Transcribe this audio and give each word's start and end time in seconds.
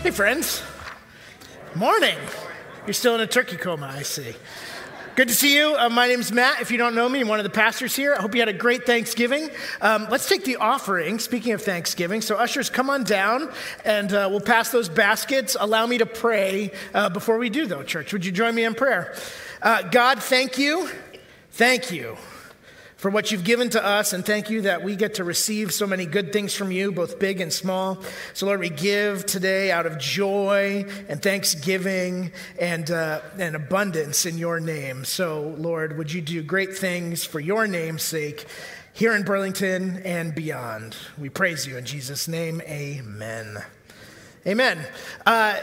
Hey, 0.00 0.12
friends. 0.12 0.62
Morning. 1.74 2.16
You're 2.86 2.94
still 2.94 3.16
in 3.16 3.20
a 3.20 3.26
turkey 3.26 3.56
coma, 3.56 3.92
I 3.92 4.02
see. 4.02 4.32
Good 5.16 5.26
to 5.26 5.34
see 5.34 5.56
you. 5.56 5.74
Uh, 5.76 5.88
my 5.88 6.06
name's 6.06 6.30
Matt. 6.30 6.60
If 6.60 6.70
you 6.70 6.78
don't 6.78 6.94
know 6.94 7.08
me, 7.08 7.22
I'm 7.22 7.28
one 7.28 7.40
of 7.40 7.44
the 7.44 7.50
pastors 7.50 7.96
here. 7.96 8.14
I 8.14 8.22
hope 8.22 8.32
you 8.32 8.40
had 8.40 8.48
a 8.48 8.52
great 8.52 8.86
Thanksgiving. 8.86 9.50
Um, 9.80 10.06
let's 10.08 10.28
take 10.28 10.44
the 10.44 10.54
offering. 10.56 11.18
Speaking 11.18 11.52
of 11.52 11.62
Thanksgiving, 11.62 12.20
so 12.20 12.36
ushers, 12.36 12.70
come 12.70 12.90
on 12.90 13.02
down 13.02 13.52
and 13.84 14.12
uh, 14.12 14.28
we'll 14.30 14.40
pass 14.40 14.70
those 14.70 14.88
baskets. 14.88 15.56
Allow 15.58 15.86
me 15.86 15.98
to 15.98 16.06
pray 16.06 16.70
uh, 16.94 17.08
before 17.08 17.36
we 17.36 17.50
do, 17.50 17.66
though, 17.66 17.82
church. 17.82 18.12
Would 18.12 18.24
you 18.24 18.30
join 18.30 18.54
me 18.54 18.64
in 18.64 18.74
prayer? 18.74 19.16
Uh, 19.60 19.82
God, 19.82 20.22
thank 20.22 20.58
you. 20.58 20.88
Thank 21.50 21.90
you 21.90 22.16
for 22.98 23.12
what 23.12 23.30
you've 23.30 23.44
given 23.44 23.70
to 23.70 23.84
us, 23.84 24.12
and 24.12 24.26
thank 24.26 24.50
you 24.50 24.62
that 24.62 24.82
we 24.82 24.96
get 24.96 25.14
to 25.14 25.24
receive 25.24 25.72
so 25.72 25.86
many 25.86 26.04
good 26.04 26.32
things 26.32 26.52
from 26.52 26.72
you, 26.72 26.90
both 26.90 27.20
big 27.20 27.40
and 27.40 27.52
small. 27.52 28.02
So, 28.34 28.46
Lord, 28.46 28.58
we 28.58 28.70
give 28.70 29.24
today 29.24 29.70
out 29.70 29.86
of 29.86 29.98
joy 29.98 30.84
and 31.08 31.22
thanksgiving 31.22 32.32
and, 32.60 32.90
uh, 32.90 33.20
and 33.38 33.54
abundance 33.54 34.26
in 34.26 34.36
your 34.36 34.58
name. 34.58 35.04
So, 35.04 35.54
Lord, 35.58 35.96
would 35.96 36.12
you 36.12 36.20
do 36.20 36.42
great 36.42 36.76
things 36.76 37.24
for 37.24 37.38
your 37.38 37.68
name's 37.68 38.02
sake 38.02 38.46
here 38.92 39.14
in 39.14 39.22
Burlington 39.22 40.02
and 40.04 40.34
beyond? 40.34 40.96
We 41.16 41.28
praise 41.28 41.68
you 41.68 41.76
in 41.76 41.84
Jesus' 41.84 42.26
name. 42.26 42.60
Amen. 42.62 43.62
Amen. 44.44 44.84
Uh, 45.24 45.54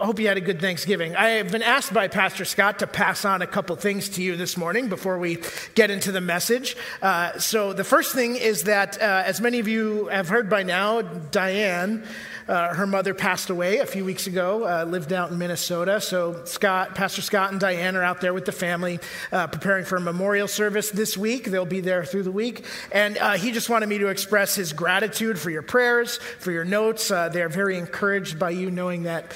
I 0.00 0.06
hope 0.06 0.18
you 0.18 0.28
had 0.28 0.38
a 0.38 0.40
good 0.40 0.62
Thanksgiving. 0.62 1.14
I 1.14 1.32
have 1.32 1.52
been 1.52 1.62
asked 1.62 1.92
by 1.92 2.08
Pastor 2.08 2.46
Scott 2.46 2.78
to 2.78 2.86
pass 2.86 3.26
on 3.26 3.42
a 3.42 3.46
couple 3.46 3.76
things 3.76 4.08
to 4.10 4.22
you 4.22 4.34
this 4.34 4.56
morning 4.56 4.88
before 4.88 5.18
we 5.18 5.42
get 5.74 5.90
into 5.90 6.10
the 6.10 6.22
message. 6.22 6.74
Uh, 7.02 7.38
so, 7.38 7.74
the 7.74 7.84
first 7.84 8.14
thing 8.14 8.36
is 8.36 8.62
that, 8.62 8.96
uh, 8.98 9.22
as 9.26 9.42
many 9.42 9.58
of 9.58 9.68
you 9.68 10.06
have 10.06 10.30
heard 10.30 10.48
by 10.48 10.62
now, 10.62 11.02
Diane 11.02 12.06
uh, 12.50 12.74
her 12.74 12.86
mother 12.86 13.14
passed 13.14 13.48
away 13.48 13.78
a 13.78 13.86
few 13.86 14.04
weeks 14.04 14.26
ago, 14.26 14.64
uh, 14.64 14.84
lived 14.84 15.12
out 15.12 15.30
in 15.30 15.38
Minnesota. 15.38 16.00
So 16.00 16.44
Scott, 16.44 16.96
Pastor 16.96 17.22
Scott 17.22 17.52
and 17.52 17.60
Diane 17.60 17.94
are 17.94 18.02
out 18.02 18.20
there 18.20 18.34
with 18.34 18.44
the 18.44 18.50
family 18.50 18.98
uh, 19.30 19.46
preparing 19.46 19.84
for 19.84 19.94
a 19.94 20.00
memorial 20.00 20.48
service 20.48 20.90
this 20.90 21.16
week. 21.16 21.44
They'll 21.44 21.64
be 21.64 21.80
there 21.80 22.04
through 22.04 22.24
the 22.24 22.32
week. 22.32 22.64
And 22.90 23.16
uh, 23.18 23.34
he 23.34 23.52
just 23.52 23.70
wanted 23.70 23.88
me 23.88 23.98
to 23.98 24.08
express 24.08 24.56
his 24.56 24.72
gratitude 24.72 25.38
for 25.38 25.48
your 25.50 25.62
prayers, 25.62 26.16
for 26.40 26.50
your 26.50 26.64
notes. 26.64 27.12
Uh, 27.12 27.28
they're 27.28 27.48
very 27.48 27.78
encouraged 27.78 28.36
by 28.40 28.50
you 28.50 28.68
knowing 28.72 29.04
that 29.04 29.32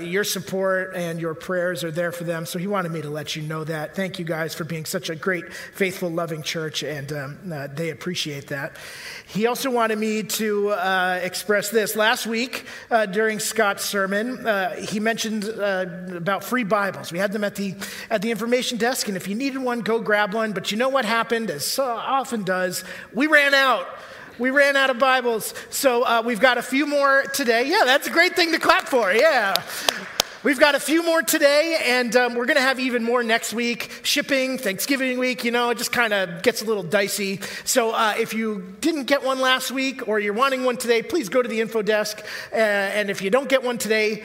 your 0.00 0.22
support 0.22 0.92
and 0.94 1.20
your 1.20 1.34
prayers 1.34 1.82
are 1.82 1.90
there 1.90 2.12
for 2.12 2.22
them. 2.22 2.46
So 2.46 2.60
he 2.60 2.68
wanted 2.68 2.92
me 2.92 3.02
to 3.02 3.10
let 3.10 3.34
you 3.34 3.42
know 3.42 3.64
that. 3.64 3.96
Thank 3.96 4.20
you 4.20 4.24
guys 4.24 4.54
for 4.54 4.62
being 4.62 4.84
such 4.84 5.10
a 5.10 5.16
great, 5.16 5.52
faithful, 5.52 6.08
loving 6.08 6.42
church, 6.44 6.84
and 6.84 7.12
um, 7.12 7.38
they 7.74 7.90
appreciate 7.90 8.48
that. 8.48 8.76
He 9.26 9.48
also 9.48 9.72
wanted 9.72 9.98
me 9.98 10.22
to 10.22 10.70
express 11.20 11.70
this. 11.70 11.96
Last 11.96 12.26
week, 12.28 12.43
week 12.44 12.66
uh, 12.90 13.06
during 13.06 13.38
Scott's 13.38 13.84
sermon, 13.84 14.46
uh, 14.46 14.74
he 14.76 15.00
mentioned 15.00 15.44
uh, 15.44 15.86
about 16.14 16.44
free 16.44 16.64
Bibles. 16.64 17.10
We 17.10 17.18
had 17.18 17.32
them 17.32 17.42
at 17.42 17.54
the, 17.54 17.74
at 18.10 18.20
the 18.20 18.30
information 18.30 18.76
desk, 18.76 19.08
and 19.08 19.16
if 19.16 19.26
you 19.26 19.34
needed 19.34 19.62
one, 19.62 19.80
go 19.80 19.98
grab 20.00 20.34
one. 20.34 20.52
But 20.52 20.70
you 20.70 20.76
know 20.76 20.90
what 20.90 21.06
happened, 21.06 21.50
as 21.50 21.64
so 21.64 21.84
often 21.84 22.42
does? 22.42 22.84
We 23.14 23.28
ran 23.28 23.54
out. 23.54 23.86
We 24.38 24.50
ran 24.50 24.76
out 24.76 24.90
of 24.90 24.98
Bibles. 24.98 25.54
So 25.70 26.02
uh, 26.02 26.22
we've 26.24 26.40
got 26.40 26.58
a 26.58 26.62
few 26.62 26.86
more 26.86 27.22
today. 27.32 27.66
Yeah, 27.66 27.82
that's 27.86 28.08
a 28.08 28.10
great 28.10 28.36
thing 28.36 28.52
to 28.52 28.58
clap 28.58 28.88
for. 28.88 29.10
Yeah. 29.10 29.54
We've 30.44 30.60
got 30.60 30.74
a 30.74 30.80
few 30.80 31.02
more 31.02 31.22
today, 31.22 31.78
and 31.82 32.14
um, 32.16 32.34
we're 32.34 32.44
going 32.44 32.58
to 32.58 32.62
have 32.62 32.78
even 32.78 33.02
more 33.02 33.22
next 33.22 33.54
week. 33.54 33.90
Shipping, 34.02 34.58
Thanksgiving 34.58 35.18
week, 35.18 35.42
you 35.42 35.50
know, 35.50 35.70
it 35.70 35.78
just 35.78 35.90
kind 35.90 36.12
of 36.12 36.42
gets 36.42 36.60
a 36.60 36.66
little 36.66 36.82
dicey. 36.82 37.40
So 37.64 37.92
uh, 37.92 38.14
if 38.18 38.34
you 38.34 38.76
didn't 38.82 39.04
get 39.04 39.24
one 39.24 39.40
last 39.40 39.70
week 39.70 40.06
or 40.06 40.20
you're 40.20 40.34
wanting 40.34 40.64
one 40.64 40.76
today, 40.76 41.02
please 41.02 41.30
go 41.30 41.40
to 41.40 41.48
the 41.48 41.62
info 41.62 41.80
desk. 41.80 42.22
Uh, 42.52 42.56
and 42.56 43.08
if 43.08 43.22
you 43.22 43.30
don't 43.30 43.48
get 43.48 43.62
one 43.62 43.78
today, 43.78 44.22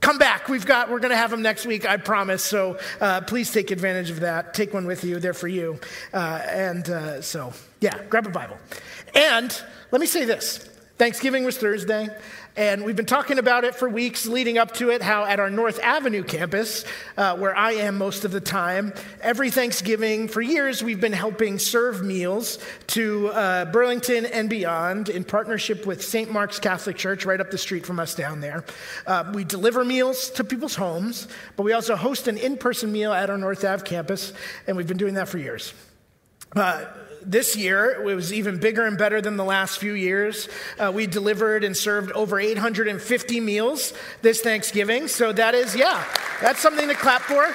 come 0.00 0.18
back. 0.18 0.48
We've 0.48 0.66
got 0.66 0.90
we're 0.90 0.98
going 0.98 1.12
to 1.12 1.16
have 1.16 1.30
them 1.30 1.42
next 1.42 1.64
week 1.64 1.88
i 1.88 1.96
promise. 1.96 2.42
So 2.42 2.80
uh, 3.00 3.20
please 3.20 3.52
take 3.52 3.70
advantage 3.70 4.10
of 4.10 4.18
that. 4.18 4.54
Take 4.54 4.74
one 4.74 4.84
with 4.88 5.04
you. 5.04 5.20
They're 5.20 5.32
for 5.32 5.46
you. 5.46 5.78
Uh, 6.12 6.40
and 6.48 6.90
uh, 6.90 7.22
so 7.22 7.52
yeah 7.80 8.02
grab 8.10 8.26
a 8.26 8.30
bible. 8.30 8.58
And 9.14 9.56
let 9.92 10.00
me 10.00 10.08
say 10.08 10.24
this. 10.24 10.68
Thanksgiving 10.98 11.44
was 11.44 11.56
thursday 11.56 12.08
and 12.56 12.84
we've 12.84 12.96
been 12.96 13.06
talking 13.06 13.38
about 13.38 13.64
it 13.64 13.74
for 13.74 13.88
weeks 13.88 14.26
leading 14.26 14.58
up 14.58 14.74
to 14.74 14.90
it 14.90 15.00
how 15.00 15.24
at 15.24 15.40
our 15.40 15.48
North 15.48 15.80
Avenue 15.82 16.22
campus, 16.22 16.84
uh, 17.16 17.36
where 17.36 17.56
I 17.56 17.72
am 17.72 17.96
most 17.96 18.24
of 18.24 18.30
the 18.30 18.40
time, 18.40 18.92
every 19.22 19.50
Thanksgiving 19.50 20.28
for 20.28 20.42
years 20.42 20.82
we've 20.82 21.00
been 21.00 21.12
helping 21.12 21.58
serve 21.58 22.02
meals 22.02 22.58
to 22.88 23.28
uh, 23.28 23.64
Burlington 23.66 24.26
and 24.26 24.50
beyond 24.50 25.08
in 25.08 25.24
partnership 25.24 25.86
with 25.86 26.04
St. 26.04 26.30
Mark's 26.30 26.58
Catholic 26.58 26.96
Church 26.96 27.24
right 27.24 27.40
up 27.40 27.50
the 27.50 27.58
street 27.58 27.86
from 27.86 27.98
us 27.98 28.14
down 28.14 28.40
there. 28.40 28.64
Uh, 29.06 29.30
we 29.34 29.44
deliver 29.44 29.84
meals 29.84 30.28
to 30.30 30.44
people's 30.44 30.74
homes, 30.74 31.28
but 31.56 31.62
we 31.62 31.72
also 31.72 31.96
host 31.96 32.28
an 32.28 32.36
in 32.36 32.58
person 32.58 32.92
meal 32.92 33.12
at 33.12 33.30
our 33.30 33.38
North 33.38 33.64
Ave 33.64 33.84
campus, 33.84 34.32
and 34.66 34.76
we've 34.76 34.86
been 34.86 34.98
doing 34.98 35.14
that 35.14 35.28
for 35.28 35.38
years. 35.38 35.72
Uh, 36.54 36.84
this 37.24 37.56
year, 37.56 37.90
it 37.90 38.14
was 38.14 38.32
even 38.32 38.58
bigger 38.58 38.86
and 38.86 38.98
better 38.98 39.20
than 39.20 39.36
the 39.36 39.44
last 39.44 39.78
few 39.78 39.94
years. 39.94 40.48
Uh, 40.78 40.92
we 40.94 41.06
delivered 41.06 41.64
and 41.64 41.76
served 41.76 42.12
over 42.12 42.38
850 42.38 43.40
meals 43.40 43.92
this 44.22 44.40
Thanksgiving. 44.40 45.08
So 45.08 45.32
that 45.32 45.54
is, 45.54 45.74
yeah, 45.76 46.04
that's 46.40 46.60
something 46.60 46.88
to 46.88 46.94
clap 46.94 47.22
for. 47.22 47.54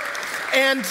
And 0.56 0.86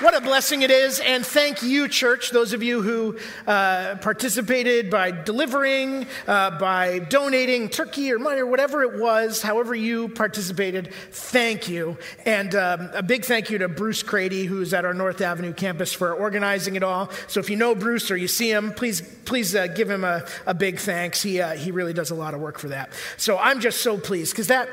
what 0.00 0.16
a 0.16 0.20
blessing 0.20 0.62
it 0.62 0.70
is. 0.70 0.98
And 0.98 1.24
thank 1.24 1.62
you, 1.62 1.86
church, 1.88 2.30
those 2.30 2.52
of 2.52 2.62
you 2.62 2.82
who 2.82 3.16
uh, 3.46 3.96
participated 3.96 4.90
by 4.90 5.12
delivering, 5.12 6.06
uh, 6.26 6.58
by 6.58 6.98
donating 6.98 7.68
turkey 7.68 8.12
or 8.12 8.18
money 8.18 8.40
or 8.40 8.46
whatever 8.46 8.82
it 8.82 8.98
was, 8.98 9.42
however 9.42 9.74
you 9.74 10.08
participated. 10.08 10.92
Thank 11.12 11.68
you. 11.68 11.96
And 12.26 12.54
um, 12.54 12.90
a 12.92 13.02
big 13.02 13.24
thank 13.24 13.50
you 13.50 13.58
to 13.58 13.68
Bruce 13.68 14.02
Crady, 14.02 14.46
who's 14.46 14.74
at 14.74 14.84
our 14.84 14.94
North 14.94 15.20
Avenue 15.20 15.52
campus, 15.52 15.92
for 15.92 16.12
organizing 16.12 16.74
it 16.74 16.82
all. 16.82 17.10
So 17.28 17.38
if 17.38 17.48
you 17.48 17.56
know 17.56 17.74
Bruce 17.74 18.10
or 18.10 18.16
you 18.16 18.28
see 18.28 18.50
him, 18.50 18.72
please, 18.72 19.00
please 19.24 19.54
uh, 19.54 19.68
give 19.68 19.88
him 19.88 20.02
a, 20.02 20.26
a, 20.46 20.54
big 20.54 20.78
thanks. 20.78 21.22
He, 21.22 21.40
uh, 21.40 21.54
he 21.54 21.70
really 21.70 21.92
does 21.92 22.10
a 22.10 22.14
lot 22.14 22.34
of 22.34 22.40
work 22.40 22.58
for 22.58 22.68
that. 22.68 22.92
So 23.16 23.38
I'm 23.38 23.60
just 23.60 23.80
so 23.80 23.98
pleased 23.98 24.32
because 24.32 24.48
that. 24.48 24.68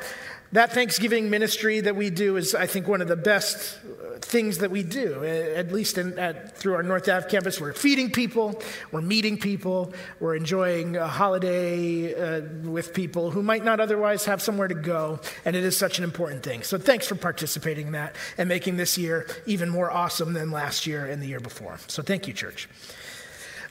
That 0.53 0.73
Thanksgiving 0.73 1.29
ministry 1.29 1.79
that 1.79 1.95
we 1.95 2.09
do 2.09 2.35
is, 2.35 2.53
I 2.53 2.67
think, 2.67 2.87
one 2.87 3.01
of 3.01 3.07
the 3.07 3.15
best 3.15 3.79
things 4.19 4.59
that 4.59 4.69
we 4.69 4.83
do, 4.83 5.23
at 5.23 5.71
least 5.71 5.97
in, 5.97 6.17
at, 6.19 6.57
through 6.57 6.75
our 6.75 6.83
North 6.83 7.07
Ave 7.07 7.29
campus. 7.29 7.59
We're 7.59 7.73
feeding 7.73 8.11
people, 8.11 8.61
we're 8.91 9.01
meeting 9.01 9.37
people, 9.37 9.93
we're 10.19 10.35
enjoying 10.35 10.95
a 10.97 11.07
holiday 11.07 12.13
uh, 12.13 12.41
with 12.63 12.93
people 12.93 13.31
who 13.31 13.41
might 13.41 13.63
not 13.63 13.79
otherwise 13.79 14.25
have 14.25 14.41
somewhere 14.41 14.67
to 14.67 14.75
go, 14.75 15.19
and 15.45 15.55
it 15.55 15.63
is 15.63 15.75
such 15.75 15.97
an 15.97 16.03
important 16.03 16.43
thing. 16.43 16.63
So 16.63 16.77
thanks 16.77 17.07
for 17.07 17.15
participating 17.15 17.87
in 17.87 17.93
that 17.93 18.15
and 18.37 18.47
making 18.47 18.77
this 18.77 18.97
year 18.97 19.27
even 19.45 19.69
more 19.69 19.89
awesome 19.89 20.33
than 20.33 20.51
last 20.51 20.85
year 20.85 21.05
and 21.05 21.21
the 21.21 21.27
year 21.27 21.39
before. 21.39 21.79
So 21.87 22.03
thank 22.03 22.27
you, 22.27 22.33
church. 22.33 22.69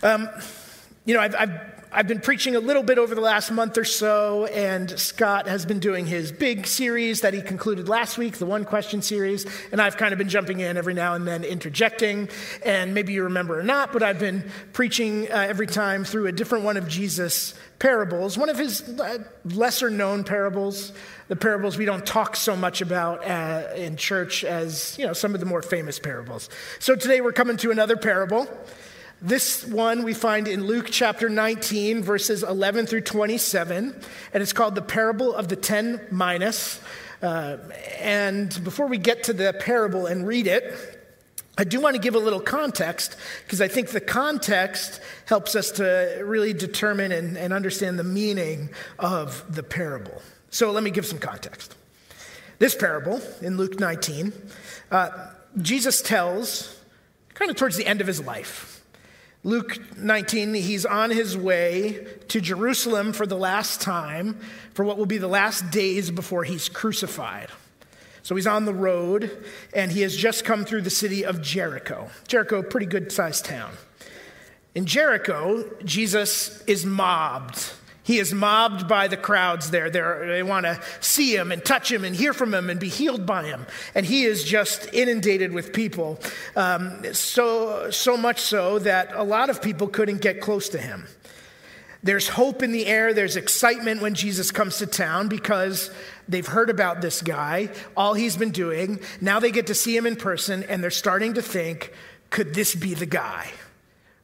Um, 0.03 0.29
you 1.05 1.15
know, 1.15 1.21
I've, 1.21 1.35
I've 1.35 1.80
I've 1.93 2.07
been 2.07 2.21
preaching 2.21 2.55
a 2.55 2.61
little 2.61 2.85
bit 2.85 2.99
over 2.99 3.17
the 3.17 3.21
last 3.21 3.51
month 3.51 3.77
or 3.77 3.85
so, 3.85 4.45
and 4.47 4.89
Scott 4.99 5.49
has 5.49 5.67
been 5.67 5.81
doing 5.81 6.07
his 6.07 6.31
big 6.31 6.69
series 6.69 7.23
that 7.23 7.35
he 7.35 7.43
concluded 7.43 7.89
last 7.89 8.17
week, 8.17 8.39
the 8.39 8.47
one 8.47 8.65
question 8.65 9.03
series, 9.03 9.45
and 9.73 9.83
I've 9.83 9.97
kind 9.97 10.13
of 10.13 10.19
been 10.19 10.29
jumping 10.29 10.61
in 10.61 10.77
every 10.77 10.95
now 10.95 11.15
and 11.15 11.27
then, 11.27 11.43
interjecting. 11.43 12.29
And 12.65 12.95
maybe 12.95 13.13
you 13.13 13.25
remember 13.25 13.59
or 13.59 13.65
not, 13.65 13.93
but 13.93 14.05
I've 14.05 14.21
been 14.21 14.49
preaching 14.73 15.33
uh, 15.33 15.35
every 15.35 15.67
time 15.67 16.05
through 16.05 16.29
a 16.29 16.33
different 16.33 16.65
one 16.65 16.77
of 16.77 16.87
Jesus' 16.87 17.55
parables, 17.81 18.39
one 18.39 18.51
of 18.51 18.59
his 18.59 18.83
uh, 19.01 19.19
lesser 19.45 19.91
known 19.91 20.23
parables, 20.23 20.93
the 21.27 21.35
parables 21.35 21.77
we 21.77 21.87
don't 21.87 22.07
talk 22.07 22.37
so 22.37 22.55
much 22.55 22.83
about 22.83 23.27
uh, 23.27 23.65
in 23.75 23.97
church 23.97 24.45
as 24.45 24.97
you 24.97 25.07
know 25.07 25.13
some 25.13 25.35
of 25.35 25.41
the 25.41 25.47
more 25.47 25.61
famous 25.61 25.99
parables. 25.99 26.51
So 26.79 26.95
today 26.95 27.21
we're 27.21 27.33
coming 27.33 27.57
to 27.57 27.73
another 27.73 27.97
parable. 27.97 28.47
This 29.23 29.67
one 29.67 30.03
we 30.03 30.15
find 30.15 30.49
in 30.49 30.65
Luke 30.65 30.87
chapter 30.91 31.29
19, 31.29 32.03
verses 32.03 32.43
11 32.43 32.87
through 32.87 33.03
27, 33.03 33.95
and 34.33 34.43
it's 34.43 34.55
called 34.55 34.75
the 34.75 34.81
parable 34.81 35.35
of 35.35 35.49
the 35.49 35.57
ten 35.57 36.01
minas. 36.11 36.81
Uh, 37.21 37.59
and 37.99 38.49
before 38.65 38.87
we 38.87 38.97
get 38.97 39.25
to 39.25 39.35
the 39.35 39.53
parable 39.61 40.07
and 40.07 40.27
read 40.27 40.47
it, 40.47 40.75
I 41.59 41.65
do 41.65 41.81
want 41.81 41.97
to 41.97 42.01
give 42.01 42.15
a 42.15 42.19
little 42.19 42.41
context 42.41 43.15
because 43.45 43.61
I 43.61 43.69
think 43.69 43.91
the 43.91 44.01
context 44.01 45.03
helps 45.27 45.55
us 45.55 45.73
to 45.73 46.23
really 46.25 46.55
determine 46.55 47.13
and, 47.13 47.37
and 47.37 47.53
understand 47.53 47.99
the 47.99 48.05
meaning 48.05 48.71
of 48.99 49.45
the 49.55 49.63
parable. 49.63 50.23
So 50.49 50.71
let 50.71 50.83
me 50.83 50.91
give 50.91 51.05
some 51.05 51.19
context. 51.19 51.77
This 52.59 52.75
parable 52.75 53.21
in 53.43 53.59
Luke 53.59 53.79
19, 53.79 54.33
uh, 54.91 55.11
Jesus 55.61 56.01
tells 56.01 56.81
kind 57.35 57.51
of 57.51 57.59
towards 57.59 57.77
the 57.77 57.87
end 57.87 58.01
of 58.01 58.07
his 58.07 58.25
life. 58.25 58.80
Luke 59.43 59.79
19, 59.97 60.53
he's 60.53 60.85
on 60.85 61.11
his 61.11 61.35
way 61.35 62.07
to 62.29 62.43
Jerusalem 62.43 63.15
for 63.15 63.25
the 63.25 63.39
last 63.39 63.81
time, 63.81 64.39
for 64.75 64.85
what 64.85 64.99
will 64.99 65.07
be 65.07 65.17
the 65.17 65.29
last 65.29 65.71
days 65.71 66.11
before 66.11 66.45
he's 66.45 66.69
crucified. 66.69 67.49
So 68.23 68.37
he's 68.37 68.47
on 68.47 68.67
the 68.67 68.75
road, 68.75 69.45
and 69.73 69.91
he 69.91 70.03
has 70.03 70.15
just 70.15 70.45
come 70.45 70.67
through 70.67 70.83
the 70.83 70.91
city 70.91 71.25
of 71.25 71.41
Jericho. 71.41 72.11
Jericho, 72.29 72.63
pretty 72.63 72.85
good 72.85 73.11
sized 73.11 73.47
town. 73.47 73.73
In 74.75 74.85
Jericho, 74.85 75.65
Jesus 75.85 76.63
is 76.65 76.85
mobbed 76.85 77.73
He 78.11 78.19
is 78.19 78.35
mobbed 78.35 78.89
by 78.89 79.07
the 79.07 79.17
crowds 79.17 79.71
there. 79.71 79.89
They're, 79.89 80.27
they 80.27 80.43
want 80.43 80.67
to 80.67 80.81
see 80.99 81.37
him 81.37 81.53
and 81.53 81.65
touch 81.65 81.93
him 81.93 82.05
and 82.05 82.17
hear 82.17 82.33
from 82.33 82.53
him 82.53 82.69
and 82.69 82.81
be 82.81 82.89
healed 82.89 83.25
by 83.25 83.45
him. 83.45 83.67
And 83.95 84.05
he 84.05 84.25
is 84.25 84.43
just 84.43 84.93
inundated 84.93 85.53
with 85.53 85.73
people. 85.73 86.19
Um, 86.57 87.15
so, 87.15 87.89
so 87.93 88.17
much 88.17 88.41
so 88.41 88.81
that 88.81 89.13
a 89.15 89.23
lot 89.23 89.49
of 89.49 89.63
people 89.63 89.87
couldn't 89.87 90.23
get 90.23 90.41
close 90.41 90.69
to 90.71 90.79
him. 90.79 91.07
There's 92.03 92.27
hope 92.27 92.65
in 92.65 92.73
the 92.73 92.87
air. 92.87 93.15
There's 93.15 93.37
excitement 93.37 94.03
when 94.03 94.15
Jesus 94.15 94.51
comes 94.51 94.79
to 94.79 94.89
town 94.89 95.29
because 95.29 95.93
they've 96.29 96.45
heard 96.45 96.69
about 96.69 97.03
this 97.03 97.23
guy, 97.23 97.69
all 97.97 98.15
he's 98.15 98.37
been 98.37 98.51
doing. 98.51 98.99
Now 99.21 99.39
they 99.39 99.53
get 99.53 99.69
to 99.69 99.75
see 99.77 99.97
him 99.97 100.05
in 100.05 100.17
person 100.17 100.65
and 100.65 100.83
they're 100.83 100.91
starting 100.91 101.35
to 101.35 101.43
think, 101.43 101.93
could 102.31 102.55
this 102.55 102.75
be 102.75 102.95
the 102.95 103.07
guy? 103.07 103.53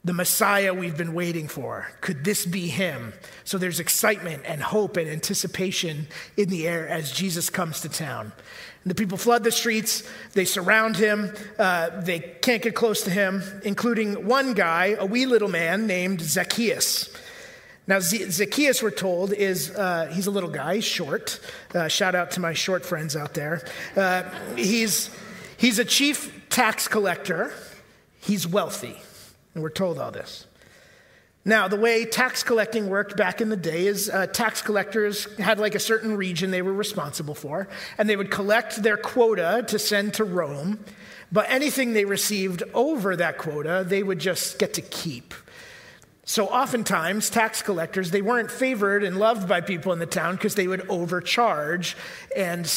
The 0.07 0.13
Messiah 0.13 0.73
we've 0.73 0.97
been 0.97 1.15
waiting 1.15 1.49
for. 1.49 1.89
Could 2.01 2.23
this 2.23 2.47
be 2.47 2.69
him? 2.69 3.13
So 3.43 3.59
there's 3.59 3.81
excitement 3.81 4.45
and 4.47 4.63
hope 4.63 4.97
and 4.97 5.11
anticipation 5.11 6.07
in 6.37 6.49
the 6.49 6.69
air 6.69 6.87
as 6.87 7.11
Jesus 7.11 7.51
comes 7.51 7.81
to 7.81 7.89
town. 7.89 8.31
And 8.85 8.91
the 8.93 8.95
people 8.95 9.19
flood 9.19 9.43
the 9.43 9.51
streets, 9.51 10.09
they 10.35 10.45
surround 10.45 10.97
him, 10.97 11.35
uh, 11.59 12.03
they 12.03 12.21
can't 12.21 12.63
get 12.63 12.77
close 12.77 13.03
to 13.03 13.11
him, 13.11 13.43
including 13.65 14.29
one 14.29 14.55
guy, 14.55 14.95
a 14.97 15.05
wee 15.05 15.27
little 15.27 15.49
man 15.49 15.89
named 15.89 16.21
Zacchaeus. 16.21 17.13
Now, 17.89 17.99
Zacchaeus, 17.99 18.85
we're 18.85 18.93
told, 18.93 19.33
is 19.33 19.73
uh, 19.73 20.09
he's 20.13 20.29
a 20.29 20.31
little 20.31 20.51
guy, 20.51 20.79
short. 20.79 21.41
Uh, 21.75 21.89
shout 21.89 22.15
out 22.15 22.31
to 22.33 22.41
my 22.41 22.53
short 22.53 22.87
friends 22.87 23.17
out 23.17 23.35
there. 23.35 23.67
Uh, 23.97 24.23
he's, 24.55 25.11
he's 25.57 25.81
a 25.81 25.85
chief 25.85 26.49
tax 26.49 26.87
collector, 26.87 27.53
he's 28.21 28.47
wealthy, 28.47 29.01
and 29.57 29.63
we're 29.63 29.71
told 29.71 29.99
all 29.99 30.11
this. 30.11 30.47
Now, 31.47 31.67
the 31.67 31.77
way 31.77 32.05
tax 32.05 32.43
collecting 32.43 32.91
worked 32.91 33.17
back 33.17 33.41
in 33.41 33.49
the 33.49 33.57
day 33.57 33.87
is 33.87 34.11
uh, 34.11 34.27
tax 34.27 34.61
collectors 34.61 35.33
had 35.39 35.59
like 35.59 35.75
a 35.75 35.81
certain 35.81 36.15
region 36.15 36.51
they 36.51 36.61
were 36.61 36.75
responsible 36.75 37.35
for, 37.35 37.69
and 37.97 38.07
they 38.07 38.17
would 38.17 38.31
collect 38.31 38.83
their 38.83 38.99
quota 38.99 39.65
to 39.69 39.79
send 39.79 40.13
to 40.15 40.25
Rome, 40.25 40.85
but 41.33 41.49
anything 41.49 41.95
they 41.95 42.05
received 42.05 42.65
over 42.75 43.17
that 43.17 43.39
quota, 43.39 43.83
they 43.87 44.03
would 44.03 44.19
just 44.19 44.59
get 44.59 44.75
to 44.75 44.83
keep. 44.83 45.33
So 46.25 46.49
oftentimes, 46.49 47.31
tax 47.31 47.63
collectors, 47.63 48.11
they 48.11 48.21
weren't 48.21 48.51
favored 48.51 49.05
and 49.05 49.17
loved 49.17 49.49
by 49.49 49.63
people 49.63 49.93
in 49.95 50.01
the 50.01 50.07
town 50.07 50.35
because 50.35 50.55
they 50.55 50.69
would 50.69 50.87
overcharge 50.91 51.97
and 52.37 52.71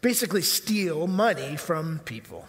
basically 0.00 0.42
steal 0.42 1.06
money 1.06 1.56
from 1.56 2.00
people. 2.00 2.48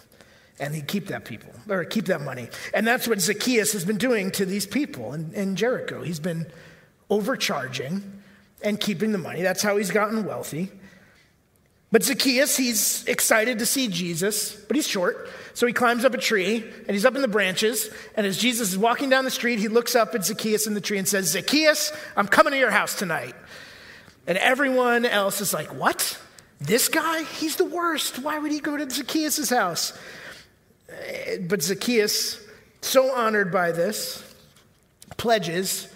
And 0.59 0.73
he'd 0.73 0.87
keep 0.87 1.07
that 1.07 1.25
people, 1.25 1.51
or 1.67 1.83
keep 1.83 2.05
that 2.05 2.21
money. 2.21 2.47
And 2.73 2.87
that's 2.87 3.07
what 3.07 3.19
Zacchaeus 3.19 3.73
has 3.73 3.83
been 3.83 3.97
doing 3.97 4.31
to 4.31 4.45
these 4.45 4.65
people 4.65 5.13
in, 5.13 5.33
in 5.33 5.55
Jericho. 5.57 6.01
He's 6.01 6.19
been 6.19 6.47
overcharging 7.09 8.21
and 8.63 8.79
keeping 8.79 9.11
the 9.11 9.17
money. 9.17 9.41
That's 9.41 9.61
how 9.61 9.75
he's 9.75 9.91
gotten 9.91 10.25
wealthy. 10.25 10.71
But 11.91 12.03
Zacchaeus, 12.03 12.57
he's 12.57 13.05
excited 13.05 13.59
to 13.59 13.65
see 13.65 13.87
Jesus, 13.87 14.55
but 14.55 14.75
he's 14.75 14.87
short. 14.87 15.29
So 15.53 15.67
he 15.67 15.73
climbs 15.73 16.03
up 16.03 16.13
a 16.13 16.17
tree 16.17 16.57
and 16.57 16.91
he's 16.91 17.05
up 17.05 17.15
in 17.15 17.21
the 17.21 17.27
branches. 17.27 17.89
And 18.15 18.25
as 18.27 18.37
Jesus 18.37 18.71
is 18.71 18.77
walking 18.77 19.09
down 19.09 19.23
the 19.23 19.31
street, 19.31 19.59
he 19.59 19.67
looks 19.67 19.95
up 19.95 20.15
at 20.15 20.25
Zacchaeus 20.25 20.67
in 20.67 20.73
the 20.73 20.81
tree 20.81 20.97
and 20.97 21.07
says, 21.07 21.31
Zacchaeus, 21.31 21.93
I'm 22.17 22.27
coming 22.27 22.51
to 22.51 22.59
your 22.59 22.71
house 22.71 22.95
tonight. 22.95 23.35
And 24.27 24.37
everyone 24.37 25.05
else 25.05 25.39
is 25.41 25.53
like, 25.53 25.73
What? 25.73 26.19
This 26.59 26.87
guy? 26.87 27.23
He's 27.23 27.57
the 27.57 27.65
worst. 27.65 28.19
Why 28.19 28.39
would 28.39 28.51
he 28.51 28.59
go 28.59 28.77
to 28.77 28.89
Zacchaeus' 28.89 29.49
house? 29.49 29.97
Uh, 30.95 31.37
but 31.41 31.61
Zacchaeus, 31.61 32.41
so 32.81 33.13
honored 33.13 33.51
by 33.51 33.71
this, 33.71 34.23
pledges, 35.17 35.87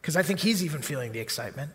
because 0.00 0.16
I 0.16 0.22
think 0.22 0.40
he's 0.40 0.64
even 0.64 0.82
feeling 0.82 1.12
the 1.12 1.20
excitement, 1.20 1.70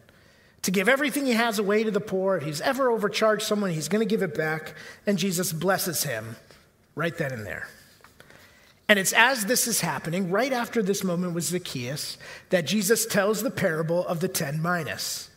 to 0.64 0.72
give 0.72 0.90
everything 0.90 1.26
he 1.26 1.34
has 1.34 1.60
away 1.60 1.84
to 1.84 1.92
the 1.92 2.02
poor. 2.02 2.38
If 2.38 2.44
he's 2.44 2.62
ever 2.62 2.92
overcharged 2.92 3.44
someone, 3.44 3.72
he's 3.72 3.88
going 3.88 4.06
to 4.06 4.10
give 4.10 4.22
it 4.22 4.36
back. 4.36 4.76
And 5.08 5.18
Jesus 5.18 5.54
blesses 5.54 6.04
him 6.04 6.36
right 6.96 7.18
then 7.18 7.31
and 7.31 7.46
there. 7.46 7.68
And 8.88 8.98
it's 8.98 9.14
as 9.14 9.46
this 9.46 9.68
is 9.68 9.82
happening, 9.82 10.32
right 10.32 10.52
after 10.52 10.82
this 10.82 11.04
moment 11.04 11.34
with 11.34 11.44
Zacchaeus, 11.44 12.18
that 12.50 12.66
Jesus 12.66 13.06
tells 13.06 13.44
the 13.44 13.52
parable 13.52 14.06
of 14.08 14.20
the 14.20 14.28
10 14.28 14.62
minas. 14.62 15.30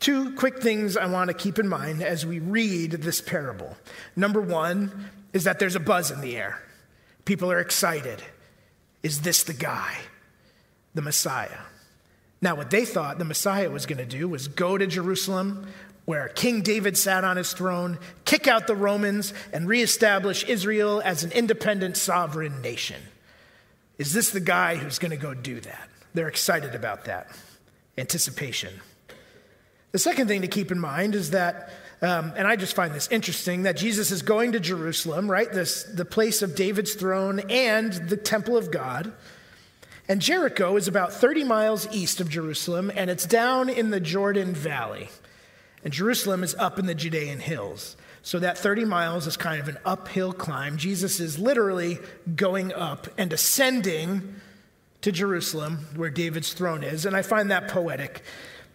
Two 0.00 0.34
quick 0.36 0.62
things 0.62 0.96
I 0.96 1.06
want 1.06 1.28
to 1.28 1.34
keep 1.34 1.58
in 1.58 1.68
mind 1.68 2.02
as 2.02 2.24
we 2.24 2.38
read 2.38 2.92
this 2.92 3.20
parable. 3.20 3.76
Number 4.16 4.40
one 4.40 5.10
is 5.32 5.44
that 5.44 5.58
there's 5.58 5.76
a 5.76 5.80
buzz 5.80 6.10
in 6.10 6.20
the 6.20 6.36
air. 6.36 6.62
People 7.28 7.52
are 7.52 7.58
excited. 7.58 8.22
Is 9.02 9.20
this 9.20 9.42
the 9.42 9.52
guy, 9.52 9.98
the 10.94 11.02
Messiah? 11.02 11.58
Now, 12.40 12.54
what 12.54 12.70
they 12.70 12.86
thought 12.86 13.18
the 13.18 13.26
Messiah 13.26 13.68
was 13.68 13.84
going 13.84 13.98
to 13.98 14.06
do 14.06 14.26
was 14.26 14.48
go 14.48 14.78
to 14.78 14.86
Jerusalem, 14.86 15.66
where 16.06 16.28
King 16.28 16.62
David 16.62 16.96
sat 16.96 17.24
on 17.24 17.36
his 17.36 17.52
throne, 17.52 17.98
kick 18.24 18.48
out 18.48 18.66
the 18.66 18.74
Romans, 18.74 19.34
and 19.52 19.68
reestablish 19.68 20.42
Israel 20.44 21.02
as 21.04 21.22
an 21.22 21.30
independent 21.32 21.98
sovereign 21.98 22.62
nation. 22.62 23.02
Is 23.98 24.14
this 24.14 24.30
the 24.30 24.40
guy 24.40 24.76
who's 24.76 24.98
going 24.98 25.10
to 25.10 25.18
go 25.18 25.34
do 25.34 25.60
that? 25.60 25.90
They're 26.14 26.28
excited 26.28 26.74
about 26.74 27.04
that. 27.04 27.28
Anticipation. 27.98 28.72
The 29.92 29.98
second 29.98 30.28
thing 30.28 30.40
to 30.40 30.48
keep 30.48 30.72
in 30.72 30.78
mind 30.78 31.14
is 31.14 31.32
that, 31.32 31.72
um, 32.00 32.32
and 32.36 32.46
I 32.46 32.56
just 32.56 32.76
find 32.76 32.94
this 32.94 33.08
interesting, 33.08 33.64
that 33.64 33.76
Jesus 33.76 34.12
is 34.12 34.22
going 34.22 34.52
to 34.52 34.60
Jerusalem, 34.60 35.30
right? 35.30 35.50
This, 35.50 35.82
the 35.82 36.04
place 36.04 36.42
of 36.42 36.54
David's 36.54 36.94
throne 36.94 37.40
and 37.50 37.92
the 37.92 38.16
temple 38.16 38.56
of 38.56 38.70
God. 38.70 39.12
And 40.08 40.22
Jericho 40.22 40.76
is 40.76 40.86
about 40.86 41.12
30 41.12 41.44
miles 41.44 41.88
east 41.92 42.20
of 42.20 42.28
Jerusalem, 42.28 42.90
and 42.94 43.10
it's 43.10 43.26
down 43.26 43.68
in 43.68 43.90
the 43.90 44.00
Jordan 44.00 44.54
Valley. 44.54 45.10
And 45.82 45.92
Jerusalem 45.92 46.42
is 46.44 46.54
up 46.54 46.78
in 46.78 46.86
the 46.86 46.94
Judean 46.94 47.40
hills. 47.40 47.96
So 48.22 48.38
that 48.38 48.58
30 48.58 48.84
miles 48.84 49.26
is 49.26 49.36
kind 49.36 49.60
of 49.60 49.68
an 49.68 49.78
uphill 49.84 50.32
climb. 50.32 50.76
Jesus 50.76 51.18
is 51.18 51.38
literally 51.38 51.98
going 52.34 52.72
up 52.72 53.08
and 53.16 53.32
ascending 53.32 54.36
to 55.00 55.12
Jerusalem, 55.12 55.86
where 55.96 56.10
David's 56.10 56.52
throne 56.52 56.84
is. 56.84 57.06
And 57.06 57.16
I 57.16 57.22
find 57.22 57.50
that 57.50 57.68
poetic 57.68 58.22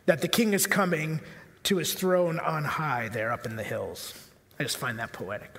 that 0.06 0.22
the 0.22 0.28
king 0.28 0.54
is 0.54 0.68
coming 0.68 1.20
to 1.64 1.78
his 1.78 1.94
throne 1.94 2.40
on 2.40 2.64
high 2.64 3.10
there 3.10 3.32
up 3.32 3.46
in 3.46 3.56
the 3.56 3.64
hills. 3.64 4.14
I 4.60 4.64
just 4.64 4.78
find 4.78 5.00
that 5.00 5.14
poetic. 5.14 5.58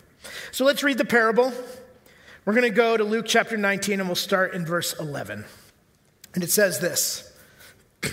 So 0.52 0.64
let's 0.64 0.82
read 0.82 0.98
the 0.98 1.04
parable. 1.04 1.52
We're 2.44 2.54
going 2.54 2.70
to 2.70 2.76
go 2.76 2.96
to 2.96 3.04
Luke 3.04 3.26
chapter 3.26 3.56
19 3.56 4.00
and 4.00 4.08
we'll 4.08 4.16
start 4.16 4.54
in 4.54 4.66
verse 4.66 4.94
11. 4.98 5.44
And 6.34 6.44
it 6.44 6.50
says 6.50 6.80
this 6.80 7.32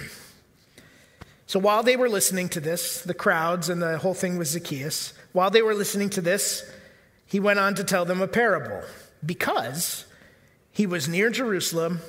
So 1.48 1.60
while 1.60 1.84
they 1.84 1.98
were 1.98 2.10
listening 2.10 2.50
to 2.50 2.60
this, 2.60 3.02
the 3.02 3.14
crowds 3.14 3.70
and 3.70 3.82
the 3.82 3.98
whole 3.98 4.14
thing 4.14 4.38
with 4.38 4.48
Zacchaeus, 4.48 5.14
while 5.34 5.50
they 5.50 5.62
were 5.62 5.76
listening 5.76 6.10
to 6.12 6.22
this, 6.22 6.70
he 7.26 7.40
went 7.40 7.60
on 7.60 7.76
to 7.76 7.84
tell 7.84 8.06
them 8.06 8.22
a 8.22 8.28
parable 8.28 8.82
because 9.26 10.06
he 10.72 10.86
was 10.86 11.08
near 11.08 11.30
Jerusalem 11.30 12.00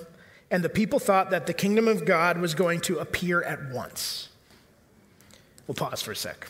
and 0.50 0.62
the 0.62 0.68
people 0.68 0.98
thought 0.98 1.30
that 1.30 1.46
the 1.46 1.54
kingdom 1.54 1.88
of 1.88 2.04
God 2.04 2.38
was 2.38 2.54
going 2.54 2.80
to 2.82 2.98
appear 2.98 3.42
at 3.42 3.70
once. 3.70 4.28
We'll 5.66 5.74
pause 5.74 6.02
for 6.02 6.12
a 6.12 6.16
sec. 6.16 6.48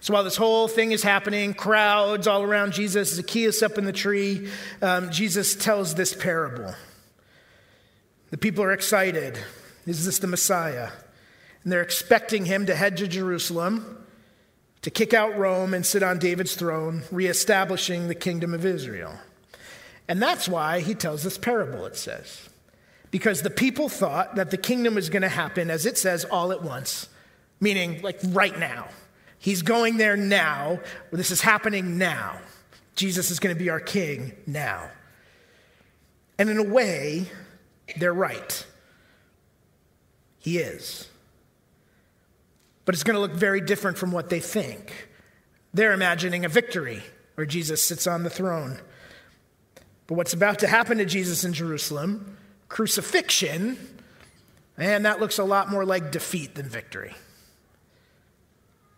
So 0.00 0.14
while 0.14 0.24
this 0.24 0.36
whole 0.36 0.66
thing 0.68 0.92
is 0.92 1.02
happening, 1.02 1.54
crowds 1.54 2.26
all 2.26 2.42
around 2.42 2.72
Jesus, 2.72 3.14
Zacchaeus 3.14 3.62
up 3.62 3.78
in 3.78 3.84
the 3.84 3.92
tree, 3.92 4.48
um, 4.80 5.10
Jesus 5.10 5.54
tells 5.54 5.94
this 5.94 6.14
parable. 6.14 6.74
The 8.30 8.38
people 8.38 8.64
are 8.64 8.72
excited. 8.72 9.38
Is 9.86 10.04
this 10.04 10.18
the 10.18 10.26
Messiah? 10.26 10.88
And 11.62 11.72
they're 11.72 11.82
expecting 11.82 12.46
him 12.46 12.66
to 12.66 12.74
head 12.74 12.96
to 12.96 13.06
Jerusalem 13.06 14.04
to 14.82 14.90
kick 14.90 15.14
out 15.14 15.38
Rome 15.38 15.74
and 15.74 15.86
sit 15.86 16.02
on 16.02 16.18
David's 16.18 16.56
throne, 16.56 17.02
reestablishing 17.12 18.08
the 18.08 18.14
kingdom 18.14 18.52
of 18.52 18.66
Israel. 18.66 19.14
And 20.08 20.20
that's 20.20 20.48
why 20.48 20.80
he 20.80 20.94
tells 20.94 21.22
this 21.22 21.38
parable, 21.38 21.86
it 21.86 21.96
says. 21.96 22.48
Because 23.12 23.42
the 23.42 23.50
people 23.50 23.88
thought 23.88 24.34
that 24.34 24.50
the 24.50 24.56
kingdom 24.56 24.96
was 24.96 25.08
going 25.08 25.22
to 25.22 25.28
happen, 25.28 25.70
as 25.70 25.86
it 25.86 25.96
says, 25.96 26.24
all 26.24 26.50
at 26.50 26.62
once, 26.62 27.08
meaning 27.62 28.02
like 28.02 28.18
right 28.26 28.58
now. 28.58 28.88
He's 29.38 29.62
going 29.62 29.96
there 29.96 30.16
now. 30.16 30.80
This 31.10 31.30
is 31.30 31.40
happening 31.40 31.96
now. 31.96 32.38
Jesus 32.96 33.30
is 33.30 33.40
going 33.40 33.54
to 33.54 33.58
be 33.58 33.70
our 33.70 33.80
king 33.80 34.32
now. 34.46 34.90
And 36.38 36.50
in 36.50 36.58
a 36.58 36.62
way, 36.62 37.26
they're 37.96 38.12
right. 38.12 38.66
He 40.38 40.58
is. 40.58 41.08
But 42.84 42.94
it's 42.94 43.04
going 43.04 43.14
to 43.14 43.20
look 43.20 43.32
very 43.32 43.60
different 43.60 43.96
from 43.96 44.10
what 44.10 44.28
they 44.28 44.40
think. 44.40 45.08
They're 45.72 45.92
imagining 45.92 46.44
a 46.44 46.48
victory 46.48 47.02
where 47.36 47.46
Jesus 47.46 47.80
sits 47.80 48.06
on 48.06 48.24
the 48.24 48.30
throne. 48.30 48.80
But 50.08 50.16
what's 50.16 50.32
about 50.32 50.58
to 50.58 50.66
happen 50.66 50.98
to 50.98 51.04
Jesus 51.04 51.44
in 51.44 51.52
Jerusalem, 51.52 52.36
crucifixion, 52.68 53.78
and 54.76 55.04
that 55.04 55.20
looks 55.20 55.38
a 55.38 55.44
lot 55.44 55.70
more 55.70 55.84
like 55.84 56.10
defeat 56.10 56.56
than 56.56 56.68
victory. 56.68 57.14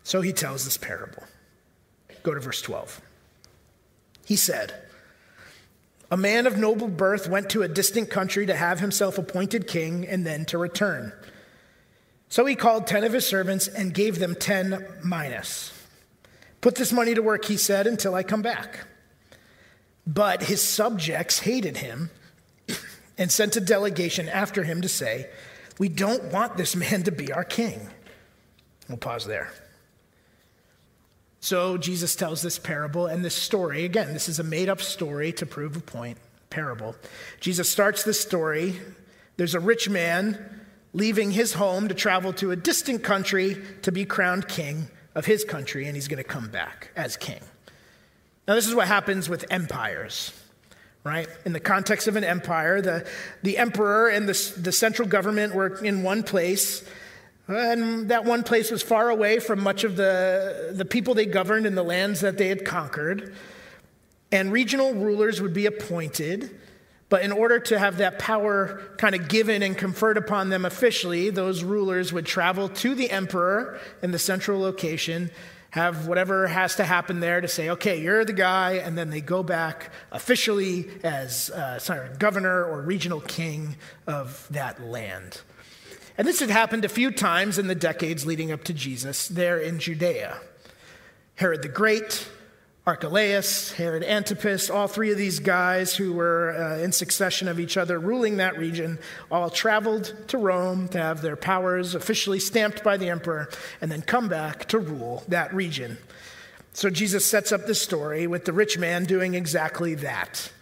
So 0.04 0.20
he 0.20 0.32
tells 0.32 0.64
this 0.64 0.76
parable. 0.76 1.24
Go 2.22 2.34
to 2.34 2.40
verse 2.40 2.62
12. 2.62 3.00
He 4.24 4.36
said, 4.36 4.72
a 6.10 6.16
man 6.16 6.46
of 6.46 6.56
noble 6.56 6.86
birth 6.86 7.28
went 7.28 7.50
to 7.50 7.62
a 7.62 7.68
distant 7.68 8.08
country 8.10 8.46
to 8.46 8.54
have 8.54 8.78
himself 8.78 9.18
appointed 9.18 9.66
king 9.66 10.06
and 10.06 10.24
then 10.24 10.44
to 10.44 10.58
return. 10.58 11.12
So 12.28 12.46
he 12.46 12.54
called 12.54 12.86
10 12.86 13.04
of 13.04 13.12
his 13.12 13.26
servants 13.26 13.66
and 13.66 13.92
gave 13.92 14.18
them 14.18 14.36
10 14.36 15.00
minas. 15.02 15.72
Put 16.60 16.76
this 16.76 16.92
money 16.92 17.14
to 17.14 17.22
work, 17.22 17.46
he 17.46 17.56
said, 17.56 17.86
until 17.86 18.14
I 18.14 18.22
come 18.22 18.42
back. 18.42 18.86
But 20.06 20.44
his 20.44 20.62
subjects 20.62 21.40
hated 21.40 21.78
him 21.78 22.10
and 23.18 23.32
sent 23.32 23.56
a 23.56 23.60
delegation 23.60 24.28
after 24.28 24.62
him 24.62 24.82
to 24.82 24.88
say, 24.88 25.28
We 25.78 25.88
don't 25.88 26.32
want 26.32 26.56
this 26.56 26.76
man 26.76 27.02
to 27.04 27.10
be 27.10 27.32
our 27.32 27.44
king. 27.44 27.88
We'll 28.88 28.98
pause 28.98 29.26
there. 29.26 29.52
So 31.44 31.76
Jesus 31.76 32.16
tells 32.16 32.40
this 32.40 32.58
parable 32.58 33.06
and 33.06 33.22
this 33.22 33.34
story. 33.34 33.84
Again, 33.84 34.14
this 34.14 34.30
is 34.30 34.38
a 34.38 34.42
made 34.42 34.70
up 34.70 34.80
story 34.80 35.30
to 35.34 35.44
prove 35.44 35.76
a 35.76 35.80
point, 35.80 36.16
parable. 36.48 36.96
Jesus 37.38 37.68
starts 37.68 38.02
this 38.02 38.18
story. 38.18 38.80
There's 39.36 39.54
a 39.54 39.60
rich 39.60 39.90
man 39.90 40.42
leaving 40.94 41.32
his 41.32 41.52
home 41.52 41.88
to 41.88 41.94
travel 41.94 42.32
to 42.32 42.50
a 42.50 42.56
distant 42.56 43.02
country 43.02 43.58
to 43.82 43.92
be 43.92 44.06
crowned 44.06 44.48
king 44.48 44.88
of 45.14 45.26
his 45.26 45.44
country, 45.44 45.84
and 45.84 45.94
he's 45.94 46.08
going 46.08 46.16
to 46.16 46.24
come 46.26 46.48
back 46.48 46.88
as 46.96 47.18
king. 47.18 47.40
Now, 48.48 48.54
this 48.54 48.66
is 48.66 48.74
what 48.74 48.88
happens 48.88 49.28
with 49.28 49.44
empires, 49.50 50.32
right? 51.04 51.28
In 51.44 51.52
the 51.52 51.60
context 51.60 52.08
of 52.08 52.16
an 52.16 52.24
empire, 52.24 52.80
the, 52.80 53.06
the 53.42 53.58
emperor 53.58 54.08
and 54.08 54.26
the, 54.26 54.54
the 54.56 54.72
central 54.72 55.06
government 55.06 55.54
were 55.54 55.76
in 55.84 56.04
one 56.04 56.22
place, 56.22 56.82
and 57.48 58.08
that 58.08 58.24
one 58.24 58.42
place 58.42 58.70
was 58.70 58.82
far 58.82 59.10
away 59.10 59.38
from 59.38 59.62
much 59.62 59.84
of 59.84 59.96
the, 59.96 60.72
the 60.72 60.84
people 60.84 61.14
they 61.14 61.26
governed 61.26 61.66
and 61.66 61.76
the 61.76 61.82
lands 61.82 62.20
that 62.20 62.38
they 62.38 62.48
had 62.48 62.64
conquered. 62.64 63.34
And 64.32 64.50
regional 64.50 64.94
rulers 64.94 65.40
would 65.40 65.54
be 65.54 65.66
appointed 65.66 66.58
but 67.14 67.22
in 67.22 67.30
order 67.30 67.60
to 67.60 67.78
have 67.78 67.98
that 67.98 68.18
power 68.18 68.82
kind 68.96 69.14
of 69.14 69.28
given 69.28 69.62
and 69.62 69.78
conferred 69.78 70.16
upon 70.16 70.48
them 70.48 70.64
officially, 70.64 71.30
those 71.30 71.62
rulers 71.62 72.12
would 72.12 72.26
travel 72.26 72.68
to 72.70 72.94
the 72.96 73.08
emperor 73.08 73.78
in 74.02 74.10
the 74.10 74.18
central 74.18 74.60
location, 74.60 75.30
have 75.70 76.08
whatever 76.08 76.48
has 76.48 76.74
to 76.74 76.84
happen 76.84 77.20
there 77.20 77.40
to 77.40 77.46
say, 77.46 77.70
okay, 77.70 78.00
you're 78.00 78.24
the 78.24 78.32
guy, 78.32 78.72
and 78.72 78.98
then 78.98 79.10
they 79.10 79.20
go 79.20 79.44
back 79.44 79.92
officially 80.10 80.88
as 81.04 81.50
uh, 81.50 81.78
sorry, 81.78 82.08
governor 82.18 82.64
or 82.64 82.80
regional 82.82 83.20
king 83.20 83.76
of 84.08 84.48
that 84.50 84.82
land. 84.82 85.40
And 86.16 86.28
this 86.28 86.40
had 86.40 86.50
happened 86.50 86.84
a 86.84 86.88
few 86.88 87.10
times 87.10 87.58
in 87.58 87.66
the 87.66 87.74
decades 87.74 88.24
leading 88.24 88.52
up 88.52 88.62
to 88.64 88.72
Jesus 88.72 89.26
there 89.26 89.58
in 89.58 89.80
Judea. 89.80 90.38
Herod 91.36 91.62
the 91.62 91.68
Great 91.68 92.28
Archelaus, 92.86 93.72
Herod 93.72 94.04
Antipas, 94.04 94.68
all 94.68 94.86
three 94.86 95.10
of 95.10 95.16
these 95.16 95.38
guys 95.40 95.96
who 95.96 96.12
were 96.12 96.54
uh, 96.54 96.84
in 96.84 96.92
succession 96.92 97.48
of 97.48 97.58
each 97.58 97.76
other 97.76 97.98
ruling 97.98 98.36
that 98.36 98.58
region, 98.58 98.98
all 99.30 99.48
traveled 99.48 100.14
to 100.28 100.38
Rome 100.38 100.88
to 100.88 100.98
have 100.98 101.22
their 101.22 101.34
powers 101.34 101.94
officially 101.94 102.38
stamped 102.38 102.84
by 102.84 102.98
the 102.98 103.08
emperor 103.08 103.48
and 103.80 103.90
then 103.90 104.02
come 104.02 104.28
back 104.28 104.66
to 104.66 104.78
rule 104.78 105.24
that 105.28 105.52
region. 105.54 105.96
So 106.74 106.90
Jesus 106.90 107.24
sets 107.24 107.52
up 107.52 107.66
this 107.66 107.80
story 107.80 108.26
with 108.26 108.44
the 108.44 108.52
rich 108.52 108.76
man 108.78 109.04
doing 109.04 109.34
exactly 109.34 109.94
that. 109.96 110.52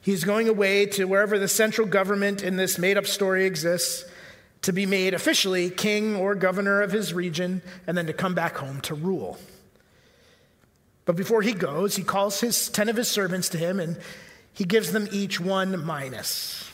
He's 0.00 0.22
going 0.22 0.48
away 0.48 0.84
to 0.86 1.06
wherever 1.06 1.38
the 1.38 1.48
central 1.48 1.86
government 1.86 2.42
in 2.42 2.56
this 2.56 2.78
made 2.78 2.98
up 2.98 3.06
story 3.06 3.46
exists 3.46 4.04
to 4.64 4.72
be 4.72 4.86
made 4.86 5.12
officially 5.12 5.68
king 5.68 6.16
or 6.16 6.34
governor 6.34 6.80
of 6.80 6.90
his 6.90 7.12
region 7.12 7.60
and 7.86 7.96
then 7.96 8.06
to 8.06 8.14
come 8.14 8.34
back 8.34 8.56
home 8.56 8.80
to 8.80 8.94
rule. 8.94 9.38
But 11.04 11.16
before 11.16 11.42
he 11.42 11.52
goes, 11.52 11.96
he 11.96 12.02
calls 12.02 12.40
his 12.40 12.70
10 12.70 12.88
of 12.88 12.96
his 12.96 13.08
servants 13.08 13.50
to 13.50 13.58
him 13.58 13.78
and 13.78 13.98
he 14.54 14.64
gives 14.64 14.92
them 14.92 15.06
each 15.12 15.38
one 15.38 15.84
minus. 15.84 16.70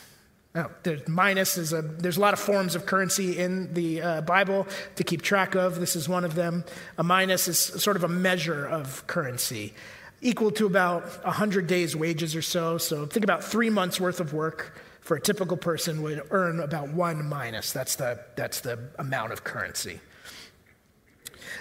Now, 0.55 0.71
there's 0.83 1.05
minas 1.05 1.57
is 1.57 1.73
a, 1.73 1.81
there's 1.81 2.15
a 2.15 2.21
lot 2.21 2.33
of 2.33 2.39
forms 2.39 2.75
of 2.75 2.85
currency 2.85 3.37
in 3.37 3.73
the 3.73 4.01
uh, 4.01 4.21
Bible 4.21 4.67
to 4.95 5.03
keep 5.03 5.21
track 5.21 5.55
of. 5.55 5.79
This 5.79 5.97
is 5.97 6.07
one 6.07 6.23
of 6.23 6.35
them. 6.35 6.63
A 6.97 7.03
minus 7.03 7.49
is 7.49 7.59
sort 7.59 7.97
of 7.97 8.05
a 8.05 8.09
measure 8.09 8.65
of 8.65 9.05
currency, 9.07 9.73
equal 10.21 10.51
to 10.51 10.65
about 10.65 11.03
100 11.25 11.67
days' 11.67 11.95
wages 11.95 12.35
or 12.35 12.41
so. 12.41 12.77
So 12.77 13.05
think 13.05 13.25
about 13.25 13.43
three 13.43 13.69
months' 13.69 13.99
worth 13.99 14.21
of 14.21 14.33
work 14.33 14.77
for 15.01 15.17
a 15.17 15.21
typical 15.21 15.57
person 15.57 16.01
would 16.03 16.21
earn 16.31 16.59
about 16.59 16.89
one 16.89 17.27
minus. 17.27 17.71
That's 17.73 17.95
the, 17.95 18.19
that's 18.35 18.61
the 18.61 18.79
amount 18.97 19.33
of 19.33 19.43
currency. 19.43 19.99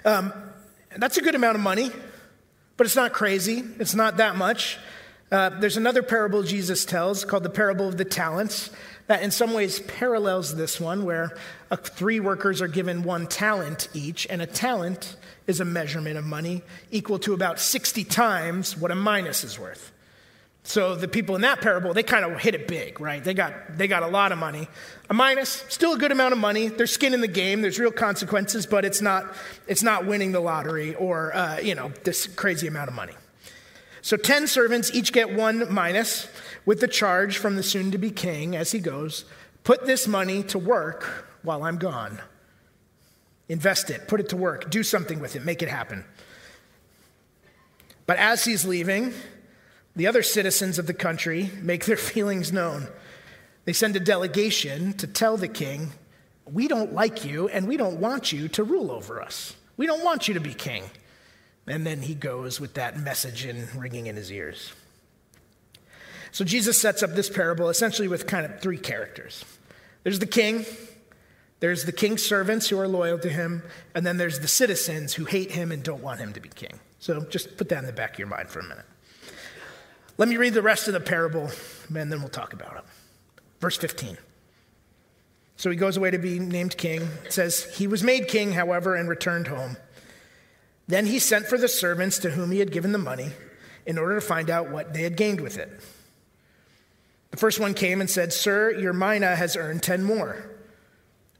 Um, 0.04 0.32
that's 0.97 1.16
a 1.16 1.23
good 1.23 1.35
amount 1.35 1.56
of 1.56 1.62
money. 1.62 1.90
But 2.80 2.87
it's 2.87 2.97
not 2.97 3.12
crazy, 3.12 3.62
it's 3.78 3.94
not 3.94 4.16
that 4.16 4.37
much. 4.37 4.78
Uh, 5.30 5.50
there's 5.50 5.76
another 5.76 6.02
parable 6.02 6.42
Jesus 6.42 6.87
tells 6.87 7.26
called 7.26 7.42
the 7.42 7.50
parable 7.50 7.87
of 7.87 7.99
the 7.99 8.06
talents 8.06 8.70
that 9.06 9.23
in 9.23 9.30
some 9.30 9.52
ways 9.52 9.80
parallels 9.80 10.56
this 10.56 10.80
one, 10.80 11.04
where 11.04 11.37
three 11.76 12.20
workers 12.20 12.62
are 12.62 12.68
given 12.68 13.02
one 13.02 13.26
talent 13.26 13.88
each, 13.92 14.26
and 14.30 14.40
a 14.40 14.47
talent 14.47 15.16
is 15.47 15.61
a 15.61 15.64
measurement 15.66 16.16
of 16.16 16.25
money 16.25 16.62
equal 16.90 17.18
to 17.18 17.35
about 17.35 17.61
60 17.61 18.02
times 18.04 18.78
what 18.78 18.90
a 18.90 18.94
minus 18.94 19.44
is 19.44 19.59
worth. 19.59 19.92
So 20.62 20.95
the 20.95 21.09
people 21.09 21.35
in 21.37 21.40
that 21.40 21.61
parable, 21.61 21.95
they 21.95 22.02
kind 22.02 22.25
of 22.25 22.38
hit 22.38 22.55
it 22.55 22.69
big, 22.69 23.00
right? 23.00 23.25
They 23.25 23.35
got, 23.35 23.79
they 23.79 23.88
got 23.88 24.02
a 24.02 24.09
lot 24.09 24.31
of 24.31 24.38
money. 24.38 24.69
A 25.09 25.14
minus, 25.14 25.64
still 25.69 25.95
a 25.95 25.99
good 25.99 26.12
amount 26.12 26.33
of 26.33 26.38
money. 26.38 26.69
There's 26.69 26.93
skin 26.93 27.14
in 27.14 27.21
the 27.21 27.29
game. 27.29 27.62
There's 27.62 27.79
real 27.79 27.90
consequences, 27.90 28.67
but 28.67 28.85
it's 28.85 29.00
not, 29.00 29.35
it's 29.67 29.83
not 29.83 30.07
winning 30.07 30.33
the 30.33 30.40
lottery 30.40 30.95
or, 30.95 31.35
uh, 31.35 31.59
you 31.61 31.75
know, 31.75 31.93
this 32.05 32.26
crazy 32.26 32.67
amount 32.67 32.88
of 32.88 32.95
money. 32.95 33.14
So 34.02 34.17
10 34.17 34.47
servants 34.47 34.90
each 34.95 35.12
get 35.12 35.33
one 35.35 35.73
minus 35.73 36.29
with 36.67 36.81
the 36.81 36.88
charge 36.88 37.38
from 37.38 37.57
the 37.57 37.62
soon 37.62 37.90
to 37.90 37.99
be 37.99 38.11
king 38.11 38.55
as 38.55 38.73
he 38.73 38.79
goes 38.79 39.25
put 39.62 39.87
this 39.87 40.09
money 40.09 40.43
to 40.43 40.59
work 40.59 41.26
while 41.43 41.64
I'm 41.64 41.76
gone. 41.76 42.21
Invest 43.49 43.90
it, 43.90 44.09
put 44.09 44.21
it 44.21 44.29
to 44.31 44.37
work, 44.37 44.71
do 44.71 44.83
something 44.83 45.21
with 45.21 45.37
it, 45.37 45.45
make 45.45 45.62
it 45.62 45.69
happen. 45.69 46.05
But 48.07 48.19
as 48.19 48.45
he's 48.45 48.64
leaving, 48.64 49.12
the 49.97 50.06
other 50.06 50.23
citizens 50.23 50.78
of 50.78 50.87
the 50.87 50.94
country 50.94 51.50
make 51.61 51.85
their 51.85 51.97
feelings 52.12 52.52
known. 52.52 52.88
They 53.64 53.73
send 53.73 53.97
a 53.97 54.00
delegation 54.00 54.94
to 54.94 55.06
tell 55.06 55.37
the 55.37 55.49
king, 55.49 55.92
We 56.44 56.68
don't 56.68 56.92
like 56.92 57.25
you 57.25 57.49
and 57.49 57.68
we 57.68 57.76
don't 57.76 58.00
want 58.00 58.32
you 58.32 58.49
to 58.49 58.64
rule 58.64 58.90
over 58.90 59.20
us. 59.20 59.54
We 59.76 59.87
don't 59.87 60.04
want 60.04 60.28
you 60.28 60.35
to 60.35 60.40
be 60.40 60.54
king. 60.54 60.85
And 61.66 61.87
then 61.87 62.02
he 62.02 62.14
goes 62.14 62.61
with 62.61 62.75
that 62.75 62.99
message 62.99 63.44
in, 63.44 63.68
ringing 63.76 64.06
in 64.06 64.16
his 64.16 64.32
ears. 64.32 64.73
So 66.32 66.44
Jesus 66.44 66.78
sets 66.78 67.02
up 67.02 67.14
this 67.14 67.28
parable 67.28 67.68
essentially 67.68 68.09
with 68.09 68.26
kind 68.26 68.47
of 68.47 68.61
three 68.61 68.78
characters 68.78 69.44
there's 70.02 70.18
the 70.18 70.26
king, 70.26 70.64
there's 71.61 71.85
the 71.85 71.92
king's 71.92 72.23
servants 72.23 72.68
who 72.68 72.78
are 72.78 72.88
loyal 72.88 73.18
to 73.18 73.28
him, 73.28 73.62
and 73.94 74.06
then 74.06 74.16
there's 74.16 74.40
the 74.40 74.49
citizens 74.49 75.12
who 75.12 75.26
hate 75.26 75.50
him 75.50 75.73
and 75.73 75.82
don't 75.82 76.02
want 76.02 76.20
him 76.20 76.32
to 76.32 76.40
be 76.40 76.49
king. 76.49 76.80
So 77.00 77.20
just 77.20 77.59
put 77.59 77.68
that 77.68 77.78
in 77.78 77.87
the 77.87 77.92
back 77.92 78.14
of 78.14 78.18
your 78.18 78.28
mind 78.28 78.49
for 78.49 78.61
a 78.61 78.62
minute. 78.62 78.87
Let 80.19 80.29
me 80.29 80.37
read 80.37 80.55
the 80.55 80.62
rest 80.62 80.87
of 80.88 80.95
the 80.95 81.00
parable, 81.00 81.50
and 81.95 82.12
then 82.12 82.21
we'll 82.21 82.29
talk 82.29 82.52
about 82.52 82.76
it. 82.76 82.85
Verse 83.61 83.76
15. 83.76 84.17
So 85.57 85.71
he 85.71 85.76
goes 85.76 85.97
away 85.97 86.11
to 86.11 86.19
be 86.19 86.38
named 86.38 86.76
king. 86.76 87.02
It 87.25 87.33
says, 87.33 87.64
He 87.76 87.87
was 87.87 88.02
made 88.02 88.29
king, 88.29 88.52
however, 88.52 88.95
and 88.95 89.09
returned 89.09 89.49
home. 89.49 89.76
Then 90.88 91.07
he 91.07 91.19
sent 91.19 91.47
for 91.47 91.59
the 91.59 91.69
servants 91.69 92.19
to 92.21 92.31
whom 92.31 92.50
he 92.50 92.59
had 92.59 92.73
given 92.73 92.93
the 92.93 92.99
money 92.99 93.33
in 93.87 93.99
order 93.99 94.14
to 94.14 94.21
find 94.21 94.50
out 94.50 94.71
what 94.71 94.95
they 94.95 95.02
had 95.02 95.17
gained 95.17 95.40
with 95.40 95.59
it. 95.59 95.71
The 97.31 97.37
first 97.37 97.61
one 97.61 97.75
came 97.75 98.00
and 98.00 98.11
said, 98.11 98.33
Sir, 98.33 98.73
your 98.73 98.93
mina 98.93 99.37
has 99.37 99.57
earned 99.57 99.83
ten 99.83 100.02
more. 100.02 100.50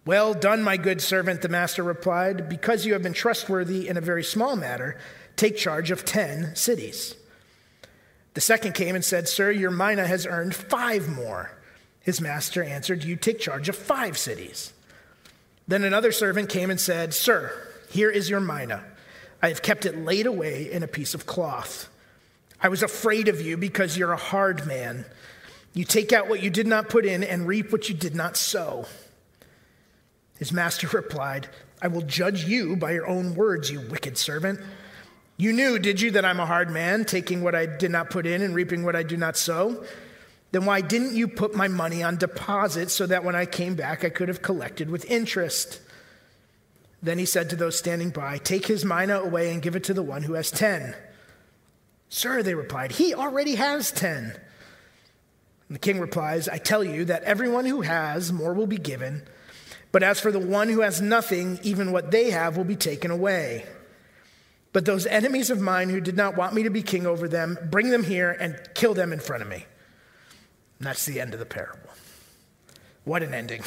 Well 0.07 0.35
done, 0.35 0.63
my 0.63 0.77
good 0.77 1.01
servant, 1.01 1.43
the 1.43 1.49
master 1.49 1.83
replied. 1.83 2.49
Because 2.49 2.87
you 2.87 2.93
have 2.93 3.03
been 3.03 3.13
trustworthy 3.13 3.89
in 3.89 3.97
a 3.97 4.01
very 4.01 4.25
small 4.25 4.57
matter, 4.57 4.99
take 5.37 5.57
charge 5.57 5.91
of 5.91 6.05
ten 6.05 6.55
cities. 6.55 7.15
The 8.41 8.45
second 8.47 8.73
came 8.73 8.95
and 8.95 9.05
said, 9.05 9.29
Sir, 9.29 9.51
your 9.51 9.71
mina 9.71 10.07
has 10.07 10.25
earned 10.25 10.55
five 10.55 11.11
more. 11.11 11.51
His 12.01 12.23
master 12.23 12.65
answered, 12.65 13.05
You 13.05 13.15
take 13.15 13.39
charge 13.39 13.69
of 13.69 13.77
five 13.77 14.17
cities. 14.17 14.73
Then 15.69 15.85
another 15.85 16.11
servant 16.11 16.49
came 16.49 16.71
and 16.71 16.81
said, 16.81 17.13
Sir, 17.13 17.53
here 17.91 18.09
is 18.09 18.31
your 18.31 18.41
mina. 18.41 18.83
I 19.43 19.49
have 19.49 19.61
kept 19.61 19.85
it 19.85 20.07
laid 20.07 20.25
away 20.25 20.73
in 20.73 20.83
a 20.83 20.89
piece 20.89 21.13
of 21.13 21.27
cloth. 21.27 21.91
I 22.63 22.69
was 22.69 22.83
afraid 22.83 23.29
of 23.29 23.43
you 23.43 23.59
because 23.59 23.99
you're 23.99 24.13
a 24.13 24.17
hard 24.17 24.67
man. 24.67 25.05
You 25.75 25.85
take 25.85 26.11
out 26.11 26.31
what 26.31 26.43
you 26.43 26.49
did 26.49 26.67
not 26.67 26.89
put 26.89 27.05
in 27.05 27.23
and 27.23 27.47
reap 27.47 27.71
what 27.71 27.91
you 27.91 27.95
did 27.95 28.15
not 28.15 28.39
sow. 28.39 28.87
His 30.39 30.51
master 30.51 30.89
replied, 30.95 31.51
I 31.83 31.89
will 31.89 32.01
judge 32.01 32.47
you 32.47 32.75
by 32.75 32.93
your 32.93 33.07
own 33.07 33.35
words, 33.35 33.71
you 33.71 33.83
wicked 33.83 34.17
servant. 34.17 34.61
You 35.41 35.55
knew, 35.55 35.79
did 35.79 36.03
you, 36.03 36.11
that 36.11 36.25
I'm 36.27 36.39
a 36.39 36.45
hard 36.45 36.69
man, 36.71 37.07
taking 37.07 37.43
what 37.43 37.55
I 37.55 37.65
did 37.65 37.91
not 37.91 38.11
put 38.11 38.27
in 38.27 38.43
and 38.43 38.55
reaping 38.55 38.85
what 38.85 38.95
I 38.95 39.03
do 39.03 39.17
not 39.17 39.39
sow? 39.39 39.83
Then 40.53 40.67
why 40.67 40.83
didn't 40.83 41.15
you 41.15 41.29
put 41.29 41.55
my 41.55 41.67
money 41.67 42.03
on 42.03 42.19
deposit 42.19 42.91
so 42.91 43.07
that 43.07 43.25
when 43.25 43.35
I 43.35 43.47
came 43.47 43.75
back 43.75 44.05
I 44.05 44.11
could 44.11 44.29
have 44.29 44.43
collected 44.43 44.91
with 44.91 45.11
interest? 45.11 45.81
Then 47.03 47.19
he 47.19 47.25
said 47.25 47.49
to 47.49 47.57
those 47.57 47.79
standing 47.79 48.11
by, 48.11 48.37
Take 48.37 48.67
his 48.67 48.85
mina 48.85 49.19
away 49.19 49.51
and 49.51 49.63
give 49.63 49.77
it 49.77 49.85
to 49.85 49.95
the 49.95 50.03
one 50.03 50.25
who 50.25 50.35
has 50.35 50.51
ten. 50.51 50.95
Sir, 52.11 52.43
they 52.43 52.55
replied, 52.55 52.93
he 52.93 53.15
already 53.15 53.55
has 53.55 53.91
ten. 53.91 54.39
And 55.69 55.75
the 55.75 55.79
king 55.79 56.01
replies, 56.01 56.51
I 56.51 56.59
tell 56.59 56.85
you 56.85 57.07
that 57.07 57.23
everyone 57.23 57.65
who 57.65 57.81
has, 57.81 58.31
more 58.31 58.53
will 58.53 58.67
be 58.67 58.77
given, 58.77 59.23
But 59.91 60.03
as 60.03 60.21
for 60.21 60.31
the 60.31 60.39
one 60.39 60.69
who 60.69 60.83
has 60.83 61.01
nothing, 61.01 61.59
even 61.63 61.93
what 61.93 62.11
they 62.11 62.29
have 62.29 62.59
will 62.59 62.65
be 62.65 62.77
taken 62.77 63.11
away. 63.11 63.65
But 64.73 64.85
those 64.85 65.07
enemies 65.07 65.51
of 65.51 65.61
mine 65.61 65.91
who 65.91 66.01
did 66.01 66.17
not 66.17 66.37
want 66.37 66.55
me 66.55 66.63
to 66.63 66.71
be 66.71 66.83
king 66.83 67.07
over 67.07 67.27
them, 67.27 67.59
bring 67.71 67.91
them 67.91 68.05
here 68.05 68.31
and 68.31 68.57
kill 68.75 68.95
them 68.95 69.13
in 69.13 69.19
front 69.19 69.43
of 69.43 69.49
me. 69.49 69.67
And 70.79 70.87
that's 70.87 71.05
the 71.07 71.21
end 71.21 71.35
of 71.35 71.41
the 71.41 71.47
parable. 71.47 71.91
What 73.05 73.23
an 73.23 73.35
ending. 73.35 73.63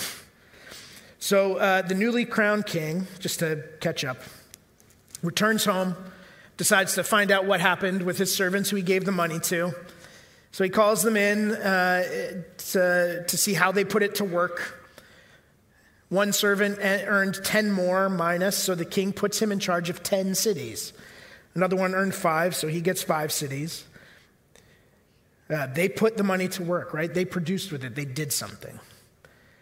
So 1.20 1.58
uh, 1.58 1.82
the 1.82 1.96
newly 1.96 2.26
crowned 2.26 2.66
king, 2.66 3.08
just 3.20 3.40
to 3.40 3.64
catch 3.80 4.06
up, 4.06 4.18
returns 5.22 5.66
home, 5.66 5.96
decides 6.58 6.96
to 6.96 7.04
find 7.04 7.32
out 7.32 7.46
what 7.46 7.60
happened 7.60 8.04
with 8.04 8.18
his 8.18 8.34
servants 8.34 8.70
who 8.70 8.76
he 8.76 8.84
gave 8.84 9.06
the 9.06 9.12
money 9.12 9.40
to. 9.40 9.74
So 10.52 10.64
he 10.64 10.70
calls 10.70 11.02
them 11.02 11.18
in 11.18 11.52
uh, 11.52 12.44
to, 12.58 13.26
to 13.28 13.38
see 13.38 13.54
how 13.54 13.72
they 13.72 13.84
put 13.84 14.04
it 14.04 14.16
to 14.16 14.24
work. 14.24 14.83
One 16.14 16.32
servant 16.32 16.78
earned 16.80 17.44
10 17.44 17.72
more 17.72 18.08
minas, 18.08 18.56
so 18.56 18.76
the 18.76 18.86
king 18.86 19.14
puts 19.14 19.42
him 19.42 19.52
in 19.52 19.58
charge 19.58 19.90
of 19.90 20.04
10 20.04 20.36
cities. 20.36 20.94
Another 21.56 21.76
one 21.76 21.96
earned 21.96 22.14
five, 22.14 22.56
so 22.56 22.68
he 22.68 22.82
gets 22.82 23.02
five 23.02 23.32
cities. 23.32 23.84
Uh, 25.50 25.66
they 25.66 25.90
put 25.90 26.16
the 26.16 26.24
money 26.24 26.48
to 26.50 26.62
work, 26.62 26.94
right? 26.94 27.12
They 27.12 27.26
produced 27.26 27.72
with 27.72 27.84
it, 27.84 27.96
they 27.96 28.06
did 28.06 28.32
something. 28.32 28.80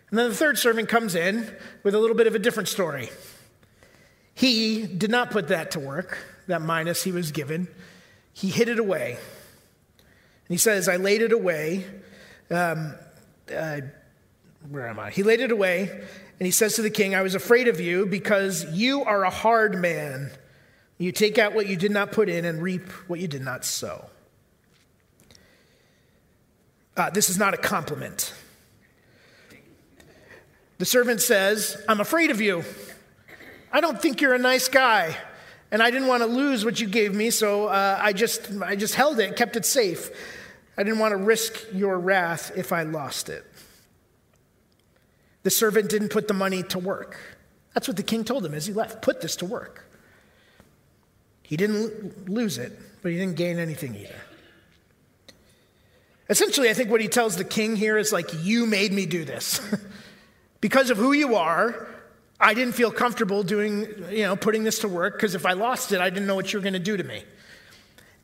And 0.10 0.20
then 0.20 0.28
the 0.28 0.36
third 0.36 0.58
servant 0.58 0.90
comes 0.90 1.16
in 1.16 1.50
with 1.84 1.96
a 1.96 2.00
little 2.00 2.18
bit 2.18 2.28
of 2.28 2.36
a 2.36 2.40
different 2.40 2.68
story. 2.68 3.10
He 4.36 4.86
did 4.86 5.10
not 5.10 5.32
put 5.32 5.48
that 5.48 5.72
to 5.72 5.80
work, 5.80 6.18
that 6.48 6.62
minus 6.62 7.02
he 7.02 7.14
was 7.14 7.32
given. 7.32 7.70
He 8.34 8.50
hid 8.50 8.68
it 8.68 8.78
away. 8.78 9.12
And 9.12 10.50
he 10.50 10.58
says, 10.58 10.90
I 10.90 10.98
laid 10.98 11.22
it 11.22 11.32
away. 11.32 11.86
Um, 12.50 12.96
uh, 13.56 13.80
where 14.70 14.90
am 14.90 15.00
I? 15.00 15.12
He 15.12 15.24
laid 15.24 15.40
it 15.40 15.54
away 15.54 16.04
and 16.42 16.48
he 16.48 16.52
says 16.52 16.74
to 16.78 16.82
the 16.82 16.90
king, 16.90 17.14
I 17.14 17.22
was 17.22 17.36
afraid 17.36 17.68
of 17.68 17.80
you 17.80 18.08
because 18.08 18.66
you 18.74 19.04
are 19.04 19.24
a 19.24 19.30
hard 19.30 19.78
man. 19.78 20.32
You 20.98 21.12
take 21.12 21.38
out 21.38 21.54
what 21.54 21.68
you 21.68 21.76
did 21.76 21.92
not 21.92 22.12
put 22.12 22.30
in 22.30 22.46
and 22.46 22.64
reap 22.64 22.90
what 23.08 23.20
you 23.20 23.28
did 23.28 23.44
not 23.44 23.64
sow. 23.64 24.10
Uh, 26.98 27.12
this 27.12 27.30
is 27.30 27.38
not 27.38 27.54
a 27.54 27.58
compliment. 27.58 28.34
The 30.80 30.86
servant 30.86 31.22
says, 31.22 31.80
I'm 31.88 32.00
afraid 32.00 32.32
of 32.32 32.42
you. 32.42 32.64
I 33.72 33.80
don't 33.80 34.02
think 34.02 34.20
you're 34.20 34.34
a 34.34 34.40
nice 34.40 34.68
guy. 34.68 35.16
And 35.70 35.80
I 35.84 35.92
didn't 35.92 36.08
want 36.08 36.24
to 36.24 36.28
lose 36.28 36.66
what 36.66 36.82
you 36.82 36.88
gave 36.88 37.14
me, 37.14 37.30
so 37.30 37.68
uh, 37.68 38.00
I, 38.02 38.14
just, 38.14 38.52
I 38.64 38.76
just 38.76 38.96
held 38.96 39.20
it, 39.20 39.36
kept 39.36 39.58
it 39.58 39.66
safe. 39.66 40.10
I 40.76 40.82
didn't 40.82 40.98
want 40.98 41.12
to 41.12 41.18
risk 41.18 41.68
your 41.72 42.00
wrath 42.00 42.52
if 42.56 42.74
I 42.74 42.82
lost 42.82 43.30
it. 43.30 43.46
The 45.44 45.50
servant 45.50 45.90
didn't 45.90 46.10
put 46.10 46.28
the 46.28 46.34
money 46.34 46.64
to 46.64 46.80
work. 46.80 47.18
That's 47.74 47.88
what 47.88 47.98
the 47.98 48.04
king 48.04 48.24
told 48.24 48.46
him 48.46 48.54
as 48.54 48.66
he 48.66 48.74
left. 48.74 49.02
Put 49.02 49.22
this 49.22 49.36
to 49.38 49.46
work. 49.46 49.86
He 51.44 51.58
didn't 51.58 52.30
lose 52.30 52.58
it, 52.58 52.78
but 53.02 53.12
he 53.12 53.18
didn't 53.18 53.36
gain 53.36 53.60
anything 53.60 53.96
either. 53.96 54.22
Essentially, 56.30 56.70
I 56.70 56.74
think 56.74 56.90
what 56.90 57.02
he 57.02 57.10
tells 57.10 57.36
the 57.36 57.44
king 57.44 57.76
here 57.76 57.98
is 57.98 58.14
like, 58.14 58.30
You 58.44 58.66
made 58.66 58.94
me 58.94 59.06
do 59.06 59.26
this. 59.26 59.60
because 60.62 60.90
of 60.90 60.98
who 60.98 61.12
you 61.12 61.36
are, 61.36 61.88
I 62.40 62.54
didn't 62.54 62.74
feel 62.74 62.92
comfortable 62.92 63.44
doing, 63.44 63.88
you 64.10 64.24
know, 64.24 64.36
putting 64.36 64.64
this 64.64 64.80
to 64.80 64.88
work 64.88 65.16
because 65.16 65.36
if 65.36 65.46
I 65.46 65.54
lost 65.54 65.92
it, 65.92 66.02
I 66.02 66.10
didn't 66.10 66.28
know 66.28 66.36
what 66.36 66.52
you 66.52 66.60
were 66.60 66.64
going 66.64 66.74
to 66.74 66.80
do 66.80 66.98
to 66.98 67.04
me. 67.04 67.24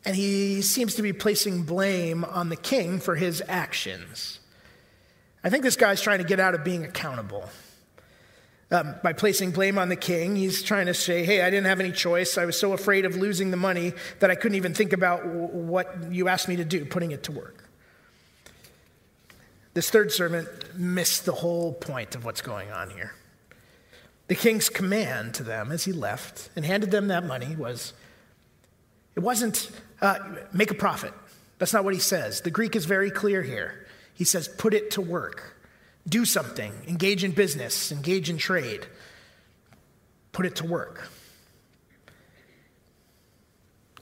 And 0.05 0.15
he 0.15 0.61
seems 0.61 0.95
to 0.95 1.01
be 1.01 1.11
placing 1.11 1.63
blame 1.63 2.23
on 2.23 2.49
the 2.49 2.55
king 2.55 2.99
for 2.99 3.15
his 3.15 3.43
actions. 3.47 4.39
I 5.47 5.49
think 5.49 5.63
this 5.63 5.77
guy's 5.77 6.01
trying 6.01 6.17
to 6.17 6.25
get 6.25 6.41
out 6.41 6.55
of 6.55 6.65
being 6.65 6.83
accountable. 6.83 7.47
Um, 8.69 8.95
by 9.01 9.13
placing 9.13 9.51
blame 9.51 9.77
on 9.77 9.87
the 9.87 9.95
king, 9.95 10.35
he's 10.35 10.61
trying 10.61 10.87
to 10.87 10.93
say, 10.93 11.23
hey, 11.23 11.41
I 11.41 11.49
didn't 11.49 11.67
have 11.67 11.79
any 11.79 11.93
choice. 11.93 12.37
I 12.37 12.43
was 12.43 12.59
so 12.59 12.73
afraid 12.73 13.05
of 13.05 13.15
losing 13.15 13.49
the 13.49 13.55
money 13.55 13.93
that 14.19 14.29
I 14.29 14.35
couldn't 14.35 14.57
even 14.57 14.73
think 14.73 14.91
about 14.91 15.25
what 15.25 16.11
you 16.11 16.27
asked 16.27 16.49
me 16.49 16.57
to 16.57 16.65
do, 16.65 16.83
putting 16.83 17.11
it 17.11 17.23
to 17.23 17.31
work. 17.31 17.63
This 19.73 19.89
third 19.89 20.11
servant 20.11 20.49
missed 20.75 21.23
the 21.23 21.31
whole 21.31 21.71
point 21.71 22.13
of 22.13 22.25
what's 22.25 22.41
going 22.41 22.69
on 22.71 22.89
here. 22.89 23.13
The 24.27 24.35
king's 24.35 24.67
command 24.67 25.33
to 25.35 25.43
them 25.43 25.71
as 25.71 25.85
he 25.85 25.93
left 25.93 26.49
and 26.57 26.65
handed 26.65 26.91
them 26.91 27.07
that 27.07 27.25
money 27.25 27.55
was 27.55 27.93
it 29.15 29.21
wasn't 29.21 29.71
uh, 30.01 30.19
make 30.51 30.71
a 30.71 30.75
profit. 30.75 31.13
That's 31.57 31.71
not 31.71 31.85
what 31.85 31.93
he 31.93 32.01
says. 32.01 32.41
The 32.41 32.51
Greek 32.51 32.75
is 32.75 32.83
very 32.83 33.09
clear 33.09 33.41
here. 33.41 33.86
He 34.17 34.23
says, 34.23 34.47
put 34.47 34.73
it 34.73 34.91
to 34.91 35.01
work. 35.01 35.55
Do 36.09 36.25
something. 36.25 36.73
Engage 36.87 37.23
in 37.23 37.31
business. 37.31 37.91
Engage 37.91 38.31
in 38.31 38.37
trade. 38.37 38.87
Put 40.31 40.47
it 40.47 40.55
to 40.57 40.65
work. 40.65 41.07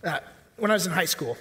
Uh, 0.02 0.20
when 0.56 0.72
I 0.72 0.74
was 0.74 0.88
in 0.88 0.94
high 0.94 1.06
school, 1.06 1.36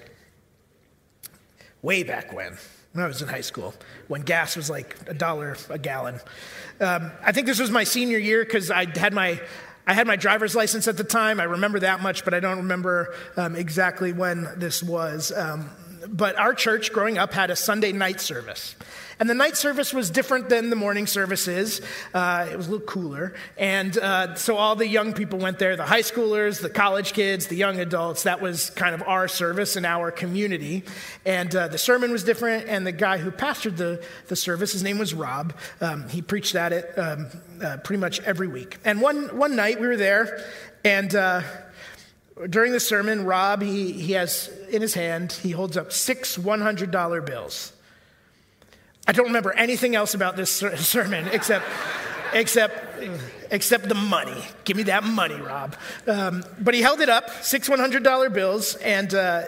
way 1.83 2.03
back 2.03 2.33
when, 2.33 2.57
when 2.93 3.05
I 3.05 3.07
was 3.07 3.23
in 3.23 3.29
high 3.29 3.43
school, 3.43 3.75
when 4.09 4.23
gas 4.23 4.57
was 4.57 4.69
like 4.69 4.97
a 5.07 5.15
dollar 5.15 5.57
a 5.71 5.79
gallon, 5.79 6.19
um, 6.81 7.13
I 7.23 7.31
think 7.31 7.47
this 7.47 7.61
was 7.61 7.71
my 7.71 7.85
senior 7.85 8.19
year 8.19 8.45
because 8.45 8.73
I 8.73 8.87
had 8.99 9.13
my 9.13 9.41
I 9.87 9.93
had 9.93 10.07
my 10.07 10.17
driver's 10.17 10.57
license 10.57 10.89
at 10.89 10.97
the 10.97 11.05
time. 11.05 11.39
I 11.41 11.45
remember 11.45 11.81
that 11.81 12.01
much, 12.01 12.25
but 12.25 12.33
I 12.33 12.41
don't 12.41 12.57
remember 12.57 13.15
um, 13.37 13.55
exactly 13.55 14.13
when 14.13 14.49
this 14.57 14.83
was. 14.83 15.31
Um, 15.31 15.69
but 16.09 16.37
our 16.37 16.55
church 16.55 16.93
growing 16.93 17.19
up 17.19 17.33
had 17.33 17.51
a 17.51 17.57
Sunday 17.57 17.93
night 17.93 18.21
service. 18.21 18.75
And 19.21 19.31
the 19.31 19.35
night 19.35 19.57
service 19.57 19.93
was 19.93 20.11
different 20.11 20.49
than 20.49 20.71
the 20.71 20.77
morning 20.77 21.07
services. 21.07 21.81
Uh, 22.13 22.49
it 22.51 22.57
was 22.57 22.67
a 22.67 22.71
little 22.71 22.87
cooler. 22.87 23.35
And 23.57 23.97
uh, 23.97 24.35
so 24.35 24.57
all 24.57 24.75
the 24.77 24.89
young 24.89 25.13
people 25.13 25.39
went 25.39 25.59
there 25.59 25.77
the 25.77 25.85
high 25.85 26.03
schoolers, 26.03 26.61
the 26.61 26.71
college 26.71 27.13
kids, 27.13 27.47
the 27.47 27.57
young 27.57 27.79
adults. 27.79 28.25
That 28.25 28.41
was 28.41 28.71
kind 28.71 28.95
of 28.95 29.03
our 29.03 29.29
service 29.29 29.77
in 29.77 29.85
our 29.85 30.11
community. 30.11 30.85
And 31.25 31.55
uh, 31.55 31.69
the 31.69 31.79
sermon 31.79 32.11
was 32.11 32.25
different. 32.25 32.69
And 32.69 32.87
the 32.87 32.93
guy 32.93 33.19
who 33.19 33.31
pastored 33.31 33.77
the, 33.77 34.05
the 34.27 34.37
service, 34.37 34.73
his 34.73 34.83
name 34.83 34.99
was 34.99 35.15
Rob, 35.15 35.55
um, 35.81 36.09
he 36.09 36.21
preached 36.21 36.55
at 36.55 36.73
it 36.73 36.99
um, 36.99 37.29
uh, 37.63 37.77
pretty 37.79 38.01
much 38.01 38.21
every 38.21 38.49
week. 38.49 38.79
And 38.85 39.01
one, 39.01 39.37
one 39.37 39.55
night 39.55 39.81
we 39.81 39.87
were 39.87 39.97
there, 39.97 40.45
and 40.85 41.15
uh, 41.15 41.43
during 42.49 42.73
the 42.73 42.81
sermon, 42.81 43.25
Rob, 43.25 43.63
he, 43.63 43.93
he 43.93 44.13
has 44.13 44.51
in 44.71 44.83
his 44.83 44.95
hand, 44.95 45.33
he 45.33 45.53
holds 45.53 45.77
up 45.77 45.93
six 45.93 46.37
$100 46.37 47.27
bills. 47.27 47.73
I 49.07 49.13
don't 49.13 49.27
remember 49.27 49.53
anything 49.53 49.95
else 49.95 50.15
about 50.15 50.37
this 50.37 50.51
sermon 50.77 51.29
except, 51.29 51.65
except, 52.33 53.03
except 53.51 53.89
the 53.89 53.95
money. 53.95 54.43
Give 54.65 54.77
me 54.77 54.85
that 54.85 55.05
money, 55.05 55.37
Rob. 55.37 55.77
Um, 56.07 56.45
but 56.59 56.75
he 56.75 56.83
held 56.83 57.01
it 57.01 57.09
up, 57.09 57.31
six 57.43 57.69
$100 57.69 58.33
bills, 58.33 58.75
and 58.77 59.15
uh, 59.15 59.45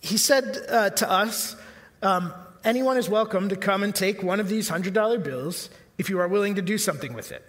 he 0.00 0.16
said 0.16 0.66
uh, 0.68 0.90
to 0.90 1.10
us, 1.10 1.56
um, 2.02 2.34
anyone 2.64 2.96
is 2.96 3.08
welcome 3.08 3.50
to 3.50 3.56
come 3.56 3.84
and 3.84 3.94
take 3.94 4.22
one 4.22 4.40
of 4.40 4.48
these 4.48 4.68
$100 4.68 5.22
bills 5.22 5.70
if 5.96 6.10
you 6.10 6.18
are 6.18 6.26
willing 6.26 6.56
to 6.56 6.62
do 6.62 6.76
something 6.76 7.14
with 7.14 7.30
it. 7.30 7.44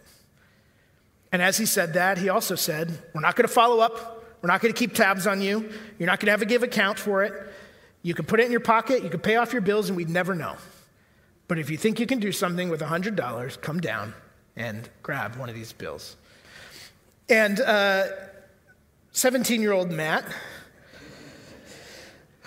And 1.32 1.42
as 1.42 1.58
he 1.58 1.66
said 1.66 1.94
that, 1.94 2.20
he 2.20 2.30
also 2.30 2.56
said, 2.56 2.98
We're 3.14 3.22
not 3.22 3.36
going 3.36 3.48
to 3.48 3.54
follow 3.54 3.80
up 3.80 4.15
we're 4.46 4.52
not 4.52 4.62
going 4.62 4.72
to 4.72 4.78
keep 4.78 4.94
tabs 4.94 5.26
on 5.26 5.42
you. 5.42 5.68
You're 5.98 6.06
not 6.06 6.20
going 6.20 6.28
to 6.28 6.32
have 6.32 6.40
to 6.42 6.46
give 6.46 6.62
account 6.62 7.00
for 7.00 7.24
it. 7.24 7.34
You 8.04 8.14
can 8.14 8.26
put 8.26 8.40
it 8.40 8.46
in 8.46 8.52
your 8.52 8.60
pocket, 8.60 9.02
you 9.02 9.10
can 9.10 9.20
pay 9.20 9.38
off 9.38 9.52
your 9.54 9.64
bills, 9.64 9.90
and 9.90 9.98
we'd 9.98 10.08
never 10.08 10.36
know. 10.36 10.56
But 11.48 11.58
if 11.58 11.72
you 11.72 11.78
think 11.78 12.00
you 12.00 12.06
can 12.06 12.20
do 12.20 12.32
something 12.32 12.70
with 12.70 12.80
$100, 12.80 13.62
come 13.62 13.80
down 13.80 14.14
and 14.56 14.88
grab 15.02 15.36
one 15.38 15.50
of 15.50 15.56
these 15.56 15.74
bills. 15.74 16.16
And 17.28 17.58
17 19.14 19.60
uh, 19.60 19.62
year 19.64 19.72
old 19.72 19.90
Matt 19.90 20.26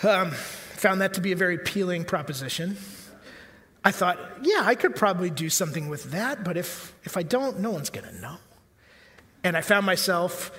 um, 0.04 0.30
found 0.30 1.00
that 1.00 1.14
to 1.14 1.20
be 1.20 1.32
a 1.32 1.36
very 1.36 1.56
appealing 1.56 2.04
proposition. 2.04 2.76
I 3.84 3.90
thought, 3.90 4.20
yeah, 4.42 4.60
I 4.62 4.76
could 4.76 4.94
probably 4.94 5.30
do 5.30 5.50
something 5.50 5.88
with 5.88 6.12
that, 6.12 6.44
but 6.44 6.56
if, 6.56 6.94
if 7.02 7.16
I 7.16 7.24
don't, 7.24 7.58
no 7.58 7.72
one's 7.72 7.90
going 7.90 8.06
to 8.06 8.20
know. 8.20 8.36
And 9.42 9.56
I 9.56 9.62
found 9.62 9.84
myself 9.84 10.52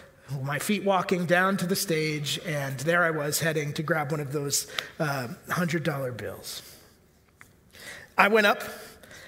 my 0.44 0.60
feet 0.60 0.84
walking 0.84 1.26
down 1.26 1.58
to 1.58 1.68
the 1.68 1.76
stage, 1.76 2.40
and 2.46 2.80
there 2.82 3.04
I 3.04 3.12
was 3.12 3.40
heading 3.40 3.74
to 3.74 3.84
grab 3.84 4.12
one 4.12 4.20
of 4.20 4.32
those 4.32 4.68
uh, 5.00 5.28
$100 5.48 6.18
bills. 6.18 6.62
I 8.18 8.28
went 8.28 8.48
up. 8.48 8.64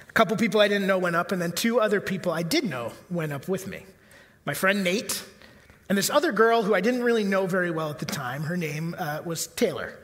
A 0.09 0.11
couple 0.13 0.35
people 0.35 0.59
I 0.59 0.67
didn't 0.67 0.87
know 0.87 0.97
went 0.97 1.15
up, 1.15 1.31
and 1.31 1.41
then 1.41 1.53
two 1.53 1.79
other 1.79 2.01
people 2.01 2.31
I 2.31 2.43
did 2.43 2.65
know 2.65 2.91
went 3.09 3.31
up 3.31 3.47
with 3.47 3.67
me. 3.67 3.85
My 4.45 4.53
friend 4.53 4.83
Nate, 4.83 5.23
and 5.87 5.97
this 5.97 6.09
other 6.09 6.31
girl 6.31 6.63
who 6.63 6.75
I 6.75 6.81
didn't 6.81 7.03
really 7.03 7.23
know 7.23 7.47
very 7.47 7.71
well 7.71 7.89
at 7.89 7.99
the 7.99 8.05
time. 8.05 8.43
Her 8.43 8.57
name 8.57 8.95
uh, 8.97 9.21
was 9.23 9.47
Taylor. 9.47 9.97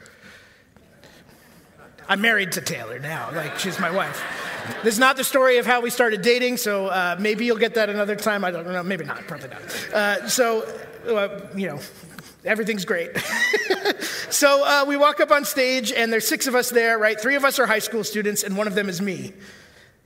I'm 2.08 2.22
married 2.22 2.54
to 2.54 2.62
Taylor 2.62 3.00
now, 3.00 3.32
like 3.34 3.60
she's 3.60 3.80
my 3.80 3.92
wife. 3.92 4.24
This 4.84 4.94
is 4.94 5.00
not 5.00 5.18
the 5.18 5.24
story 5.24 5.58
of 5.58 5.66
how 5.66 5.82
we 5.82 5.90
started 5.90 6.22
dating, 6.22 6.58
so 6.58 6.88
uh, 6.88 7.16
maybe 7.20 7.46
you'll 7.46 7.58
get 7.58 7.76
that 7.76 7.90
another 7.90 8.16
time. 8.16 8.44
I 8.44 8.52
don't 8.52 8.66
know, 8.66 8.84
maybe 8.84 9.06
not, 9.06 9.28
probably 9.28 9.50
not. 9.50 9.94
Uh, 9.94 10.30
so, 10.30 10.64
uh, 11.08 11.48
you 11.56 11.68
know, 11.68 11.80
everything's 12.46 12.86
great. 12.86 13.18
so 14.30 14.64
uh, 14.66 14.86
we 14.88 14.98
walk 14.98 15.20
up 15.20 15.32
on 15.32 15.46
stage, 15.46 15.92
and 15.92 16.12
there's 16.12 16.28
six 16.28 16.48
of 16.48 16.56
us 16.56 16.70
there, 16.70 16.98
right? 16.98 17.20
Three 17.20 17.36
of 17.36 17.46
us 17.46 17.60
are 17.60 17.66
high 17.66 17.80
school 17.80 18.04
students, 18.04 18.44
and 18.44 18.58
one 18.58 18.68
of 18.68 18.76
them 18.76 18.90
is 18.90 19.02
me. 19.02 19.34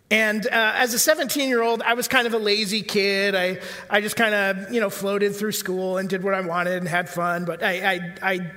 And 0.10 0.46
uh, 0.46 0.74
as 0.76 0.94
a 0.94 1.00
17 1.00 1.48
year 1.48 1.62
old, 1.62 1.82
I 1.82 1.94
was 1.94 2.08
kind 2.08 2.28
of 2.28 2.34
a 2.34 2.38
lazy 2.38 2.82
kid. 2.82 3.34
I, 3.34 3.60
I 3.90 4.02
just 4.02 4.18
kind 4.18 4.36
of, 4.36 4.74
you 4.74 4.82
know, 4.82 4.90
floated 4.90 5.36
through 5.36 5.54
school 5.54 5.98
and 5.98 6.10
did 6.10 6.22
what 6.22 6.34
I 6.34 6.42
wanted 6.42 6.78
and 6.78 6.88
had 6.88 7.10
fun. 7.10 7.46
But 7.46 7.64
I, 7.64 7.94
I, 7.94 8.16
I, 8.22 8.52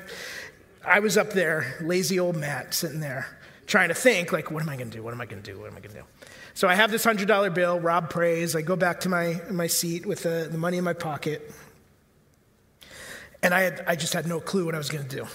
I 0.85 0.99
was 0.99 1.17
up 1.17 1.33
there, 1.33 1.77
lazy 1.81 2.19
old 2.19 2.37
Matt, 2.37 2.75
sitting 2.75 2.99
there 2.99 3.34
trying 3.67 3.89
to 3.89 3.95
think, 3.95 4.33
like, 4.33 4.51
what 4.51 4.63
am 4.63 4.69
I 4.69 4.77
going 4.77 4.91
to 4.91 4.97
do? 4.97 5.03
What 5.03 5.15
am 5.15 5.21
I 5.21 5.27
going 5.27 5.43
to 5.43 5.53
do? 5.53 5.59
What 5.59 5.71
am 5.71 5.77
I 5.77 5.81
going 5.81 5.95
to 5.95 6.01
do? 6.01 6.07
So 6.55 6.69
I 6.69 6.75
have 6.75 6.91
this 6.91 7.05
$100 7.05 7.55
bill. 7.55 7.81
Rob 7.81 8.11
prays. 8.11 8.55
I 8.55 8.63
go 8.63 8.77
back 8.77 9.01
to 9.01 9.09
my, 9.09 9.41
my 9.51 9.67
seat 9.67 10.07
with 10.07 10.23
the, 10.23 10.49
the 10.51 10.59
money 10.59 10.79
in 10.79 10.85
my 10.85 10.93
pocket. 10.93 11.53
And 13.43 13.53
I, 13.53 13.63
had, 13.63 13.85
I 13.87 13.97
just 13.97 14.13
had 14.13 14.27
no 14.27 14.41
clue 14.41 14.65
what 14.65 14.75
I 14.75 14.79
was 14.79 14.89
going 14.89 15.07
to 15.07 15.17
do. 15.17 15.27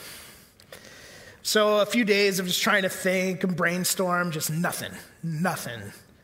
So 1.41 1.79
a 1.79 1.85
few 1.85 2.05
days 2.05 2.39
of 2.39 2.47
just 2.47 2.61
trying 2.61 2.83
to 2.83 2.89
think 2.89 3.43
and 3.43 3.55
brainstorm, 3.55 4.31
just 4.31 4.51
nothing, 4.51 4.91
nothing. 5.23 5.81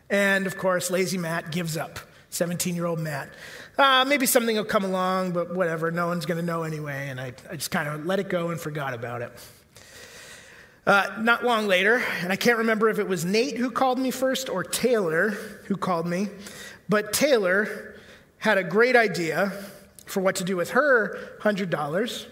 And 0.10 0.48
of 0.48 0.58
course, 0.58 0.91
lazy 0.91 1.18
Matt 1.18 1.52
gives 1.52 1.78
up. 1.78 2.00
17 2.30 2.76
year 2.76 2.86
old 2.86 3.00
Matt. 3.00 3.30
Uh, 3.78 4.06
maybe 4.08 4.26
something 4.26 4.56
will 4.56 4.65
come 4.65 4.84
along, 4.84 5.32
but 5.32 5.56
whatever. 5.56 5.89
No 5.89 6.08
one's 6.08 6.26
going 6.26 6.39
to 6.39 6.46
know 6.46 6.63
anyway. 6.63 7.08
And 7.10 7.20
I, 7.20 7.34
I 7.50 7.56
just 7.56 7.72
kind 7.72 7.88
of 7.88 8.06
let 8.06 8.20
it 8.20 8.30
go 8.30 8.50
and 8.50 8.60
forgot 8.60 8.94
about 8.94 9.22
it. 9.22 9.32
Uh, 10.86 11.08
not 11.19 11.43
long 11.43 11.67
later, 11.67 12.04
and 12.21 12.32
I 12.32 12.36
can't 12.36 12.60
remember 12.60 12.89
if 12.89 13.00
it 13.00 13.08
was 13.08 13.26
Nate 13.26 13.58
who 13.58 13.71
called 13.71 13.98
me 13.98 14.12
first 14.12 14.50
or 14.50 14.63
Taylor 14.63 15.30
who 15.65 15.78
called 15.78 16.06
me, 16.06 16.28
but 16.88 17.12
Taylor 17.12 17.95
had 18.38 18.60
a 18.60 18.63
great 18.63 18.95
idea 18.95 19.52
for 20.06 20.21
what 20.21 20.36
to 20.36 20.43
do 20.43 20.56
with 20.56 20.71
her 20.71 21.17
$100 21.41 22.26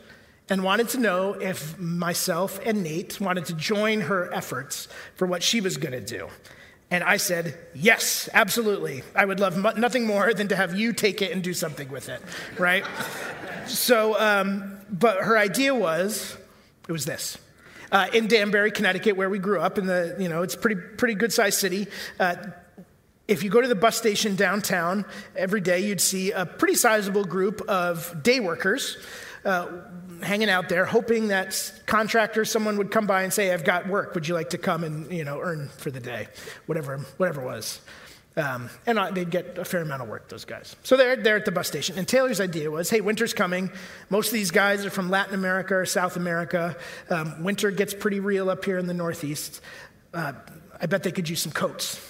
and 0.49 0.63
wanted 0.63 0.89
to 0.89 0.99
know 0.99 1.33
if 1.33 1.79
myself 1.79 2.59
and 2.63 2.83
Nate 2.83 3.19
wanted 3.19 3.45
to 3.45 3.53
join 3.53 4.01
her 4.01 4.31
efforts 4.31 4.87
for 5.15 5.25
what 5.25 5.41
she 5.41 5.59
was 5.59 5.77
going 5.77 5.93
to 5.93 6.01
do. 6.01 6.27
And 6.91 7.03
I 7.03 7.17
said, 7.17 7.57
Yes, 7.73 8.29
absolutely. 8.33 9.01
I 9.15 9.25
would 9.25 9.39
love 9.39 9.57
nothing 9.77 10.05
more 10.05 10.31
than 10.31 10.49
to 10.49 10.55
have 10.55 10.77
you 10.77 10.93
take 10.93 11.23
it 11.23 11.31
and 11.31 11.41
do 11.41 11.55
something 11.55 11.89
with 11.89 12.07
it, 12.07 12.21
right? 12.59 12.85
so, 13.65 14.19
um, 14.19 14.77
but 14.91 15.21
her 15.23 15.35
idea 15.35 15.73
was 15.73 16.37
it 16.87 16.91
was 16.91 17.05
this. 17.05 17.39
Uh, 17.93 18.07
in 18.11 18.27
Danbury, 18.27 18.71
Connecticut, 18.71 19.15
where 19.15 19.29
we 19.29 19.37
grew 19.37 19.59
up, 19.59 19.77
in 19.77 19.85
the, 19.85 20.15
you 20.19 20.27
know, 20.27 20.41
it's 20.41 20.55
pretty, 20.55 20.81
pretty 20.97 21.13
good 21.13 21.31
sized 21.31 21.59
city. 21.59 21.87
Uh, 22.19 22.35
if 23.27 23.43
you 23.43 23.49
go 23.51 23.61
to 23.61 23.67
the 23.67 23.75
bus 23.75 23.95
station 23.95 24.35
downtown 24.35 25.05
every 25.35 25.61
day, 25.61 25.79
you'd 25.79 26.01
see 26.01 26.31
a 26.31 26.45
pretty 26.45 26.73
sizable 26.73 27.23
group 27.23 27.61
of 27.69 28.23
day 28.23 28.39
workers 28.39 28.97
uh, 29.45 29.67
hanging 30.21 30.49
out 30.49 30.69
there, 30.69 30.85
hoping 30.85 31.27
that 31.27 31.71
contractor, 31.85 32.45
someone 32.45 32.77
would 32.77 32.91
come 32.91 33.05
by 33.05 33.23
and 33.23 33.31
say, 33.31 33.53
"I've 33.53 33.63
got 33.63 33.87
work. 33.87 34.15
Would 34.15 34.27
you 34.27 34.33
like 34.33 34.49
to 34.51 34.57
come 34.57 34.83
and 34.83 35.11
you 35.11 35.23
know 35.23 35.39
earn 35.39 35.69
for 35.77 35.91
the 35.91 35.99
day, 35.99 36.27
whatever, 36.65 36.97
whatever 37.17 37.41
it 37.41 37.45
was." 37.45 37.79
Um, 38.35 38.69
and 38.87 38.97
uh, 38.97 39.11
they'd 39.11 39.29
get 39.29 39.57
a 39.59 39.65
fair 39.65 39.81
amount 39.81 40.01
of 40.01 40.07
work, 40.07 40.27
those 40.27 40.45
guys. 40.45 40.75
So 40.83 40.97
they're 40.97 41.15
there 41.15 41.35
at 41.35 41.45
the 41.45 41.51
bus 41.51 41.67
station. 41.67 41.97
And 41.99 42.07
Taylor's 42.07 42.41
idea 42.41 42.71
was 42.71 42.89
hey, 42.89 43.01
winter's 43.01 43.33
coming. 43.33 43.71
Most 44.09 44.27
of 44.27 44.33
these 44.33 44.51
guys 44.51 44.85
are 44.85 44.89
from 44.89 45.09
Latin 45.09 45.35
America 45.35 45.75
or 45.75 45.85
South 45.85 46.15
America. 46.15 46.75
Um, 47.09 47.43
winter 47.43 47.69
gets 47.69 47.93
pretty 47.93 48.19
real 48.19 48.49
up 48.49 48.65
here 48.65 48.79
in 48.79 48.87
the 48.87 48.93
Northeast. 48.93 49.61
Uh, 50.13 50.33
I 50.81 50.87
bet 50.87 51.03
they 51.03 51.11
could 51.11 51.29
use 51.29 51.41
some 51.41 51.51
coats. 51.51 52.01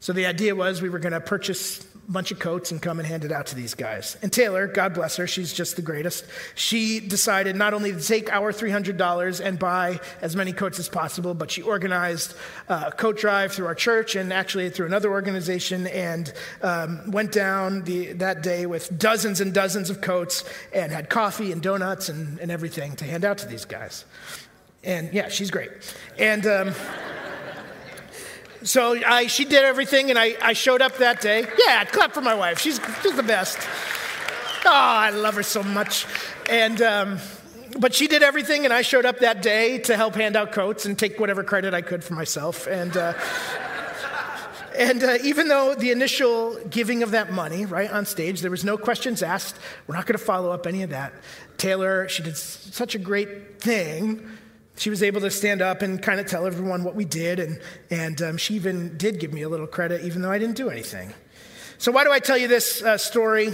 So 0.00 0.12
the 0.12 0.26
idea 0.26 0.54
was 0.54 0.82
we 0.82 0.88
were 0.88 0.98
going 0.98 1.12
to 1.12 1.20
purchase 1.20 1.86
bunch 2.08 2.32
of 2.32 2.38
coats 2.38 2.70
and 2.70 2.82
come 2.82 2.98
and 2.98 3.06
hand 3.06 3.24
it 3.24 3.32
out 3.32 3.46
to 3.46 3.54
these 3.54 3.74
guys. 3.74 4.16
And 4.22 4.32
Taylor, 4.32 4.66
God 4.66 4.94
bless 4.94 5.16
her, 5.16 5.26
she's 5.26 5.52
just 5.52 5.76
the 5.76 5.82
greatest. 5.82 6.24
She 6.54 7.00
decided 7.00 7.56
not 7.56 7.74
only 7.74 7.92
to 7.92 8.00
take 8.00 8.30
our 8.32 8.52
$300 8.52 9.40
and 9.44 9.58
buy 9.58 10.00
as 10.20 10.34
many 10.34 10.52
coats 10.52 10.78
as 10.78 10.88
possible, 10.88 11.34
but 11.34 11.50
she 11.50 11.62
organized 11.62 12.34
a 12.68 12.90
coat 12.92 13.18
drive 13.18 13.52
through 13.52 13.66
our 13.66 13.74
church 13.74 14.16
and 14.16 14.32
actually 14.32 14.70
through 14.70 14.86
another 14.86 15.10
organization 15.10 15.86
and 15.86 16.32
um, 16.62 17.10
went 17.10 17.32
down 17.32 17.82
the, 17.84 18.12
that 18.14 18.42
day 18.42 18.66
with 18.66 18.98
dozens 18.98 19.40
and 19.40 19.54
dozens 19.54 19.88
of 19.88 20.00
coats 20.00 20.44
and 20.72 20.90
had 20.90 21.08
coffee 21.08 21.52
and 21.52 21.62
donuts 21.62 22.08
and, 22.08 22.38
and 22.40 22.50
everything 22.50 22.96
to 22.96 23.04
hand 23.04 23.24
out 23.24 23.38
to 23.38 23.46
these 23.46 23.64
guys. 23.64 24.04
And 24.82 25.12
yeah, 25.12 25.28
she's 25.28 25.50
great. 25.50 25.70
And. 26.18 26.46
Um, 26.46 26.74
so 28.62 28.96
I, 29.04 29.26
she 29.26 29.44
did 29.44 29.64
everything, 29.64 30.10
and 30.10 30.18
I, 30.18 30.36
I 30.40 30.52
showed 30.52 30.82
up 30.82 30.98
that 30.98 31.20
day. 31.20 31.46
Yeah, 31.66 31.84
clap 31.84 32.12
for 32.12 32.20
my 32.20 32.34
wife. 32.34 32.58
She's, 32.58 32.80
she's 33.02 33.14
the 33.14 33.22
best. 33.22 33.58
Oh, 34.64 34.70
I 34.70 35.10
love 35.10 35.34
her 35.34 35.42
so 35.42 35.62
much. 35.62 36.06
And, 36.48 36.80
um, 36.80 37.18
but 37.78 37.94
she 37.94 38.06
did 38.06 38.22
everything, 38.22 38.64
and 38.64 38.72
I 38.72 38.82
showed 38.82 39.04
up 39.04 39.18
that 39.20 39.42
day 39.42 39.78
to 39.78 39.96
help 39.96 40.14
hand 40.14 40.36
out 40.36 40.52
coats 40.52 40.86
and 40.86 40.98
take 40.98 41.18
whatever 41.18 41.42
credit 41.42 41.74
I 41.74 41.82
could 41.82 42.04
for 42.04 42.14
myself. 42.14 42.66
And, 42.66 42.96
uh, 42.96 43.14
and 44.78 45.02
uh, 45.02 45.18
even 45.24 45.48
though 45.48 45.74
the 45.74 45.90
initial 45.90 46.58
giving 46.70 47.02
of 47.02 47.10
that 47.10 47.32
money, 47.32 47.66
right, 47.66 47.90
on 47.90 48.06
stage, 48.06 48.40
there 48.40 48.50
was 48.50 48.64
no 48.64 48.78
questions 48.78 49.22
asked, 49.22 49.56
we're 49.86 49.96
not 49.96 50.06
going 50.06 50.18
to 50.18 50.24
follow 50.24 50.52
up 50.52 50.66
any 50.66 50.82
of 50.82 50.90
that. 50.90 51.12
Taylor, 51.58 52.08
she 52.08 52.22
did 52.22 52.36
such 52.36 52.94
a 52.94 52.98
great 52.98 53.60
thing 53.60 54.28
she 54.76 54.90
was 54.90 55.02
able 55.02 55.20
to 55.20 55.30
stand 55.30 55.62
up 55.62 55.82
and 55.82 56.02
kind 56.02 56.18
of 56.18 56.26
tell 56.26 56.46
everyone 56.46 56.84
what 56.84 56.94
we 56.94 57.04
did, 57.04 57.38
and, 57.38 57.60
and 57.90 58.22
um, 58.22 58.36
she 58.36 58.54
even 58.54 58.96
did 58.96 59.20
give 59.20 59.32
me 59.32 59.42
a 59.42 59.48
little 59.48 59.66
credit, 59.66 60.04
even 60.04 60.22
though 60.22 60.30
I 60.30 60.38
didn't 60.38 60.56
do 60.56 60.70
anything. 60.70 61.12
So, 61.78 61.92
why 61.92 62.04
do 62.04 62.12
I 62.12 62.20
tell 62.20 62.38
you 62.38 62.48
this 62.48 62.82
uh, 62.82 62.96
story? 62.96 63.50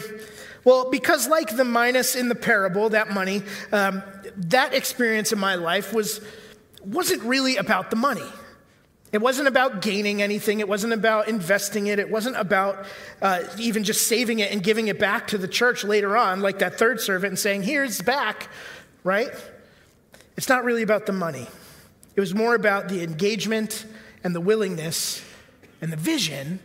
Well, 0.64 0.90
because, 0.90 1.28
like 1.28 1.56
the 1.56 1.64
minus 1.64 2.14
in 2.14 2.28
the 2.28 2.34
parable, 2.34 2.90
that 2.90 3.10
money, 3.10 3.42
um, 3.72 4.02
that 4.36 4.74
experience 4.74 5.32
in 5.32 5.38
my 5.38 5.54
life 5.54 5.92
was, 5.92 6.20
wasn't 6.84 7.22
really 7.22 7.56
about 7.56 7.90
the 7.90 7.96
money. 7.96 8.26
It 9.10 9.22
wasn't 9.22 9.48
about 9.48 9.80
gaining 9.80 10.20
anything. 10.20 10.60
It 10.60 10.68
wasn't 10.68 10.92
about 10.92 11.28
investing 11.28 11.86
it. 11.86 11.98
It 11.98 12.10
wasn't 12.10 12.36
about 12.36 12.84
uh, 13.22 13.44
even 13.58 13.84
just 13.84 14.06
saving 14.06 14.40
it 14.40 14.52
and 14.52 14.62
giving 14.62 14.88
it 14.88 14.98
back 14.98 15.28
to 15.28 15.38
the 15.38 15.48
church 15.48 15.82
later 15.82 16.16
on, 16.16 16.42
like 16.42 16.58
that 16.58 16.78
third 16.78 17.00
servant, 17.00 17.30
and 17.30 17.38
saying, 17.38 17.62
Here's 17.62 18.02
back, 18.02 18.48
right? 19.04 19.30
It's 20.38 20.48
not 20.48 20.62
really 20.62 20.82
about 20.82 21.04
the 21.04 21.12
money. 21.12 21.48
It 22.14 22.20
was 22.20 22.32
more 22.32 22.54
about 22.54 22.88
the 22.88 23.02
engagement 23.02 23.84
and 24.22 24.32
the 24.32 24.40
willingness 24.40 25.20
and 25.82 25.92
the 25.92 25.96
vision 25.96 26.60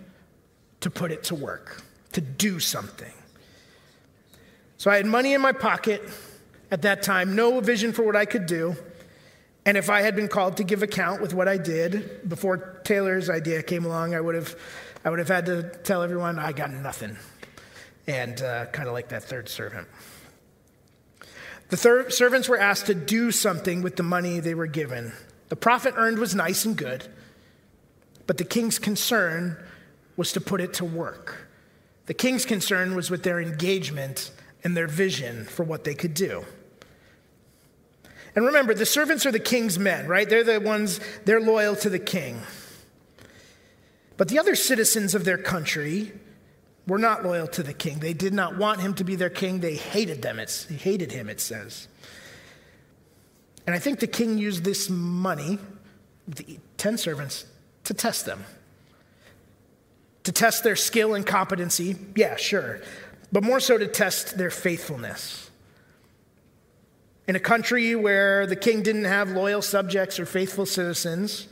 to 0.82 0.92
put 0.92 1.12
it 1.12 1.24
to 1.24 1.36
work, 1.36 1.82
to 2.12 2.22
do 2.22 2.60
something. 2.60 3.12
So 4.78 4.92
I 4.92 4.98
had 4.98 5.08
money 5.08 5.34
in 5.34 5.42
my 5.42 5.54
pocket 5.54 6.08
at 6.70 6.84
that 6.84 7.02
time, 7.02 7.36
no 7.36 7.62
vision 7.62 7.94
for 7.94 8.04
what 8.04 8.16
I 8.16 8.26
could 8.26 8.46
do. 8.46 8.76
And 9.66 9.76
if 9.76 9.90
I 9.90 10.02
had 10.02 10.16
been 10.16 10.28
called 10.28 10.58
to 10.58 10.64
give 10.64 10.84
account 10.84 11.20
with 11.20 11.34
what 11.34 11.48
I 11.48 11.58
did 11.58 12.30
before 12.30 12.80
Taylor's 12.84 13.28
idea 13.28 13.64
came 13.64 13.86
along, 13.86 14.14
I 14.14 14.22
would 14.22 14.36
have, 14.36 14.56
I 15.04 15.10
would 15.10 15.18
have 15.18 15.30
had 15.30 15.48
to 15.48 15.64
tell 15.64 16.04
everyone 16.04 16.38
I 16.38 16.52
got 16.52 16.70
nothing. 16.70 17.18
And 18.06 18.40
uh, 18.40 18.68
kind 18.68 18.88
of 18.88 18.94
like 18.94 19.10
that 19.10 19.24
third 19.24 19.50
servant. 19.50 19.88
The 21.74 21.78
thir- 21.78 22.10
servants 22.12 22.48
were 22.48 22.60
asked 22.60 22.86
to 22.86 22.94
do 22.94 23.32
something 23.32 23.82
with 23.82 23.96
the 23.96 24.04
money 24.04 24.40
they 24.40 24.54
were 24.54 24.68
given. 24.68 25.12
The 25.50 25.56
profit 25.56 25.96
earned 25.98 26.20
was 26.20 26.36
nice 26.36 26.66
and 26.66 26.78
good, 26.78 27.08
but 28.28 28.38
the 28.38 28.44
king's 28.44 28.78
concern 28.78 29.58
was 30.16 30.34
to 30.34 30.40
put 30.40 30.62
it 30.62 30.76
to 30.76 30.86
work. 30.86 31.48
The 32.06 32.14
king's 32.14 32.46
concern 32.46 32.94
was 32.94 33.10
with 33.10 33.24
their 33.24 33.42
engagement 33.42 34.30
and 34.64 34.78
their 34.78 34.86
vision 34.86 35.46
for 35.46 35.64
what 35.64 35.84
they 35.84 35.96
could 35.96 36.14
do. 36.14 36.46
And 38.36 38.46
remember, 38.46 38.76
the 38.76 38.86
servants 38.86 39.26
are 39.26 39.32
the 39.32 39.40
king's 39.40 39.80
men, 39.80 40.06
right? 40.06 40.30
They're 40.30 40.44
the 40.44 40.60
ones, 40.60 41.00
they're 41.26 41.42
loyal 41.42 41.76
to 41.78 41.90
the 41.90 41.98
king. 41.98 42.40
But 44.16 44.28
the 44.28 44.38
other 44.38 44.54
citizens 44.54 45.16
of 45.16 45.26
their 45.26 45.40
country 45.40 46.12
were 46.88 46.98
not 46.98 47.24
loyal 47.24 47.48
to 47.48 47.63
the 47.63 47.74
king. 47.74 48.00
They 48.00 48.13
did 48.13 48.34
not 48.34 48.58
want 48.58 48.82
him 48.82 48.93
to 48.96 49.04
be 49.04 49.15
their 49.15 49.30
king. 49.30 49.60
They 49.60 49.76
hated 49.76 50.22
them. 50.22 50.39
It's, 50.39 50.65
hated 50.65 51.12
him, 51.12 51.30
it 51.30 51.39
says. 51.39 51.88
And 53.65 53.76
I 53.76 53.80
think 53.80 54.00
the 54.00 54.08
king 54.08 54.38
used 54.38 54.63
this 54.63 54.89
money, 54.89 55.60
the 56.28 56.60
10 56.78 56.98
servants, 56.98 57.46
to 57.86 57.93
test 57.93 58.26
them. 58.26 58.43
To 60.24 60.32
test 60.32 60.63
their 60.63 60.76
skill 60.76 61.13
and 61.13 61.26
competency, 61.26 61.96
yeah, 62.15 62.36
sure. 62.36 62.82
But 63.32 63.43
more 63.43 63.60
so 63.60 63.78
to 63.78 63.88
test 63.88 64.38
their 64.38 64.52
faithfulness. 64.52 65.50
In 67.28 67.38
a 67.38 67.39
country 67.39 67.96
where 67.96 68.46
the 68.46 68.56
king 68.56 68.84
didn't 68.84 69.06
have 69.06 69.30
loyal 69.30 69.62
subjects 69.62 70.19
or 70.19 70.26
faithful 70.26 70.65
citizens, 70.65 71.48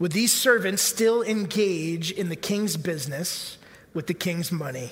would 0.00 0.10
these 0.10 0.32
servants 0.32 0.82
still 0.82 1.22
engage 1.22 2.10
in 2.10 2.28
the 2.28 2.36
king's 2.36 2.76
business? 2.76 3.58
With 3.94 4.06
the 4.06 4.14
king's 4.14 4.50
money, 4.50 4.90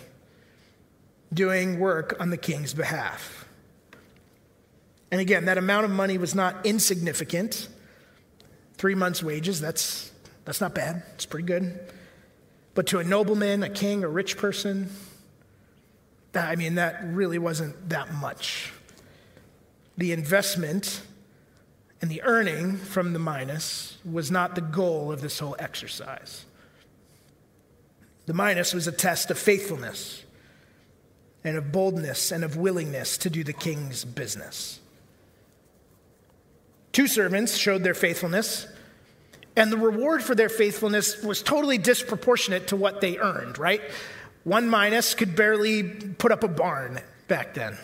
doing 1.32 1.78
work 1.78 2.16
on 2.20 2.30
the 2.30 2.36
king's 2.36 2.74
behalf. 2.74 3.46
And 5.10 5.20
again, 5.20 5.46
that 5.46 5.58
amount 5.58 5.84
of 5.84 5.90
money 5.90 6.18
was 6.18 6.34
not 6.34 6.64
insignificant. 6.64 7.68
Three 8.74 8.94
months' 8.94 9.22
wages, 9.22 9.60
that's, 9.60 10.12
that's 10.44 10.60
not 10.60 10.74
bad. 10.74 11.02
It's 11.14 11.26
pretty 11.26 11.46
good. 11.46 11.80
But 12.74 12.86
to 12.88 12.98
a 12.98 13.04
nobleman, 13.04 13.62
a 13.62 13.68
king, 13.68 14.04
a 14.04 14.08
rich 14.08 14.36
person, 14.36 14.90
that, 16.32 16.48
I 16.48 16.56
mean, 16.56 16.76
that 16.76 17.02
really 17.04 17.38
wasn't 17.38 17.88
that 17.88 18.14
much. 18.14 18.72
The 19.98 20.12
investment 20.12 21.02
and 22.00 22.10
the 22.10 22.22
earning 22.22 22.76
from 22.76 23.12
the 23.12 23.18
minus 23.18 23.98
was 24.10 24.30
not 24.30 24.54
the 24.54 24.60
goal 24.60 25.12
of 25.12 25.20
this 25.20 25.38
whole 25.40 25.56
exercise. 25.58 26.44
The 28.30 28.34
minus 28.34 28.72
was 28.72 28.86
a 28.86 28.92
test 28.92 29.32
of 29.32 29.38
faithfulness 29.40 30.22
and 31.42 31.56
of 31.56 31.72
boldness 31.72 32.30
and 32.30 32.44
of 32.44 32.56
willingness 32.56 33.18
to 33.18 33.28
do 33.28 33.42
the 33.42 33.52
king's 33.52 34.04
business. 34.04 34.78
Two 36.92 37.08
servants 37.08 37.56
showed 37.56 37.82
their 37.82 37.92
faithfulness, 37.92 38.68
and 39.56 39.72
the 39.72 39.76
reward 39.76 40.22
for 40.22 40.36
their 40.36 40.48
faithfulness 40.48 41.24
was 41.24 41.42
totally 41.42 41.76
disproportionate 41.76 42.68
to 42.68 42.76
what 42.76 43.00
they 43.00 43.18
earned, 43.18 43.58
right? 43.58 43.80
One 44.44 44.68
minus 44.68 45.14
could 45.14 45.34
barely 45.34 45.82
put 45.82 46.30
up 46.30 46.44
a 46.44 46.48
barn 46.48 47.00
back 47.26 47.54
then. 47.54 47.76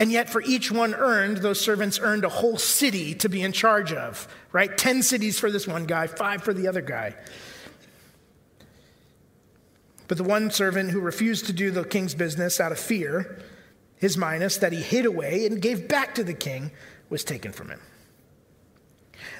And 0.00 0.10
yet, 0.10 0.30
for 0.30 0.40
each 0.40 0.72
one 0.72 0.94
earned, 0.94 1.36
those 1.36 1.60
servants 1.60 1.98
earned 2.00 2.24
a 2.24 2.30
whole 2.30 2.56
city 2.56 3.14
to 3.16 3.28
be 3.28 3.42
in 3.42 3.52
charge 3.52 3.92
of, 3.92 4.26
right? 4.50 4.74
10 4.74 5.02
cities 5.02 5.38
for 5.38 5.50
this 5.50 5.68
one 5.68 5.84
guy, 5.84 6.06
five 6.06 6.42
for 6.42 6.54
the 6.54 6.68
other 6.68 6.80
guy. 6.80 7.14
But 10.12 10.18
the 10.18 10.24
one 10.24 10.50
servant 10.50 10.90
who 10.90 11.00
refused 11.00 11.46
to 11.46 11.54
do 11.54 11.70
the 11.70 11.84
king's 11.84 12.14
business 12.14 12.60
out 12.60 12.70
of 12.70 12.78
fear, 12.78 13.38
his 13.96 14.18
minas 14.18 14.58
that 14.58 14.70
he 14.70 14.82
hid 14.82 15.06
away 15.06 15.46
and 15.46 15.58
gave 15.58 15.88
back 15.88 16.14
to 16.16 16.22
the 16.22 16.34
king, 16.34 16.70
was 17.08 17.24
taken 17.24 17.50
from 17.50 17.70
him. 17.70 17.80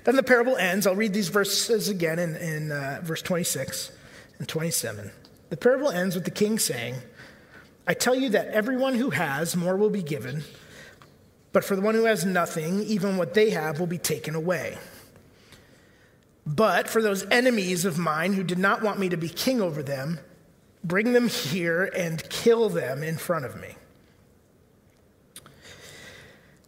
Then 0.05 0.17
the 0.17 0.23
parable 0.23 0.57
ends. 0.57 0.87
I'll 0.87 0.97
read 0.97 1.13
these 1.13 1.29
verses 1.29 1.91
again 1.91 2.19
in, 2.19 2.37
in 2.37 2.73
uh, 2.73 3.03
verse 3.05 3.21
26 3.21 3.93
and 4.39 4.49
27. 4.49 5.11
The 5.51 5.59
parable 5.59 5.91
ends 5.91 6.15
with 6.15 6.25
the 6.25 6.31
king 6.31 6.59
saying, 6.59 6.95
I 7.87 7.93
tell 7.93 8.15
you 8.15 8.31
that 8.31 8.49
everyone 8.49 8.95
who 8.95 9.11
has, 9.11 9.55
more 9.55 9.77
will 9.77 9.91
be 9.91 10.03
given, 10.03 10.43
but 11.53 11.65
for 11.65 11.77
the 11.77 11.83
one 11.83 11.95
who 11.95 12.07
has 12.07 12.25
nothing, 12.25 12.83
even 12.85 13.19
what 13.19 13.35
they 13.35 13.51
have 13.51 13.79
will 13.79 13.87
be 13.87 13.99
taken 13.99 14.35
away. 14.35 14.79
But 16.47 16.89
for 16.89 17.03
those 17.03 17.27
enemies 17.31 17.85
of 17.85 17.99
mine 17.99 18.33
who 18.33 18.43
did 18.43 18.59
not 18.59 18.81
want 18.81 18.99
me 18.99 19.11
to 19.11 19.19
be 19.19 19.29
king 19.29 19.61
over 19.61 19.83
them, 19.83 20.19
bring 20.85 21.13
them 21.13 21.29
here 21.29 21.85
and 21.85 22.29
kill 22.29 22.69
them 22.69 23.03
in 23.03 23.17
front 23.17 23.45
of 23.45 23.61
me. 23.61 23.77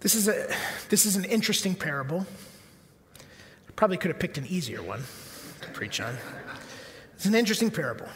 This 0.01 0.15
is, 0.15 0.29
a, 0.29 0.55
this 0.91 1.07
is 1.07 1.17
an 1.17 1.25
interesting 1.25 1.75
parable. 1.75 2.27
I 3.19 3.73
probably 3.75 3.97
could 3.97 4.11
have 4.11 4.21
picked 4.21 4.37
an 4.37 4.47
easier 4.47 4.83
one 4.83 5.03
to 5.63 5.69
preach 5.71 6.01
on. 6.01 6.17
It's 7.15 7.25
an 7.25 7.35
interesting 7.35 7.71
parable. 7.71 8.07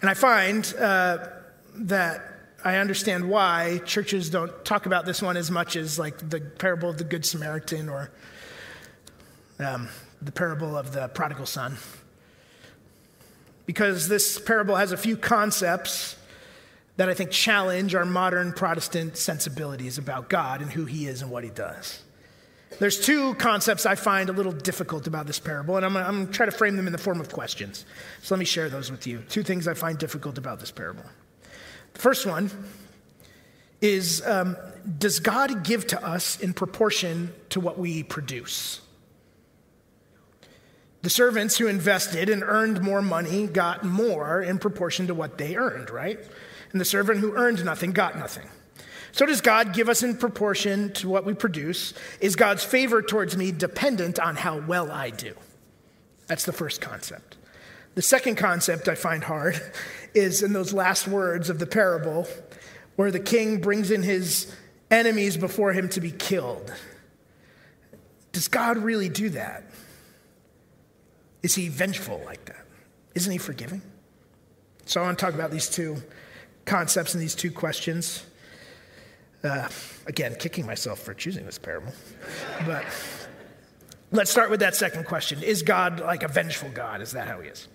And 0.00 0.08
I 0.08 0.14
find 0.14 0.72
uh, 0.78 1.26
that 1.74 2.22
I 2.64 2.76
understand 2.76 3.28
why 3.28 3.80
churches 3.84 4.30
don't 4.30 4.64
talk 4.64 4.86
about 4.86 5.06
this 5.06 5.20
one 5.20 5.36
as 5.36 5.50
much 5.50 5.76
as 5.76 5.98
like 5.98 6.30
the 6.30 6.40
parable 6.40 6.90
of 6.90 6.98
the 6.98 7.04
Good 7.04 7.26
Samaritan 7.26 7.88
or 7.88 8.10
um, 9.58 9.88
the 10.22 10.32
parable 10.32 10.76
of 10.76 10.92
the 10.92 11.08
prodigal 11.08 11.46
son. 11.46 11.76
Because 13.70 14.08
this 14.08 14.36
parable 14.36 14.74
has 14.74 14.90
a 14.90 14.96
few 14.96 15.16
concepts 15.16 16.16
that 16.96 17.08
I 17.08 17.14
think 17.14 17.30
challenge 17.30 17.94
our 17.94 18.04
modern 18.04 18.52
Protestant 18.52 19.16
sensibilities 19.16 19.96
about 19.96 20.28
God 20.28 20.60
and 20.60 20.72
who 20.72 20.86
he 20.86 21.06
is 21.06 21.22
and 21.22 21.30
what 21.30 21.44
he 21.44 21.50
does. 21.50 22.02
There's 22.80 22.98
two 22.98 23.34
concepts 23.34 23.86
I 23.86 23.94
find 23.94 24.28
a 24.28 24.32
little 24.32 24.50
difficult 24.50 25.06
about 25.06 25.28
this 25.28 25.38
parable, 25.38 25.76
and 25.76 25.86
I'm, 25.86 25.92
going 25.92 26.26
to 26.26 26.32
try 26.32 26.46
to 26.46 26.50
frame 26.50 26.74
them 26.74 26.88
in 26.88 26.92
the 26.92 26.98
form 26.98 27.20
of 27.20 27.30
questions. 27.30 27.86
So 28.22 28.34
let 28.34 28.40
me 28.40 28.44
share 28.44 28.68
those 28.68 28.90
with 28.90 29.06
you. 29.06 29.22
Two 29.28 29.44
things 29.44 29.68
I 29.68 29.74
find 29.74 29.96
difficult 29.96 30.36
about 30.36 30.58
this 30.58 30.72
parable. 30.72 31.04
The 31.92 32.00
first 32.00 32.26
one 32.26 32.50
is 33.80 34.20
um, 34.26 34.56
Does 34.98 35.20
God 35.20 35.62
give 35.62 35.86
to 35.86 36.04
us 36.04 36.40
in 36.40 36.54
proportion 36.54 37.32
to 37.50 37.60
what 37.60 37.78
we 37.78 38.02
produce? 38.02 38.80
The 41.02 41.10
servants 41.10 41.56
who 41.56 41.66
invested 41.66 42.28
and 42.28 42.42
earned 42.42 42.82
more 42.82 43.00
money 43.00 43.46
got 43.46 43.84
more 43.84 44.42
in 44.42 44.58
proportion 44.58 45.06
to 45.06 45.14
what 45.14 45.38
they 45.38 45.56
earned, 45.56 45.90
right? 45.90 46.18
And 46.72 46.80
the 46.80 46.84
servant 46.84 47.20
who 47.20 47.34
earned 47.34 47.64
nothing 47.64 47.92
got 47.92 48.18
nothing. 48.18 48.48
So, 49.12 49.26
does 49.26 49.40
God 49.40 49.72
give 49.72 49.88
us 49.88 50.02
in 50.02 50.16
proportion 50.16 50.92
to 50.94 51.08
what 51.08 51.24
we 51.24 51.34
produce? 51.34 51.94
Is 52.20 52.36
God's 52.36 52.62
favor 52.62 53.02
towards 53.02 53.36
me 53.36 53.50
dependent 53.50 54.20
on 54.20 54.36
how 54.36 54.60
well 54.60 54.90
I 54.90 55.10
do? 55.10 55.34
That's 56.26 56.44
the 56.44 56.52
first 56.52 56.80
concept. 56.80 57.36
The 57.96 58.02
second 58.02 58.36
concept 58.36 58.88
I 58.88 58.94
find 58.94 59.24
hard 59.24 59.60
is 60.14 60.42
in 60.42 60.52
those 60.52 60.72
last 60.72 61.08
words 61.08 61.50
of 61.50 61.58
the 61.58 61.66
parable 61.66 62.28
where 62.96 63.10
the 63.10 63.20
king 63.20 63.60
brings 63.60 63.90
in 63.90 64.02
his 64.02 64.54
enemies 64.90 65.36
before 65.36 65.72
him 65.72 65.88
to 65.88 66.00
be 66.00 66.10
killed. 66.10 66.72
Does 68.32 68.48
God 68.48 68.78
really 68.78 69.08
do 69.08 69.30
that? 69.30 69.64
Is 71.42 71.54
he 71.54 71.68
vengeful 71.68 72.22
like 72.24 72.44
that? 72.46 72.66
Isn't 73.14 73.32
he 73.32 73.38
forgiving? 73.38 73.82
So 74.84 75.00
I 75.00 75.04
want 75.04 75.18
to 75.18 75.24
talk 75.24 75.34
about 75.34 75.50
these 75.50 75.68
two 75.68 75.96
concepts 76.64 77.14
and 77.14 77.22
these 77.22 77.34
two 77.34 77.50
questions. 77.50 78.24
Uh, 79.42 79.68
again, 80.06 80.34
kicking 80.38 80.66
myself 80.66 80.98
for 81.00 81.14
choosing 81.14 81.46
this 81.46 81.58
parable. 81.58 81.92
But 82.66 82.84
let's 84.10 84.30
start 84.30 84.50
with 84.50 84.60
that 84.60 84.76
second 84.76 85.06
question 85.06 85.42
Is 85.42 85.62
God 85.62 86.00
like 86.00 86.22
a 86.22 86.28
vengeful 86.28 86.70
God? 86.70 87.00
Is 87.00 87.12
that 87.12 87.26
how 87.26 87.40
he 87.40 87.48
is? 87.48 87.68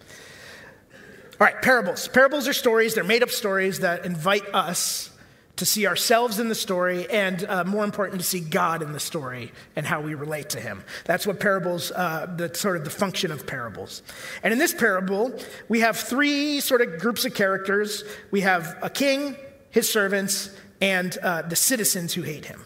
All 1.40 1.48
right, 1.48 1.62
parables. 1.62 2.08
Parables 2.08 2.48
are 2.48 2.54
stories, 2.54 2.96
they're 2.96 3.04
made 3.04 3.24
up 3.24 3.30
stories 3.30 3.80
that 3.80 4.06
invite 4.06 4.46
us 4.54 5.10
to 5.58 5.66
see 5.66 5.88
ourselves 5.88 6.40
in 6.40 6.50
the 6.50 6.56
story 6.56 7.10
and, 7.10 7.46
uh, 7.46 7.64
more 7.64 7.84
important, 7.84 8.22
to 8.22 8.28
see 8.28 8.40
God 8.40 8.82
in 8.82 8.92
the 8.92 9.00
story 9.00 9.52
and 9.76 9.86
how 9.86 10.02
we 10.02 10.14
relate 10.14 10.50
to 10.50 10.60
Him. 10.60 10.84
That's 11.06 11.26
what 11.26 11.40
parables, 11.40 11.92
uh, 11.92 12.34
the 12.36 12.54
sort 12.54 12.78
of 12.78 12.84
the 12.84 12.90
function 12.90 13.32
of 13.32 13.48
parables. 13.48 14.04
And 14.44 14.52
in 14.52 14.60
this 14.60 14.74
parable, 14.74 15.38
we 15.70 15.80
have 15.80 15.98
three 15.98 16.60
sort 16.60 16.82
of 16.82 17.00
groups 17.00 17.26
of 17.26 17.34
characters 17.34 18.04
we 18.32 18.42
have 18.42 18.78
a 18.82 18.90
king, 18.90 19.36
his 19.70 19.90
servants, 19.90 20.50
and 20.82 21.18
uh, 21.20 21.44
the 21.44 21.56
citizens 21.56 22.14
who 22.14 22.22
hate 22.22 22.46
him. 22.46 22.64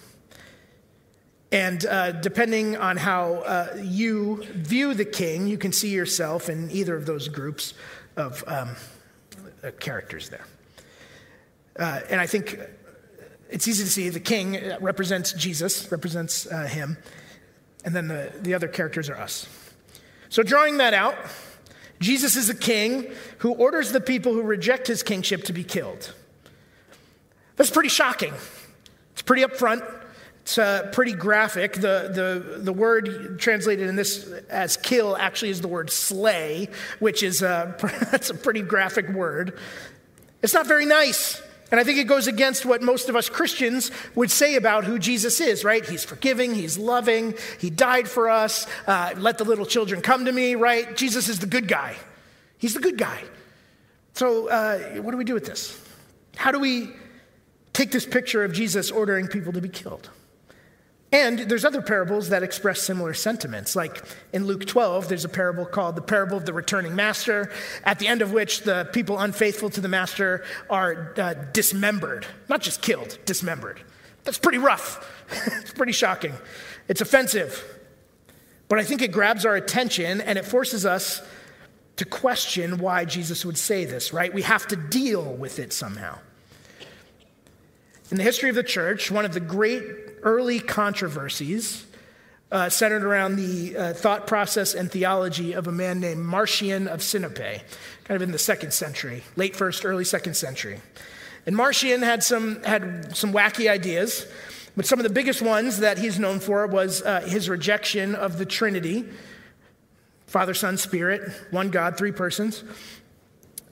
And 1.52 1.84
uh, 1.86 2.12
depending 2.12 2.78
on 2.78 2.97
how 2.97 3.36
uh, 3.36 3.78
you 3.82 4.43
view 4.52 4.93
the 4.93 5.06
king, 5.06 5.47
you 5.47 5.58
can 5.58 5.71
see 5.71 5.89
yourself 5.89 6.49
in 6.49 6.69
either 6.69 6.95
of 6.95 7.06
those 7.06 7.28
groups 7.28 7.73
of 8.15 8.43
um, 8.47 8.75
characters 9.80 10.30
there. 10.30 10.45
Uh, 11.78 12.02
and 12.10 12.19
I 12.21 12.28
think 12.28 12.60
it's 13.50 13.68
easy 13.68 13.84
to 13.84 13.90
see 13.90 14.10
the 14.10 14.20
king 14.20 14.60
represents 14.80 15.34
Jesus, 15.34 15.92
represents 15.92 16.46
uh, 16.48 16.66
him, 16.66 16.98
and 17.84 17.96
then 17.96 18.08
the, 18.08 18.32
the 18.42 18.54
other 18.54 18.68
characters 18.68 19.10
are 19.10 19.18
us. 19.18 19.48
So, 20.30 20.44
drawing 20.44 20.78
that 20.78 20.94
out, 20.94 21.16
Jesus 22.00 22.36
is 22.36 22.50
a 22.50 22.56
king 22.56 23.08
who 23.40 23.54
orders 23.54 23.92
the 23.92 24.02
people 24.02 24.34
who 24.34 24.44
reject 24.44 24.88
his 24.88 25.04
kingship 25.04 25.44
to 25.46 25.54
be 25.54 25.64
killed. 25.64 26.14
That's 27.56 27.72
pretty 27.72 27.90
shocking. 27.90 28.34
It's 29.14 29.22
pretty 29.22 29.44
upfront. 29.44 29.84
It's 30.42 30.58
uh, 30.58 30.90
pretty 30.94 31.14
graphic. 31.14 31.74
The, 31.74 32.12
the, 32.52 32.60
the 32.62 32.74
word 32.74 33.40
translated 33.40 33.90
in 33.90 33.96
this 33.96 34.28
as 34.50 34.78
kill 34.78 35.18
actually 35.18 35.50
is 35.50 35.62
the 35.62 35.68
word 35.68 35.90
slay, 35.90 36.70
which 37.00 37.22
is 37.22 37.42
a, 37.42 37.76
that's 38.12 38.30
a 38.30 38.34
pretty 38.34 38.62
graphic 38.62 39.10
word. 39.10 39.60
It's 40.42 40.54
not 40.54 40.68
very 40.68 40.86
nice. 40.86 41.42
And 41.71 41.79
I 41.79 41.84
think 41.84 41.99
it 41.99 42.05
goes 42.05 42.27
against 42.27 42.65
what 42.65 42.82
most 42.82 43.10
of 43.10 43.15
us 43.15 43.29
Christians 43.29 43.91
would 44.15 44.32
say 44.32 44.55
about 44.55 44.86
who 44.86 44.97
Jesus 44.97 45.39
is, 45.39 45.63
right? 45.63 45.86
He's 45.86 46.03
forgiving, 46.03 46.55
he's 46.55 46.77
loving, 46.77 47.36
he 47.60 47.69
died 47.69 48.08
for 48.08 48.29
us. 48.29 48.65
Uh, 48.88 49.13
let 49.17 49.38
the 49.38 49.43
little 49.43 49.65
children 49.65 50.01
come 50.01 50.25
to 50.25 50.32
me, 50.32 50.55
right? 50.55 50.95
Jesus 50.97 51.29
is 51.29 51.39
the 51.39 51.47
good 51.47 51.67
guy. 51.67 51.95
He's 52.58 52.73
the 52.73 52.79
good 52.79 52.97
guy. 52.97 53.23
So, 54.13 54.49
uh, 54.49 54.79
what 55.01 55.12
do 55.12 55.17
we 55.17 55.23
do 55.23 55.34
with 55.34 55.45
this? 55.45 55.79
How 56.36 56.51
do 56.51 56.60
we 56.60 56.89
take 57.73 57.91
this 57.91 58.05
picture 58.05 58.43
of 58.43 58.51
Jesus 58.51 58.91
ordering 58.91 59.27
people 59.27 59.53
to 59.53 59.62
be 59.62 59.69
killed? 59.69 60.10
And 61.12 61.39
there's 61.39 61.65
other 61.65 61.82
parables 61.82 62.30
that 62.30 62.43
express 62.43 62.82
similar 62.82 63.15
sentiments. 63.15 63.76
Like 63.76 64.04
in 64.32 64.45
Luke 64.45 64.65
12, 64.65 65.10
there's 65.10 65.26
a 65.26 65.30
parable 65.30 65.65
called 65.65 65.95
the 65.95 66.04
parable 66.04 66.38
of 66.38 66.45
the 66.45 66.54
returning 66.54 66.95
master, 66.95 67.52
at 67.84 67.98
the 67.98 68.08
end 68.08 68.22
of 68.22 68.32
which 68.32 68.62
the 68.62 68.88
people 68.93 69.17
unfaithful 69.17 69.72
to 69.72 69.82
the 69.82 69.88
master 69.88 70.43
are 70.69 71.13
uh, 71.17 71.34
dismembered, 71.52 72.28
not 72.48 72.62
just 72.62 72.84
killed, 72.84 73.17
dismembered. 73.26 73.82
That's 74.24 74.38
pretty 74.38 74.60
rough. 74.60 75.12
it's 75.62 75.74
pretty 75.74 75.93
shocking. 75.93 76.34
It's 76.88 77.02
offensive. 77.02 77.63
But 78.67 78.78
I 78.78 78.84
think 78.84 79.02
it 79.02 79.12
grabs 79.12 79.45
our 79.45 79.56
attention 79.56 80.22
and 80.22 80.38
it 80.38 80.45
forces 80.45 80.86
us 80.86 81.24
to 81.95 82.06
question 82.06 82.78
why 82.78 83.04
Jesus 83.06 83.43
would 83.43 83.58
say 83.58 83.84
this, 83.84 84.13
right? 84.13 84.32
We 84.32 84.43
have 84.43 84.67
to 84.67 84.76
deal 84.76 85.24
with 85.24 85.58
it 85.58 85.74
somehow. 85.74 86.19
In 88.12 88.17
the 88.17 88.24
history 88.24 88.50
of 88.50 88.56
the 88.56 88.63
church, 88.63 89.12
one 89.12 89.26
of 89.26 89.34
the 89.34 89.39
great 89.39 90.09
early 90.23 90.60
controversies 90.60 91.86
uh, 92.51 92.69
centered 92.69 93.03
around 93.03 93.36
the 93.36 93.77
uh, 93.77 93.93
thought 93.93 94.25
process 94.27 94.73
and 94.73 94.91
theology 94.91 95.53
of 95.53 95.67
a 95.67 95.71
man 95.71 95.99
named 95.99 96.21
Marcion 96.21 96.88
of 96.88 97.01
Sinope, 97.01 97.62
kind 98.03 98.15
of 98.15 98.21
in 98.21 98.32
the 98.32 98.39
second 98.39 98.73
century, 98.73 99.23
late 99.36 99.55
first, 99.55 99.86
early 99.86 100.05
second 100.05 100.36
century. 100.36 100.79
And 101.45 101.55
Marcion 101.55 102.01
had 102.01 102.23
some, 102.23 102.63
had 102.63 103.15
some 103.15 103.34
wacky 103.34 103.69
ideas, 103.69 104.25
but 104.75 104.86
some 104.86 104.99
of 104.99 105.03
the 105.03 105.13
biggest 105.13 105.41
ones 105.41 105.79
that 105.79 105.97
he's 105.97 106.19
known 106.19 106.39
for 106.39 106.65
was 106.67 107.01
uh, 107.01 107.21
his 107.21 107.49
rejection 107.49 108.15
of 108.15 108.38
the 108.38 108.45
Trinity 108.45 109.05
Father, 110.29 110.53
Son, 110.53 110.77
Spirit, 110.77 111.32
one 111.49 111.71
God, 111.71 111.97
three 111.97 112.12
persons. 112.12 112.63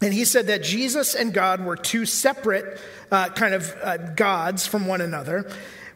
And 0.02 0.12
he 0.12 0.26
said 0.26 0.48
that 0.48 0.64
Jesus 0.64 1.14
and 1.14 1.32
God 1.32 1.64
were 1.64 1.76
two 1.76 2.06
separate 2.06 2.80
uh, 3.12 3.30
kind 3.30 3.54
of 3.54 3.76
uh, 3.82 3.98
gods 3.98 4.66
from 4.66 4.88
one 4.88 5.02
another, 5.02 5.50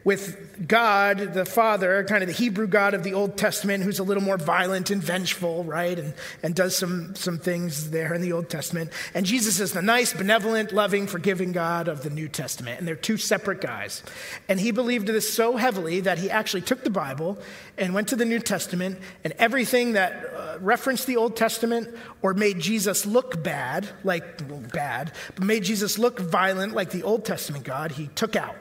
with 0.04 0.66
God, 0.66 1.34
the 1.34 1.44
Father, 1.44 2.04
kind 2.04 2.22
of 2.22 2.28
the 2.28 2.34
Hebrew 2.34 2.66
God 2.66 2.94
of 2.94 3.04
the 3.04 3.14
Old 3.14 3.36
Testament, 3.36 3.84
who's 3.84 3.98
a 3.98 4.02
little 4.02 4.22
more 4.22 4.36
violent 4.36 4.90
and 4.90 5.02
vengeful, 5.02 5.64
right? 5.64 5.98
And, 5.98 6.14
and 6.42 6.54
does 6.54 6.76
some, 6.76 7.14
some 7.14 7.38
things 7.38 7.90
there 7.90 8.12
in 8.14 8.20
the 8.20 8.32
Old 8.32 8.48
Testament. 8.48 8.90
And 9.14 9.24
Jesus 9.24 9.60
is 9.60 9.72
the 9.72 9.82
nice, 9.82 10.12
benevolent, 10.12 10.72
loving, 10.72 11.06
forgiving 11.06 11.52
God 11.52 11.88
of 11.88 12.02
the 12.02 12.10
New 12.10 12.28
Testament. 12.28 12.78
And 12.78 12.88
they're 12.88 12.96
two 12.96 13.16
separate 13.16 13.60
guys. 13.60 14.02
And 14.48 14.58
he 14.58 14.70
believed 14.70 15.06
this 15.06 15.32
so 15.32 15.56
heavily 15.56 16.00
that 16.00 16.18
he 16.18 16.30
actually 16.30 16.62
took 16.62 16.84
the 16.84 16.90
Bible 16.90 17.38
and 17.78 17.94
went 17.94 18.08
to 18.08 18.16
the 18.16 18.24
New 18.24 18.38
Testament, 18.38 18.98
and 19.24 19.32
everything 19.38 19.92
that 19.92 20.26
uh, 20.34 20.58
referenced 20.60 21.06
the 21.06 21.16
Old 21.16 21.36
Testament 21.36 21.88
or 22.20 22.34
made 22.34 22.58
Jesus 22.58 23.06
look 23.06 23.42
bad, 23.42 23.88
like 24.04 24.42
well, 24.48 24.62
bad, 24.72 25.12
but 25.34 25.44
made 25.44 25.64
Jesus 25.64 25.98
look 25.98 26.18
violent, 26.18 26.74
like 26.74 26.90
the 26.90 27.02
Old 27.02 27.24
Testament 27.24 27.64
God, 27.64 27.92
he 27.92 28.08
took 28.08 28.36
out 28.36 28.56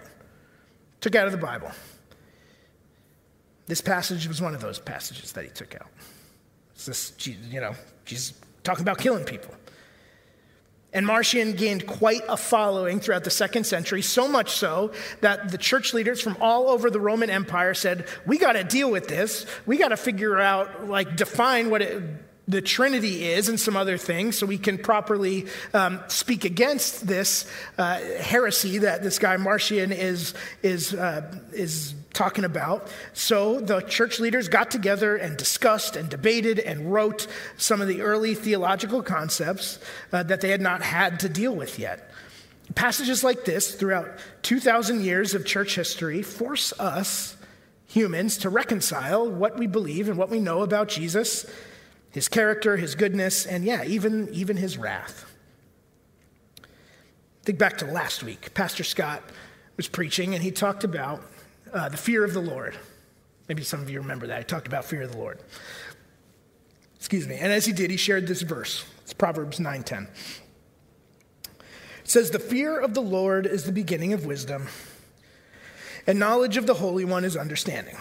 took 1.02 1.16
out 1.16 1.26
of 1.26 1.32
the 1.32 1.38
Bible. 1.38 1.72
This 3.68 3.82
passage 3.82 4.28
was 4.28 4.42
one 4.42 4.56
of 4.56 4.62
those 4.62 4.80
passages 4.80 5.32
that 5.34 5.44
he 5.44 5.50
took 5.50 5.76
out. 5.76 5.88
It's 6.74 6.86
this, 6.86 7.14
you 7.28 7.62
know, 7.62 7.76
Jesus 8.06 8.34
talking 8.64 8.84
about 8.84 8.98
killing 8.98 9.26
people. 9.26 9.54
And 10.94 11.06
Marcion 11.06 11.54
gained 11.54 11.88
quite 11.88 12.22
a 12.28 12.36
following 12.36 13.00
throughout 13.00 13.24
the 13.24 13.30
second 13.30 13.64
century, 13.66 14.02
so 14.02 14.28
much 14.28 14.52
so 14.52 14.92
that 15.22 15.50
the 15.50 15.58
church 15.58 15.94
leaders 15.94 16.20
from 16.20 16.36
all 16.42 16.70
over 16.70 16.90
the 16.90 17.00
Roman 17.00 17.30
Empire 17.30 17.74
said, 17.74 18.08
We 18.26 18.38
got 18.38 18.54
to 18.54 18.64
deal 18.66 18.92
with 18.92 19.08
this. 19.08 19.46
We 19.66 19.78
got 19.78 19.90
to 19.90 19.98
figure 19.98 20.38
out, 20.40 20.90
like, 20.90 21.16
define 21.16 21.70
what 21.70 21.82
it 21.82 22.04
the 22.47 22.62
Trinity 22.62 23.25
is 23.25 23.49
and 23.49 23.60
some 23.60 23.77
other 23.77 23.97
things, 23.97 24.38
so 24.38 24.45
we 24.45 24.58
can 24.58 24.77
properly 24.77 25.45
um, 25.73 26.01
speak 26.08 26.43
against 26.43 27.08
this 27.08 27.49
uh, 27.77 27.99
heresy 28.19 28.80
that 28.80 29.04
this 29.04 29.19
guy 29.19 29.38
Marcion 29.38 29.91
is, 29.91 30.34
is, 30.63 30.93
uh, 30.93 31.34
is 31.54 31.93
talking 32.13 32.43
about. 32.43 32.89
So 33.13 33.60
the 33.60 33.82
church 33.82 34.19
leaders 34.19 34.47
got 34.47 34.71
together 34.71 35.15
and 35.15 35.38
discussed 35.38 35.95
and 35.95 36.10
debated 36.10 36.60
and 36.60 36.91
wrote 36.91 37.27
some 37.58 37.80
of 37.80 37.88
the 37.88 38.01
early 38.01 38.36
theological 38.36 39.04
concepts 39.04 39.80
uh, 40.12 40.23
that 40.23 40.41
they 40.41 40.49
had 40.49 40.62
not 40.62 40.82
had 40.82 41.19
to 41.21 41.30
deal 41.30 41.56
with 41.56 41.80
yet. 41.80 42.10
Passages 42.75 43.23
like 43.23 43.45
this 43.45 43.75
throughout 43.75 44.10
2,000 44.43 45.01
years 45.01 45.36
of 45.36 45.45
church 45.45 45.75
history 45.75 46.21
force 46.21 46.73
us, 46.80 47.36
humans, 47.86 48.38
to 48.38 48.49
reconcile 48.49 49.30
what 49.30 49.58
we 49.58 49.67
believe 49.67 50.10
and 50.10 50.17
what 50.17 50.30
we 50.30 50.39
know 50.39 50.62
about 50.62 50.88
Jesus 50.88 51.45
his 52.12 52.28
character, 52.28 52.78
his 52.78 52.95
goodness, 52.95 53.45
and 53.45 53.63
yeah, 53.63 53.84
even, 53.86 54.30
even 54.34 54.58
his 54.58 54.78
wrath. 54.78 55.26
Think 57.43 57.58
back 57.58 57.78
to 57.80 57.86
last 57.86 58.21
week. 58.21 58.54
Pastor 58.54 58.84
Scott 58.84 59.24
was 59.78 59.88
preaching 59.88 60.34
and 60.36 60.43
he 60.43 60.52
talked 60.52 60.84
about 60.84 61.24
uh, 61.74 61.89
the 61.89 61.97
fear 61.97 62.24
of 62.24 62.34
the 62.34 62.41
Lord. 62.41 62.78
Maybe 63.47 63.63
some 63.63 63.82
of 63.82 63.89
you 63.89 64.00
remember 64.00 64.28
that. 64.28 64.39
He 64.39 64.43
talked 64.43 64.67
about 64.67 64.86
fear 64.86 65.02
of 65.02 65.12
the 65.12 65.17
Lord. 65.17 65.39
Excuse 66.97 67.28
me. 67.28 67.36
And 67.38 67.52
as 67.52 67.65
he 67.65 67.74
did, 67.74 67.89
he 67.89 67.97
shared 67.97 68.28
this 68.28 68.43
verse. 68.43 68.86
It's 69.02 69.13
Proverbs 69.13 69.60
9:10. 69.60 70.08
It 71.43 72.10
says, 72.10 72.30
"The 72.30 72.39
fear 72.39 72.80
of 72.80 72.93
the 72.93 73.02
Lord 73.02 73.45
is 73.45 73.63
the 73.63 73.71
beginning 73.71 74.13
of 74.13 74.26
wisdom, 74.26 74.67
and 76.06 76.19
knowledge 76.19 76.58
of 76.58 76.67
the 76.67 76.76
Holy 76.76 77.04
One 77.04 77.26
is 77.26 77.36
understanding." 77.36 77.97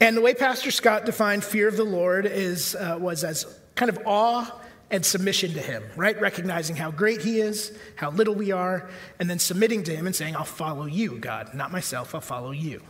And 0.00 0.16
the 0.16 0.22
way 0.22 0.32
Pastor 0.32 0.70
Scott 0.70 1.04
defined 1.04 1.44
fear 1.44 1.68
of 1.68 1.76
the 1.76 1.84
Lord 1.84 2.24
is, 2.24 2.74
uh, 2.74 2.96
was 2.98 3.22
as 3.22 3.46
kind 3.74 3.90
of 3.90 3.98
awe 4.06 4.50
and 4.90 5.04
submission 5.04 5.52
to 5.52 5.60
Him, 5.60 5.82
right? 5.94 6.18
Recognizing 6.18 6.74
how 6.74 6.90
great 6.90 7.20
He 7.20 7.38
is, 7.38 7.76
how 7.96 8.10
little 8.10 8.34
we 8.34 8.50
are, 8.50 8.88
and 9.18 9.28
then 9.28 9.38
submitting 9.38 9.84
to 9.84 9.94
Him 9.94 10.06
and 10.06 10.16
saying, 10.16 10.36
I'll 10.36 10.44
follow 10.44 10.86
you, 10.86 11.18
God, 11.18 11.52
not 11.54 11.70
myself, 11.70 12.14
I'll 12.14 12.22
follow 12.22 12.50
you. 12.50 12.82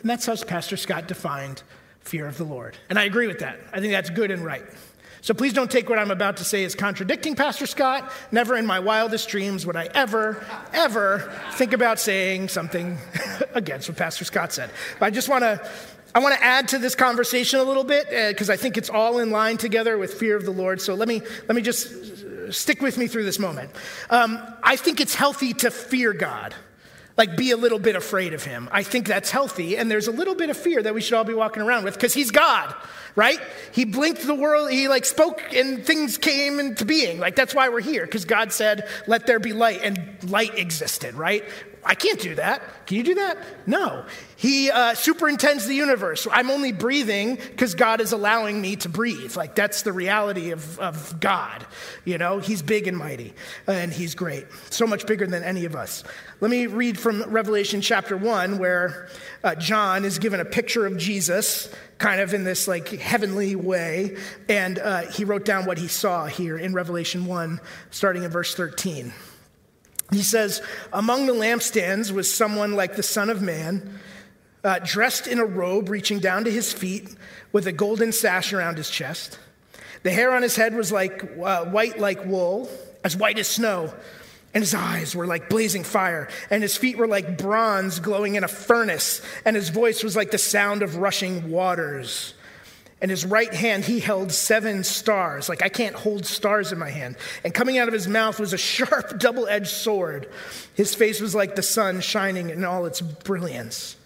And 0.00 0.10
that's 0.10 0.26
how 0.26 0.34
Pastor 0.36 0.76
Scott 0.76 1.06
defined 1.06 1.62
fear 2.00 2.26
of 2.26 2.38
the 2.38 2.44
Lord. 2.44 2.76
And 2.90 2.98
I 2.98 3.04
agree 3.04 3.28
with 3.28 3.38
that. 3.38 3.60
I 3.72 3.80
think 3.80 3.92
that's 3.92 4.10
good 4.10 4.30
and 4.30 4.44
right. 4.44 4.64
So 5.20 5.34
please 5.34 5.52
don't 5.52 5.70
take 5.70 5.88
what 5.88 5.98
I'm 5.98 6.10
about 6.10 6.38
to 6.38 6.44
say 6.44 6.64
as 6.64 6.74
contradicting 6.74 7.34
Pastor 7.34 7.66
Scott. 7.66 8.10
Never 8.30 8.56
in 8.56 8.66
my 8.66 8.78
wildest 8.78 9.28
dreams 9.28 9.66
would 9.66 9.76
I 9.76 9.88
ever, 9.94 10.44
ever 10.72 11.32
think 11.52 11.72
about 11.72 11.98
saying 11.98 12.48
something 12.48 12.98
against 13.54 13.88
what 13.88 13.98
Pastor 13.98 14.24
Scott 14.24 14.52
said. 14.52 14.70
But 14.98 15.06
I 15.06 15.10
just 15.10 15.28
want 15.28 15.42
to 15.42 15.68
I 16.14 16.20
want 16.20 16.34
to 16.34 16.42
add 16.42 16.68
to 16.68 16.78
this 16.78 16.94
conversation 16.94 17.60
a 17.60 17.64
little 17.64 17.84
bit 17.84 18.08
because 18.30 18.48
uh, 18.48 18.54
I 18.54 18.56
think 18.56 18.76
it's 18.76 18.88
all 18.88 19.18
in 19.18 19.30
line 19.30 19.58
together 19.58 19.98
with 19.98 20.14
fear 20.14 20.36
of 20.36 20.44
the 20.44 20.50
Lord. 20.50 20.80
So 20.80 20.94
let 20.94 21.06
me, 21.06 21.22
let 21.46 21.54
me 21.54 21.62
just 21.62 21.92
uh, 21.92 22.50
stick 22.50 22.80
with 22.80 22.96
me 22.96 23.06
through 23.06 23.24
this 23.24 23.38
moment. 23.38 23.70
Um, 24.08 24.40
I 24.62 24.76
think 24.76 25.00
it's 25.00 25.14
healthy 25.14 25.52
to 25.54 25.70
fear 25.70 26.14
God, 26.14 26.54
like 27.18 27.36
be 27.36 27.50
a 27.50 27.58
little 27.58 27.78
bit 27.78 27.94
afraid 27.94 28.32
of 28.32 28.42
Him. 28.42 28.70
I 28.72 28.82
think 28.82 29.06
that's 29.06 29.30
healthy, 29.30 29.76
and 29.76 29.90
there's 29.90 30.08
a 30.08 30.12
little 30.12 30.34
bit 30.34 30.48
of 30.48 30.56
fear 30.56 30.82
that 30.82 30.94
we 30.94 31.02
should 31.02 31.14
all 31.14 31.24
be 31.24 31.34
walking 31.34 31.62
around 31.62 31.84
with 31.84 31.94
because 31.94 32.14
He's 32.14 32.30
God, 32.30 32.74
right? 33.14 33.38
He 33.72 33.84
blinked 33.84 34.26
the 34.26 34.34
world, 34.34 34.70
He 34.70 34.88
like 34.88 35.04
spoke, 35.04 35.42
and 35.54 35.84
things 35.84 36.16
came 36.16 36.58
into 36.58 36.86
being. 36.86 37.18
Like 37.18 37.36
that's 37.36 37.54
why 37.54 37.68
we're 37.68 37.80
here 37.80 38.06
because 38.06 38.24
God 38.24 38.50
said, 38.50 38.88
"Let 39.06 39.26
there 39.26 39.40
be 39.40 39.52
light," 39.52 39.80
and 39.82 40.18
light 40.30 40.58
existed, 40.58 41.14
right? 41.16 41.44
I 41.84 41.94
can't 41.94 42.20
do 42.20 42.34
that. 42.36 42.62
Can 42.86 42.96
you 42.96 43.02
do 43.02 43.14
that? 43.16 43.38
No. 43.66 44.04
He 44.38 44.70
uh, 44.70 44.94
superintends 44.94 45.66
the 45.66 45.74
universe. 45.74 46.28
I'm 46.30 46.48
only 46.48 46.70
breathing 46.70 47.34
because 47.34 47.74
God 47.74 48.00
is 48.00 48.12
allowing 48.12 48.60
me 48.60 48.76
to 48.76 48.88
breathe. 48.88 49.36
Like, 49.36 49.56
that's 49.56 49.82
the 49.82 49.92
reality 49.92 50.52
of, 50.52 50.78
of 50.78 51.18
God. 51.18 51.66
You 52.04 52.18
know, 52.18 52.38
He's 52.38 52.62
big 52.62 52.86
and 52.86 52.96
mighty, 52.96 53.34
and 53.66 53.92
He's 53.92 54.14
great. 54.14 54.46
So 54.70 54.86
much 54.86 55.08
bigger 55.08 55.26
than 55.26 55.42
any 55.42 55.64
of 55.64 55.74
us. 55.74 56.04
Let 56.40 56.52
me 56.52 56.68
read 56.68 57.00
from 57.00 57.24
Revelation 57.24 57.80
chapter 57.80 58.16
1, 58.16 58.58
where 58.58 59.08
uh, 59.42 59.56
John 59.56 60.04
is 60.04 60.20
given 60.20 60.38
a 60.38 60.44
picture 60.44 60.86
of 60.86 60.96
Jesus, 60.98 61.68
kind 61.98 62.20
of 62.20 62.32
in 62.32 62.44
this 62.44 62.68
like 62.68 62.90
heavenly 62.90 63.56
way. 63.56 64.18
And 64.48 64.78
uh, 64.78 65.00
he 65.10 65.24
wrote 65.24 65.44
down 65.44 65.64
what 65.64 65.78
he 65.78 65.88
saw 65.88 66.26
here 66.26 66.56
in 66.56 66.74
Revelation 66.74 67.26
1, 67.26 67.60
starting 67.90 68.22
in 68.22 68.30
verse 68.30 68.54
13. 68.54 69.12
He 70.12 70.22
says, 70.22 70.62
Among 70.92 71.26
the 71.26 71.32
lampstands 71.32 72.12
was 72.12 72.32
someone 72.32 72.74
like 72.74 72.94
the 72.94 73.02
Son 73.02 73.30
of 73.30 73.42
Man, 73.42 73.98
uh, 74.64 74.78
dressed 74.80 75.26
in 75.26 75.38
a 75.38 75.44
robe 75.44 75.88
reaching 75.88 76.18
down 76.18 76.44
to 76.44 76.50
his 76.50 76.72
feet, 76.72 77.14
with 77.52 77.66
a 77.66 77.72
golden 77.72 78.12
sash 78.12 78.52
around 78.52 78.76
his 78.76 78.90
chest. 78.90 79.38
The 80.02 80.10
hair 80.10 80.32
on 80.32 80.42
his 80.42 80.56
head 80.56 80.74
was 80.74 80.92
like 80.92 81.22
uh, 81.42 81.64
white 81.66 81.98
like 81.98 82.24
wool, 82.24 82.68
as 83.04 83.16
white 83.16 83.38
as 83.38 83.48
snow, 83.48 83.92
and 84.54 84.62
his 84.62 84.74
eyes 84.74 85.14
were 85.14 85.26
like 85.26 85.48
blazing 85.48 85.84
fire, 85.84 86.28
and 86.50 86.62
his 86.62 86.76
feet 86.76 86.96
were 86.96 87.06
like 87.06 87.38
bronze 87.38 88.00
glowing 88.00 88.34
in 88.34 88.44
a 88.44 88.48
furnace, 88.48 89.22
and 89.44 89.56
his 89.56 89.68
voice 89.68 90.02
was 90.02 90.16
like 90.16 90.30
the 90.30 90.38
sound 90.38 90.82
of 90.82 90.96
rushing 90.96 91.50
waters 91.50 92.34
and 93.00 93.10
his 93.10 93.24
right 93.24 93.52
hand 93.52 93.84
he 93.84 94.00
held 94.00 94.32
seven 94.32 94.82
stars. 94.82 95.48
Like 95.48 95.62
I 95.62 95.68
can't 95.68 95.94
hold 95.94 96.26
stars 96.26 96.72
in 96.72 96.78
my 96.78 96.90
hand. 96.90 97.16
And 97.44 97.54
coming 97.54 97.78
out 97.78 97.88
of 97.88 97.94
his 97.94 98.08
mouth 98.08 98.40
was 98.40 98.52
a 98.52 98.58
sharp, 98.58 99.18
double 99.18 99.46
edged 99.46 99.68
sword. 99.68 100.28
His 100.74 100.94
face 100.94 101.20
was 101.20 101.34
like 101.34 101.54
the 101.54 101.62
sun 101.62 102.00
shining 102.00 102.50
in 102.50 102.64
all 102.64 102.86
its 102.86 103.00
brilliance. 103.00 103.96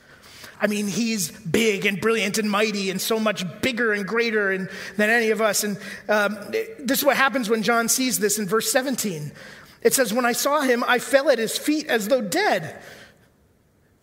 I 0.62 0.68
mean, 0.68 0.86
he's 0.86 1.32
big 1.32 1.86
and 1.86 2.00
brilliant 2.00 2.38
and 2.38 2.48
mighty 2.48 2.90
and 2.90 3.00
so 3.00 3.18
much 3.18 3.44
bigger 3.62 3.92
and 3.92 4.06
greater 4.06 4.52
and, 4.52 4.70
than 4.96 5.10
any 5.10 5.30
of 5.30 5.40
us. 5.40 5.64
And 5.64 5.76
um, 6.08 6.38
this 6.78 7.00
is 7.00 7.04
what 7.04 7.16
happens 7.16 7.50
when 7.50 7.64
John 7.64 7.88
sees 7.88 8.20
this 8.20 8.38
in 8.38 8.46
verse 8.46 8.70
17. 8.70 9.32
It 9.82 9.92
says, 9.92 10.14
When 10.14 10.24
I 10.24 10.30
saw 10.30 10.60
him, 10.60 10.84
I 10.86 11.00
fell 11.00 11.28
at 11.30 11.38
his 11.40 11.58
feet 11.58 11.88
as 11.88 12.06
though 12.06 12.20
dead. 12.20 12.80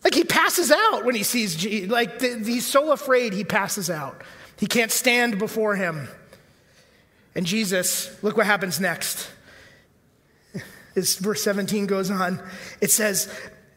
Like 0.04 0.14
he 0.14 0.24
passes 0.24 0.70
out 0.70 1.06
when 1.06 1.14
he 1.14 1.22
sees 1.22 1.56
Jesus. 1.56 1.90
Like 1.90 2.20
he's 2.20 2.66
so 2.66 2.92
afraid 2.92 3.32
he 3.32 3.44
passes 3.44 3.88
out. 3.88 4.22
He 4.58 4.66
can't 4.66 4.92
stand 4.92 5.38
before 5.38 5.76
him. 5.76 6.08
And 7.34 7.46
Jesus, 7.46 8.14
look 8.22 8.36
what 8.36 8.44
happens 8.44 8.80
next. 8.80 9.30
As 10.96 11.16
verse 11.16 11.42
17 11.42 11.86
goes 11.86 12.10
on, 12.10 12.38
it 12.82 12.90
says, 12.90 13.32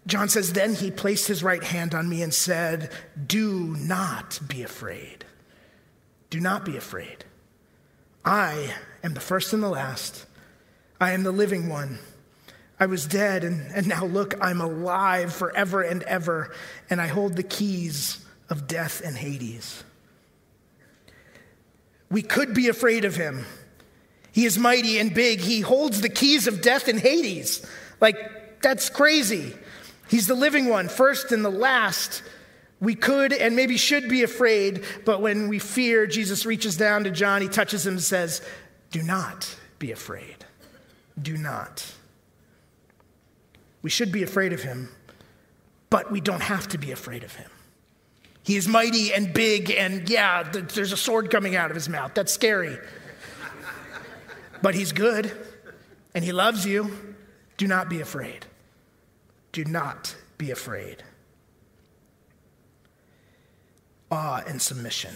John 0.05 0.29
says, 0.29 0.53
Then 0.53 0.73
he 0.73 0.91
placed 0.91 1.27
his 1.27 1.43
right 1.43 1.63
hand 1.63 1.93
on 1.93 2.09
me 2.09 2.21
and 2.21 2.33
said, 2.33 2.91
Do 3.25 3.75
not 3.77 4.39
be 4.47 4.63
afraid. 4.63 5.25
Do 6.29 6.39
not 6.39 6.65
be 6.65 6.77
afraid. 6.77 7.25
I 8.25 8.73
am 9.03 9.13
the 9.13 9.19
first 9.19 9.53
and 9.53 9.63
the 9.63 9.69
last. 9.69 10.25
I 10.99 11.11
am 11.11 11.23
the 11.23 11.31
living 11.31 11.69
one. 11.69 11.99
I 12.79 12.85
was 12.85 13.05
dead, 13.05 13.43
and, 13.43 13.71
and 13.73 13.87
now 13.87 14.05
look, 14.05 14.35
I'm 14.41 14.59
alive 14.59 15.33
forever 15.33 15.81
and 15.81 16.03
ever, 16.03 16.53
and 16.89 16.99
I 16.99 17.07
hold 17.07 17.35
the 17.35 17.43
keys 17.43 18.25
of 18.49 18.67
death 18.67 19.01
and 19.05 19.15
Hades. 19.15 19.83
We 22.09 22.21
could 22.21 22.53
be 22.53 22.67
afraid 22.67 23.05
of 23.05 23.15
him. 23.15 23.45
He 24.31 24.45
is 24.45 24.57
mighty 24.57 24.97
and 24.97 25.13
big. 25.13 25.39
He 25.39 25.61
holds 25.61 26.01
the 26.01 26.09
keys 26.09 26.47
of 26.47 26.61
death 26.61 26.87
and 26.87 26.99
Hades. 26.99 27.65
Like, 28.01 28.61
that's 28.61 28.89
crazy. 28.89 29.53
He's 30.13 30.27
the 30.27 30.35
living 30.35 30.69
one, 30.69 30.89
first 30.89 31.31
and 31.31 31.43
the 31.43 31.49
last. 31.49 32.21
We 32.79 32.93
could 32.93 33.33
and 33.33 33.55
maybe 33.55 33.77
should 33.77 34.07
be 34.07 34.21
afraid, 34.21 34.83
but 35.05 35.23
when 35.23 35.47
we 35.47 35.57
fear, 35.57 36.05
Jesus 36.05 36.45
reaches 36.45 36.77
down 36.77 37.05
to 37.05 37.09
John, 37.09 37.41
he 37.41 37.47
touches 37.47 37.87
him 37.87 37.93
and 37.93 38.01
says, 38.03 38.43
Do 38.91 39.01
not 39.01 39.57
be 39.79 39.91
afraid. 39.91 40.45
Do 41.19 41.35
not. 41.35 41.95
We 43.81 43.89
should 43.89 44.11
be 44.11 44.21
afraid 44.21 44.53
of 44.53 44.61
him, 44.61 44.89
but 45.89 46.11
we 46.11 46.21
don't 46.21 46.43
have 46.43 46.67
to 46.67 46.77
be 46.77 46.91
afraid 46.91 47.23
of 47.23 47.33
him. 47.33 47.49
He 48.43 48.55
is 48.55 48.67
mighty 48.67 49.11
and 49.15 49.33
big, 49.33 49.71
and 49.71 50.07
yeah, 50.07 50.43
there's 50.43 50.91
a 50.91 50.97
sword 50.97 51.31
coming 51.31 51.55
out 51.55 51.71
of 51.71 51.75
his 51.75 51.89
mouth. 51.89 52.13
That's 52.13 52.31
scary. 52.31 52.77
but 54.61 54.75
he's 54.75 54.91
good, 54.91 55.31
and 56.13 56.23
he 56.23 56.31
loves 56.31 56.67
you. 56.67 57.15
Do 57.57 57.65
not 57.65 57.89
be 57.89 57.99
afraid. 57.99 58.45
Do 59.53 59.63
not 59.63 60.15
be 60.37 60.51
afraid. 60.51 61.03
Awe 64.11 64.43
and 64.45 64.61
submission. 64.61 65.15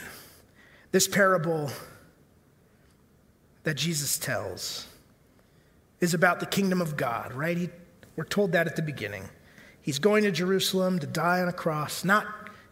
This 0.91 1.07
parable 1.07 1.69
that 3.63 3.75
Jesus 3.75 4.17
tells 4.17 4.87
is 5.99 6.13
about 6.13 6.39
the 6.39 6.45
kingdom 6.45 6.81
of 6.81 6.95
God, 6.95 7.33
right? 7.33 7.57
He, 7.57 7.69
we're 8.15 8.23
told 8.23 8.53
that 8.53 8.67
at 8.67 8.75
the 8.75 8.81
beginning. 8.81 9.25
He's 9.81 9.99
going 9.99 10.23
to 10.23 10.31
Jerusalem 10.31 10.99
to 10.99 11.07
die 11.07 11.41
on 11.41 11.47
a 11.47 11.53
cross, 11.53 12.05
not 12.05 12.25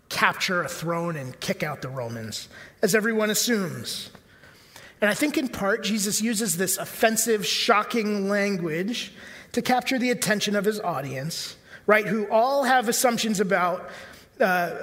capture 0.10 0.64
a 0.64 0.70
throne 0.70 1.16
and 1.16 1.38
kick 1.40 1.64
out 1.64 1.82
the 1.82 1.90
Romans, 1.90 2.48
as 2.82 2.94
everyone 2.94 3.30
assumes. 3.30 4.12
And 5.02 5.10
I 5.10 5.14
think 5.14 5.38
in 5.38 5.48
part, 5.48 5.84
Jesus 5.84 6.22
uses 6.22 6.58
this 6.58 6.78
offensive, 6.78 7.46
shocking 7.46 8.30
language 8.30 9.14
to 9.56 9.62
capture 9.62 9.98
the 9.98 10.12
attention 10.12 10.54
of 10.54 10.66
his 10.66 10.82
audience, 10.82 11.56
right? 11.88 12.06
Who 12.06 12.30
all 12.30 12.66
have 12.66 12.90
assumptions 12.90 13.40
about, 13.40 13.90
uh, 14.42 14.76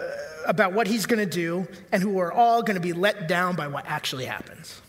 about 0.46 0.72
what 0.72 0.86
he's 0.86 1.04
going 1.04 1.18
to 1.18 1.30
do 1.30 1.68
and 1.92 2.02
who 2.02 2.18
are 2.20 2.32
all 2.32 2.62
going 2.62 2.76
to 2.76 2.80
be 2.80 2.94
let 2.94 3.28
down 3.28 3.54
by 3.54 3.68
what 3.68 3.84
actually 3.86 4.24
happens. 4.24 4.80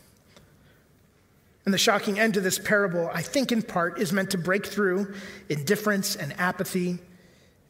And 1.65 1.73
the 1.73 1.77
shocking 1.77 2.17
end 2.17 2.35
to 2.35 2.39
this 2.39 2.57
parable, 2.59 3.09
I 3.13 3.21
think 3.21 3.51
in 3.51 3.61
part, 3.61 3.99
is 3.99 4.13
meant 4.13 4.31
to 4.31 4.37
break 4.37 4.65
through 4.65 5.15
indifference 5.49 6.15
and 6.15 6.33
apathy 6.39 6.99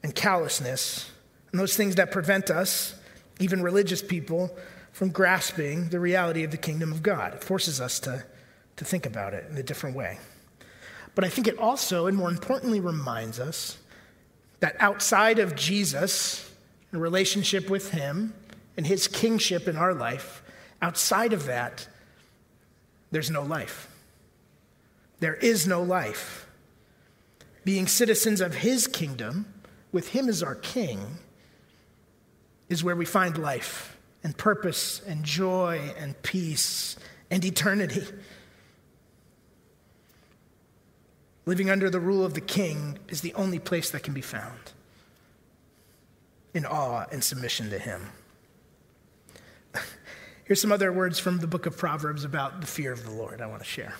and 0.03 0.14
callousness 0.14 1.09
and 1.51 1.59
those 1.59 1.76
things 1.76 1.95
that 1.95 2.11
prevent 2.11 2.51
us, 2.51 2.93
even 3.39 3.64
religious 3.64 4.03
people, 4.03 4.55
from 4.91 5.09
grasping 5.09 5.89
the 5.89 5.99
reality 5.99 6.43
of 6.43 6.51
the 6.51 6.57
kingdom 6.57 6.91
of 6.91 7.01
God. 7.01 7.34
It 7.34 7.43
forces 7.43 7.82
us 7.82 7.99
to, 8.01 8.24
to 8.76 8.86
think 8.86 9.07
about 9.07 9.34
it 9.34 9.47
in 9.49 9.57
a 9.57 9.64
different 9.64 9.95
way. 9.95 10.20
But 11.16 11.24
I 11.24 11.30
think 11.30 11.47
it 11.47 11.57
also, 11.59 12.07
and 12.07 12.18
more 12.18 12.30
importantly, 12.30 12.80
reminds 12.80 13.39
us 13.39 13.78
that 14.59 14.76
outside 14.80 15.39
of 15.39 15.55
Jesus, 15.55 16.49
in 16.91 16.99
relationship 16.99 17.70
with 17.70 17.91
Him, 17.91 18.34
and 18.78 18.88
His 18.88 19.07
kingship 19.07 19.68
in 19.68 19.78
our 19.78 19.93
life, 19.93 20.41
outside 20.82 21.34
of 21.34 21.45
that, 21.45 21.88
there's 23.11 23.30
no 23.30 23.43
life. 23.43 23.88
There 25.20 25.36
is 25.36 25.68
no 25.68 25.84
life. 25.84 26.47
Being 27.64 27.88
citizens 27.88 28.41
of 28.41 28.55
His 28.55 28.88
kingdom, 28.88 29.53
with 29.91 30.09
Him 30.09 30.28
as 30.28 30.41
our 30.41 30.55
King, 30.55 31.20
is 32.70 32.84
where 32.84 32.95
we 32.95 33.05
find 33.05 33.38
life 33.38 33.97
and 34.24 34.36
purpose 34.36 35.01
and 35.07 35.24
joy 35.24 35.93
and 35.97 36.20
peace 36.24 36.95
and 37.30 37.45
eternity. 37.45 38.03
Living 41.46 41.70
under 41.70 41.89
the 41.89 42.00
rule 42.00 42.24
of 42.24 42.34
the 42.34 42.41
king 42.41 42.98
is 43.10 43.22
the 43.22 43.34
only 43.34 43.60
place 43.60 43.89
that 43.89 44.04
can 44.04 44.14
be 44.14 44.22
found 44.22 44.72
in 46.54 46.66
awe 46.66 47.06
and 47.12 47.24
submission 47.24 47.70
to 47.70 47.80
him. 47.80 48.10
Here's 50.46 50.62
some 50.62 50.72
other 50.72 50.94
words 50.94 51.20
from 51.20 51.39
the 51.39 51.48
book 51.48 51.66
of 51.66 51.78
Proverbs 51.78 52.24
about 52.24 52.62
the 52.62 52.68
fear 52.68 52.91
of 52.91 53.04
the 53.04 53.12
Lord 53.12 53.41
I 53.41 53.48
want 53.48 53.62
to 53.62 53.68
share. 53.68 53.96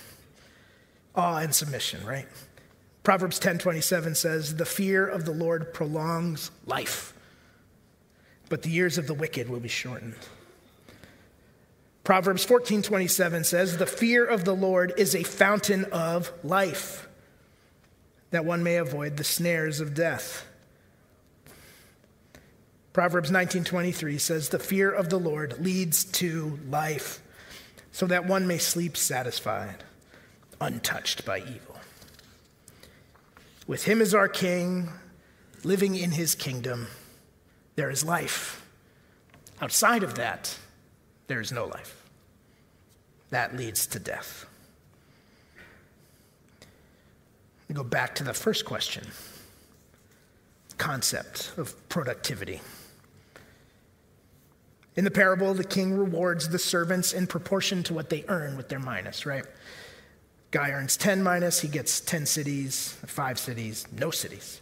Awe 1.16 1.38
and 1.38 1.54
submission, 1.54 2.06
right? 2.06 2.28
Proverbs 3.04 3.39
10:27 3.39 4.16
says, 4.16 4.56
"The 4.56 4.66
fear 4.66 5.06
of 5.06 5.26
the 5.26 5.34
Lord 5.34 5.74
prolongs 5.74 6.52
life, 6.66 7.14
but 8.50 8.62
the 8.62 8.70
years 8.70 8.98
of 8.98 9.08
the 9.08 9.14
wicked 9.14 9.50
will 9.50 9.60
be 9.60 9.68
shortened." 9.68 10.16
Proverbs 12.06 12.46
14:27 12.46 13.44
says, 13.44 13.78
"The 13.78 13.86
fear 13.86 14.26
of 14.26 14.46
the 14.46 14.56
Lord 14.56 14.94
is 14.98 15.14
a 15.14 15.24
fountain 15.24 15.86
of 15.86 16.32
life." 16.44 17.08
That 18.34 18.45
one 18.45 18.63
may 18.63 18.77
avoid 18.77 19.15
the 19.15 19.23
snares 19.23 19.79
of 19.79 19.93
death. 19.93 20.47
Proverbs 22.91 23.29
19:23 23.29 24.17
says 24.17 24.49
the 24.49 24.57
fear 24.57 24.91
of 24.91 25.11
the 25.11 25.19
Lord 25.19 25.59
leads 25.59 26.03
to 26.03 26.59
life 26.67 27.21
so 27.91 28.07
that 28.07 28.25
one 28.25 28.47
may 28.47 28.57
sleep 28.57 28.97
satisfied 28.97 29.84
untouched 30.59 31.25
by 31.25 31.41
evil. 31.41 31.77
With 33.67 33.84
him 33.84 34.01
as 34.01 34.15
our 34.15 34.27
king 34.27 34.89
living 35.63 35.95
in 35.95 36.13
his 36.13 36.34
kingdom 36.34 36.88
there 37.75 37.91
is 37.91 38.03
life. 38.03 38.65
Outside 39.61 40.01
of 40.01 40.15
that 40.15 40.57
there 41.27 41.39
is 41.39 41.51
no 41.51 41.67
life. 41.67 42.03
That 43.29 43.55
leads 43.55 43.86
to 43.86 43.99
death. 43.99 44.47
Go 47.74 47.84
back 47.84 48.15
to 48.15 48.24
the 48.24 48.34
first 48.34 48.65
question 48.65 49.05
concept 50.78 51.53
of 51.57 51.76
productivity. 51.88 52.59
In 54.95 55.03
the 55.05 55.11
parable, 55.11 55.53
the 55.53 55.63
king 55.63 55.97
rewards 55.97 56.49
the 56.49 56.59
servants 56.59 57.13
in 57.13 57.26
proportion 57.26 57.84
to 57.84 57.93
what 57.93 58.09
they 58.09 58.26
earn 58.28 58.57
with 58.57 58.69
their 58.69 58.80
minas, 58.80 59.26
right? 59.26 59.45
Guy 60.51 60.71
earns 60.71 60.97
10 60.97 61.24
minas, 61.24 61.61
he 61.61 61.67
gets 61.67 61.99
10 62.01 62.26
cities, 62.26 62.97
five 63.05 63.39
cities, 63.39 63.88
no 63.97 64.11
cities. 64.11 64.61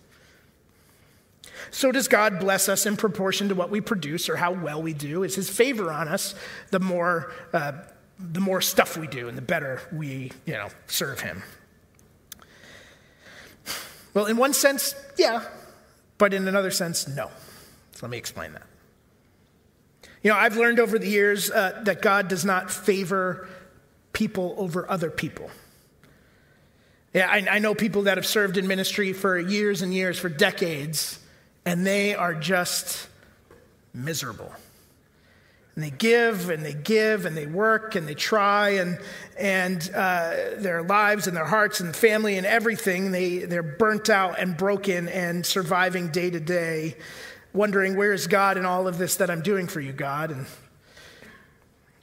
So 1.69 1.91
does 1.91 2.07
God 2.07 2.39
bless 2.39 2.69
us 2.69 2.85
in 2.85 2.97
proportion 2.97 3.49
to 3.49 3.55
what 3.55 3.69
we 3.69 3.81
produce 3.81 4.29
or 4.29 4.35
how 4.35 4.51
well 4.51 4.81
we 4.81 4.93
do? 4.93 5.23
Is 5.23 5.35
his 5.35 5.49
favor 5.49 5.91
on 5.91 6.07
us 6.07 6.33
the 6.69 6.79
more, 6.79 7.31
uh, 7.53 7.73
the 8.19 8.41
more 8.41 8.61
stuff 8.61 8.95
we 8.97 9.07
do 9.07 9.27
and 9.27 9.37
the 9.37 9.41
better 9.41 9.81
we 9.91 10.31
you 10.45 10.53
know, 10.53 10.69
serve 10.87 11.19
him? 11.19 11.43
Well, 14.13 14.25
in 14.25 14.37
one 14.37 14.53
sense, 14.53 14.95
yeah, 15.17 15.43
but 16.17 16.33
in 16.33 16.47
another 16.47 16.71
sense, 16.71 17.07
no. 17.07 17.31
So 17.93 17.99
let 18.05 18.09
me 18.09 18.17
explain 18.17 18.53
that. 18.53 18.63
You 20.23 20.31
know, 20.31 20.37
I've 20.37 20.57
learned 20.57 20.79
over 20.79 20.99
the 20.99 21.07
years 21.07 21.49
uh, 21.49 21.81
that 21.85 22.01
God 22.01 22.27
does 22.27 22.45
not 22.45 22.69
favor 22.69 23.47
people 24.13 24.53
over 24.57 24.89
other 24.89 25.09
people. 25.09 25.49
Yeah, 27.13 27.29
I, 27.29 27.45
I 27.49 27.59
know 27.59 27.75
people 27.75 28.03
that 28.03 28.17
have 28.17 28.25
served 28.25 28.57
in 28.57 28.67
ministry 28.67 29.13
for 29.13 29.37
years 29.37 29.81
and 29.81 29.93
years, 29.93 30.17
for 30.17 30.29
decades, 30.29 31.19
and 31.65 31.85
they 31.85 32.15
are 32.15 32.33
just 32.33 33.07
miserable. 33.93 34.51
And 35.75 35.83
they 35.83 35.89
give 35.89 36.49
and 36.49 36.65
they 36.65 36.73
give 36.73 37.25
and 37.25 37.35
they 37.35 37.45
work 37.45 37.95
and 37.95 38.07
they 38.07 38.13
try 38.13 38.71
and, 38.71 38.99
and 39.37 39.89
uh, 39.95 40.33
their 40.57 40.83
lives 40.83 41.27
and 41.27 41.35
their 41.35 41.45
hearts 41.45 41.79
and 41.79 41.95
family 41.95 42.37
and 42.37 42.45
everything, 42.45 43.11
they, 43.11 43.39
they're 43.39 43.63
burnt 43.63 44.09
out 44.09 44.37
and 44.37 44.57
broken 44.57 45.07
and 45.07 45.45
surviving 45.45 46.09
day 46.09 46.29
to 46.29 46.41
day, 46.41 46.97
wondering, 47.53 47.95
where 47.95 48.11
is 48.11 48.27
God 48.27 48.57
in 48.57 48.65
all 48.65 48.85
of 48.85 48.97
this 48.97 49.15
that 49.17 49.29
I'm 49.29 49.41
doing 49.41 49.67
for 49.67 49.79
you, 49.79 49.93
God? 49.93 50.31
And, 50.31 50.45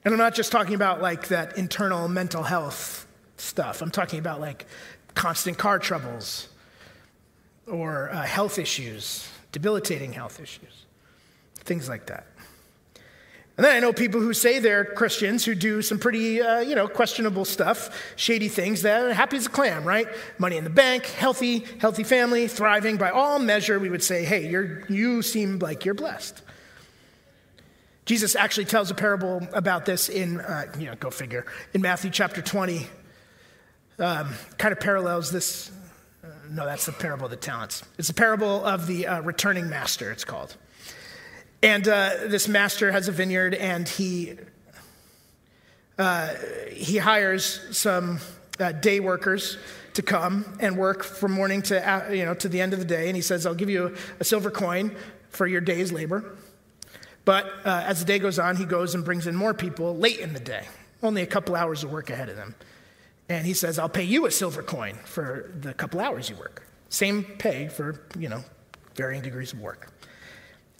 and 0.04 0.14
I'm 0.14 0.18
not 0.18 0.34
just 0.34 0.50
talking 0.50 0.74
about 0.74 1.02
like 1.02 1.28
that 1.28 1.58
internal 1.58 2.08
mental 2.08 2.42
health 2.42 3.06
stuff, 3.36 3.82
I'm 3.82 3.90
talking 3.90 4.18
about 4.18 4.40
like 4.40 4.66
constant 5.14 5.58
car 5.58 5.78
troubles 5.78 6.48
or 7.66 8.10
uh, 8.10 8.22
health 8.22 8.58
issues, 8.58 9.28
debilitating 9.52 10.14
health 10.14 10.40
issues, 10.40 10.86
things 11.64 11.88
like 11.88 12.06
that. 12.06 12.26
And 13.59 13.64
then 13.64 13.74
I 13.74 13.80
know 13.80 13.92
people 13.92 14.20
who 14.20 14.34
say 14.34 14.61
they're 14.61 14.84
Christians 14.84 15.44
who 15.44 15.56
do 15.56 15.82
some 15.82 15.98
pretty, 15.98 16.40
uh, 16.40 16.61
you 16.61 16.76
know, 16.76 16.86
questionable 16.86 17.44
stuff, 17.44 17.90
shady 18.14 18.46
things 18.46 18.82
that 18.82 19.02
are 19.02 19.12
happy 19.12 19.36
as 19.36 19.46
a 19.46 19.50
clam, 19.50 19.82
right? 19.82 20.06
Money 20.38 20.59
in 20.59 20.62
the 20.62 20.70
bank, 20.70 21.06
healthy, 21.06 21.64
healthy 21.80 22.04
family, 22.04 22.46
thriving. 22.46 22.98
By 22.98 23.11
all 23.11 23.40
measure, 23.40 23.80
we 23.80 23.90
would 23.90 24.04
say, 24.04 24.24
hey, 24.24 24.48
you're, 24.48 24.84
you 24.88 25.22
seem 25.22 25.59
like 25.59 25.84
you're 25.84 25.94
blessed. 25.94 26.40
Jesus 28.04 28.36
actually 28.36 28.66
tells 28.66 28.92
a 28.92 28.94
parable 28.94 29.42
about 29.52 29.86
this 29.86 30.09
in, 30.09 30.38
uh, 30.38 30.72
you 30.78 30.86
know, 30.86 30.94
go 30.94 31.11
figure, 31.11 31.44
in 31.74 31.80
Matthew 31.80 32.12
chapter 32.12 32.40
20. 32.40 32.86
Um, 33.98 34.34
kind 34.59 34.70
of 34.70 34.78
parallels 34.78 35.32
this. 35.32 35.72
Uh, 36.22 36.28
no, 36.48 36.64
that's 36.64 36.86
the 36.86 36.92
parable 36.92 37.24
of 37.24 37.32
the 37.32 37.36
talents. 37.36 37.82
It's 37.98 38.06
the 38.06 38.14
parable 38.14 38.64
of 38.64 38.86
the 38.86 39.09
uh, 39.09 39.20
returning 39.22 39.68
master, 39.68 40.12
it's 40.12 40.24
called. 40.24 40.56
And 41.62 41.88
uh, 41.88 42.11
this 42.26 42.46
master 42.46 42.92
has 42.92 43.09
a 43.09 43.12
vineyard, 43.12 43.54
and 43.54 43.88
he 43.88 44.36
uh, 45.98 46.34
he 46.70 46.98
hires 46.98 47.61
some 47.76 48.20
uh, 48.61 48.72
day 48.72 49.00
workers 49.00 49.59
to 49.94 50.02
come 50.02 50.56
and 50.61 50.76
work 50.76 51.02
from 51.02 51.32
morning 51.32 51.62
to 51.62 51.88
uh, 51.88 52.11
you 52.11 52.24
know 52.24 52.34
to 52.34 52.48
the 52.48 52.61
end 52.61 52.72
of 52.72 52.78
the 52.78 52.84
day. 52.84 53.09
And 53.09 53.16
he 53.16 53.22
says, 53.22 53.44
"I'll 53.44 53.54
give 53.54 53.70
you 53.70 53.96
a, 54.20 54.24
silver 54.24 54.50
coin 54.50 54.94
for 55.30 55.46
your 55.46 55.61
day's 55.61 55.90
labor." 55.90 56.36
But 57.24 57.46
uh, 57.64 57.82
as 57.86 57.98
the 57.98 58.06
day 58.06 58.18
goes 58.18 58.38
on, 58.38 58.56
he 58.56 58.64
goes 58.64 58.94
and 58.94 59.04
brings 59.04 59.26
in 59.26 59.34
more 59.36 59.52
people 59.52 59.96
late 59.96 60.20
in 60.20 60.32
the 60.32 60.40
day, 60.40 60.64
only 61.02 61.22
a 61.22 61.26
couple 61.26 61.56
hours 61.56 61.84
of 61.84 61.92
work 61.92 62.09
ahead 62.09 62.30
of 62.30 62.36
them. 62.36 62.54
And 63.28 63.44
he 63.44 63.52
says, 63.52 63.78
I'll 63.78 63.90
pay 63.90 64.04
you 64.04 64.24
a 64.24 64.30
silver 64.30 64.62
coin 64.62 64.94
for 65.04 65.50
the 65.61 65.74
couple 65.74 66.00
hours 66.00 66.30
you 66.30 66.36
work. 66.36 66.66
Same 66.88 67.22
pay 67.22 67.68
for, 67.68 68.00
you 68.18 68.30
know, 68.30 68.42
varying 68.94 69.22
degrees 69.22 69.52
of 69.52 69.61
work. 69.61 69.92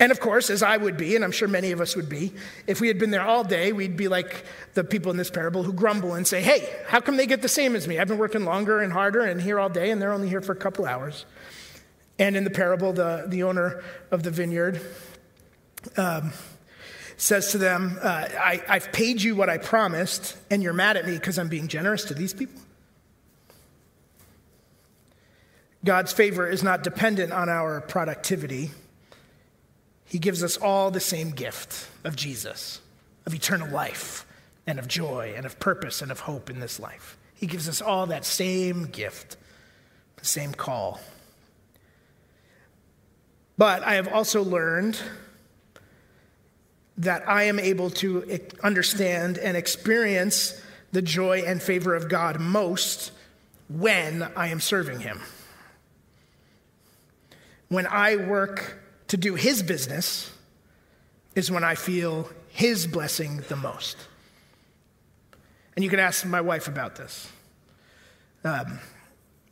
And 0.01 0.13
of 0.13 0.21
course, 0.21 0.49
as 0.49 0.63
I 0.63 0.77
would 0.77 0.97
be, 0.97 1.17
and 1.17 1.25
I'm 1.25 1.33
sure 1.33 1.49
many 1.49 1.73
of 1.73 1.81
us 1.81 1.97
would 1.97 2.09
be, 2.09 2.33
if 2.69 2.81
we 2.81 2.87
had 2.87 2.99
been 2.99 3.11
there 3.11 3.27
all 3.27 3.43
day, 3.43 3.73
we'd 3.73 3.97
be 3.97 4.07
like 4.07 4.45
the 4.75 4.85
people 4.85 5.11
in 5.11 5.17
this 5.17 5.31
parable 5.31 5.65
who 5.65 5.73
grumble 5.73 6.15
and 6.15 6.27
say, 6.27 6.41
Hey, 6.41 6.73
how 6.87 7.01
come 7.01 7.17
they 7.17 7.27
get 7.27 7.43
the 7.43 7.49
same 7.49 7.75
as 7.75 7.89
me? 7.89 7.99
I've 7.99 8.07
been 8.07 8.19
working 8.19 8.45
longer 8.45 8.81
and 8.81 8.93
harder 8.93 9.23
and 9.23 9.41
here 9.41 9.59
all 9.59 9.69
day, 9.69 9.91
and 9.91 10.01
they're 10.01 10.13
only 10.13 10.29
here 10.29 10.41
for 10.41 10.53
a 10.53 10.57
couple 10.57 10.87
hours. 10.87 11.27
And 12.19 12.37
in 12.37 12.45
the 12.45 12.51
parable, 12.51 12.93
the, 12.93 13.25
the 13.27 13.43
owner 13.43 13.83
of 14.11 14.23
the 14.23 14.31
vineyard 14.31 14.81
um, 15.97 16.33
says 17.17 17.53
to 17.53 17.59
them, 17.59 17.99
uh, 18.01 18.29
I, 18.39 18.63
I've 18.69 18.93
paid 18.93 19.23
you 19.23 19.35
what 19.35 19.49
I 19.49 19.59
promised, 19.59 20.37
and 20.51 20.63
you're 20.63 20.73
mad 20.73 20.97
at 20.97 21.07
me 21.07 21.15
because 21.15 21.39
I'm 21.39 21.49
being 21.49 21.69
generous 21.69 22.05
to 22.07 22.15
these 22.15 22.33
people? 22.33 22.61
God's 25.85 26.13
favor 26.13 26.49
is 26.49 26.63
not 26.63 26.83
dependent 26.83 27.33
on 27.33 27.49
our 27.49 27.81
productivity. 27.81 28.71
He 30.09 30.19
gives 30.19 30.43
us 30.43 30.57
all 30.57 30.91
the 30.91 31.01
same 31.01 31.31
gift 31.31 31.89
of 32.03 32.17
Jesus, 32.17 32.81
of 33.27 33.35
eternal 33.35 33.69
life, 33.69 34.27
and 34.67 34.79
of 34.79 34.89
joy, 34.89 35.35
and 35.37 35.45
of 35.45 35.61
purpose, 35.61 36.01
and 36.01 36.11
of 36.11 36.21
hope 36.21 36.49
in 36.49 36.61
this 36.61 36.81
life. 36.81 37.19
He 37.35 37.47
gives 37.47 37.69
us 37.69 37.83
all 37.83 38.07
that 38.07 38.25
same 38.25 38.87
gift, 38.87 39.37
the 40.17 40.25
same 40.25 40.53
call. 40.53 41.01
But 43.59 43.83
I 43.83 43.95
have 43.95 44.09
also 44.09 44.43
learned 44.43 44.99
that 46.97 47.29
I 47.29 47.45
am 47.45 47.59
able 47.59 47.91
to 47.91 48.41
understand 48.63 49.37
and 49.37 49.57
experience 49.57 50.61
the 50.91 51.03
joy 51.03 51.43
and 51.47 51.63
favor 51.63 51.95
of 51.95 52.09
God 52.09 52.41
most 52.41 53.13
when 53.69 54.23
I 54.35 54.49
am 54.49 54.61
serving 54.61 55.01
Him. 55.01 55.21
When 57.69 57.87
I 57.87 58.17
work 58.17 58.79
to 59.09 59.17
do 59.17 59.35
His 59.35 59.63
business 59.63 60.31
is 61.35 61.51
when 61.51 61.65
I 61.65 61.75
feel 61.75 62.29
His 62.49 62.87
blessing 62.87 63.43
the 63.49 63.57
most. 63.57 63.97
And 65.77 65.85
you 65.85 65.91
can 65.91 66.01
ask 66.01 66.27
my 66.27 66.41
wife 66.41 66.69
about 66.69 66.97
this. 66.97 67.31
Um, 68.45 68.81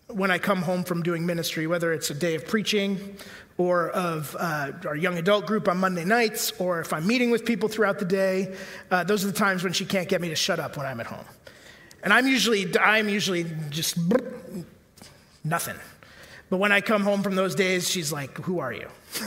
when 0.09 0.31
I 0.31 0.39
come 0.39 0.63
home 0.63 0.85
from 0.85 1.03
doing 1.03 1.27
ministry, 1.27 1.67
whether 1.67 1.93
it's 1.93 2.11
a 2.11 2.15
day 2.15 2.35
of 2.37 2.47
preaching 2.47 3.17
or 3.59 3.91
of 3.91 4.37
uh, 4.39 4.73
our 4.87 4.95
young 4.95 5.19
adult 5.19 5.47
group 5.47 5.69
on 5.69 5.79
Monday 5.79 6.05
nights, 6.05 6.53
or 6.59 6.81
if 6.81 6.93
I'm 6.93 7.07
meeting 7.07 7.31
with 7.31 7.45
people 7.45 7.69
throughout 7.69 7.99
the 7.99 8.05
day, 8.05 8.55
uh, 8.91 9.05
those 9.05 9.25
are 9.25 9.29
the 9.29 9.33
times 9.33 9.65
when 9.65 9.73
she 9.73 9.85
can't 9.85 10.09
get 10.09 10.21
me 10.21 10.29
to 10.29 10.37
shut 10.37 10.61
up 10.61 10.77
when 10.77 10.87
I'm 10.87 11.01
at 11.01 11.07
home. 11.07 11.25
And 12.03 12.13
I'm 12.13 12.27
usually, 12.27 12.77
I'm 12.79 13.09
usually 13.09 13.47
just 13.71 13.99
nothing. 15.43 15.77
But 16.49 16.59
when 16.59 16.73
I 16.73 16.81
come 16.81 17.03
home 17.03 17.23
from 17.23 17.35
those 17.35 17.55
days, 17.55 17.89
she's 17.89 18.13
like, 18.13 18.37
Who 18.39 18.59
are 18.61 18.73
you? 18.73 18.89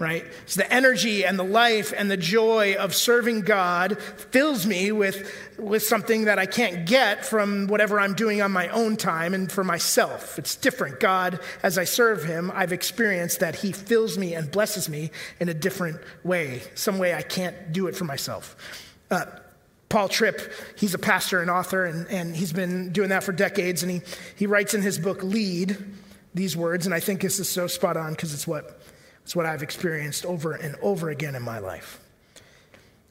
right? 0.00 0.24
So 0.46 0.62
the 0.62 0.72
energy 0.72 1.24
and 1.24 1.38
the 1.38 1.44
life 1.44 1.92
and 1.96 2.10
the 2.10 2.16
joy 2.16 2.74
of 2.74 2.94
serving 2.94 3.42
God 3.42 4.00
fills 4.00 4.66
me 4.66 4.90
with, 4.92 5.30
with 5.58 5.82
something 5.82 6.24
that 6.24 6.38
I 6.38 6.46
can't 6.46 6.86
get 6.86 7.24
from 7.24 7.66
whatever 7.66 8.00
I'm 8.00 8.14
doing 8.14 8.40
on 8.40 8.50
my 8.50 8.68
own 8.68 8.96
time 8.96 9.34
and 9.34 9.52
for 9.52 9.62
myself. 9.62 10.38
It's 10.38 10.56
different. 10.56 11.00
God, 11.00 11.38
as 11.62 11.76
I 11.76 11.84
serve 11.84 12.24
Him, 12.24 12.50
I've 12.54 12.72
experienced 12.72 13.40
that 13.40 13.56
He 13.56 13.72
fills 13.72 14.16
me 14.16 14.34
and 14.34 14.50
blesses 14.50 14.88
me 14.88 15.10
in 15.38 15.50
a 15.50 15.54
different 15.54 16.00
way, 16.24 16.62
some 16.74 16.98
way 16.98 17.14
I 17.14 17.22
can't 17.22 17.70
do 17.70 17.86
it 17.86 17.94
for 17.94 18.04
myself. 18.04 18.56
Uh, 19.10 19.26
Paul 19.90 20.08
Tripp, 20.08 20.40
he's 20.78 20.94
a 20.94 20.98
pastor 20.98 21.42
and 21.42 21.50
author, 21.50 21.84
and, 21.84 22.08
and 22.08 22.34
he's 22.34 22.52
been 22.52 22.92
doing 22.92 23.10
that 23.10 23.24
for 23.24 23.32
decades. 23.32 23.82
And 23.82 23.90
he, 23.90 24.00
he 24.36 24.46
writes 24.46 24.72
in 24.72 24.82
his 24.82 24.98
book, 24.98 25.22
Lead, 25.22 25.76
these 26.34 26.56
words, 26.56 26.86
and 26.86 26.94
I 26.94 27.00
think 27.00 27.20
this 27.20 27.38
is 27.38 27.48
so 27.48 27.66
spot 27.66 27.96
on 27.96 28.12
because 28.12 28.32
it's 28.32 28.46
what, 28.46 28.80
it's 29.22 29.34
what 29.34 29.46
I've 29.46 29.62
experienced 29.62 30.24
over 30.24 30.52
and 30.52 30.76
over 30.82 31.10
again 31.10 31.34
in 31.34 31.42
my 31.42 31.58
life. 31.58 32.00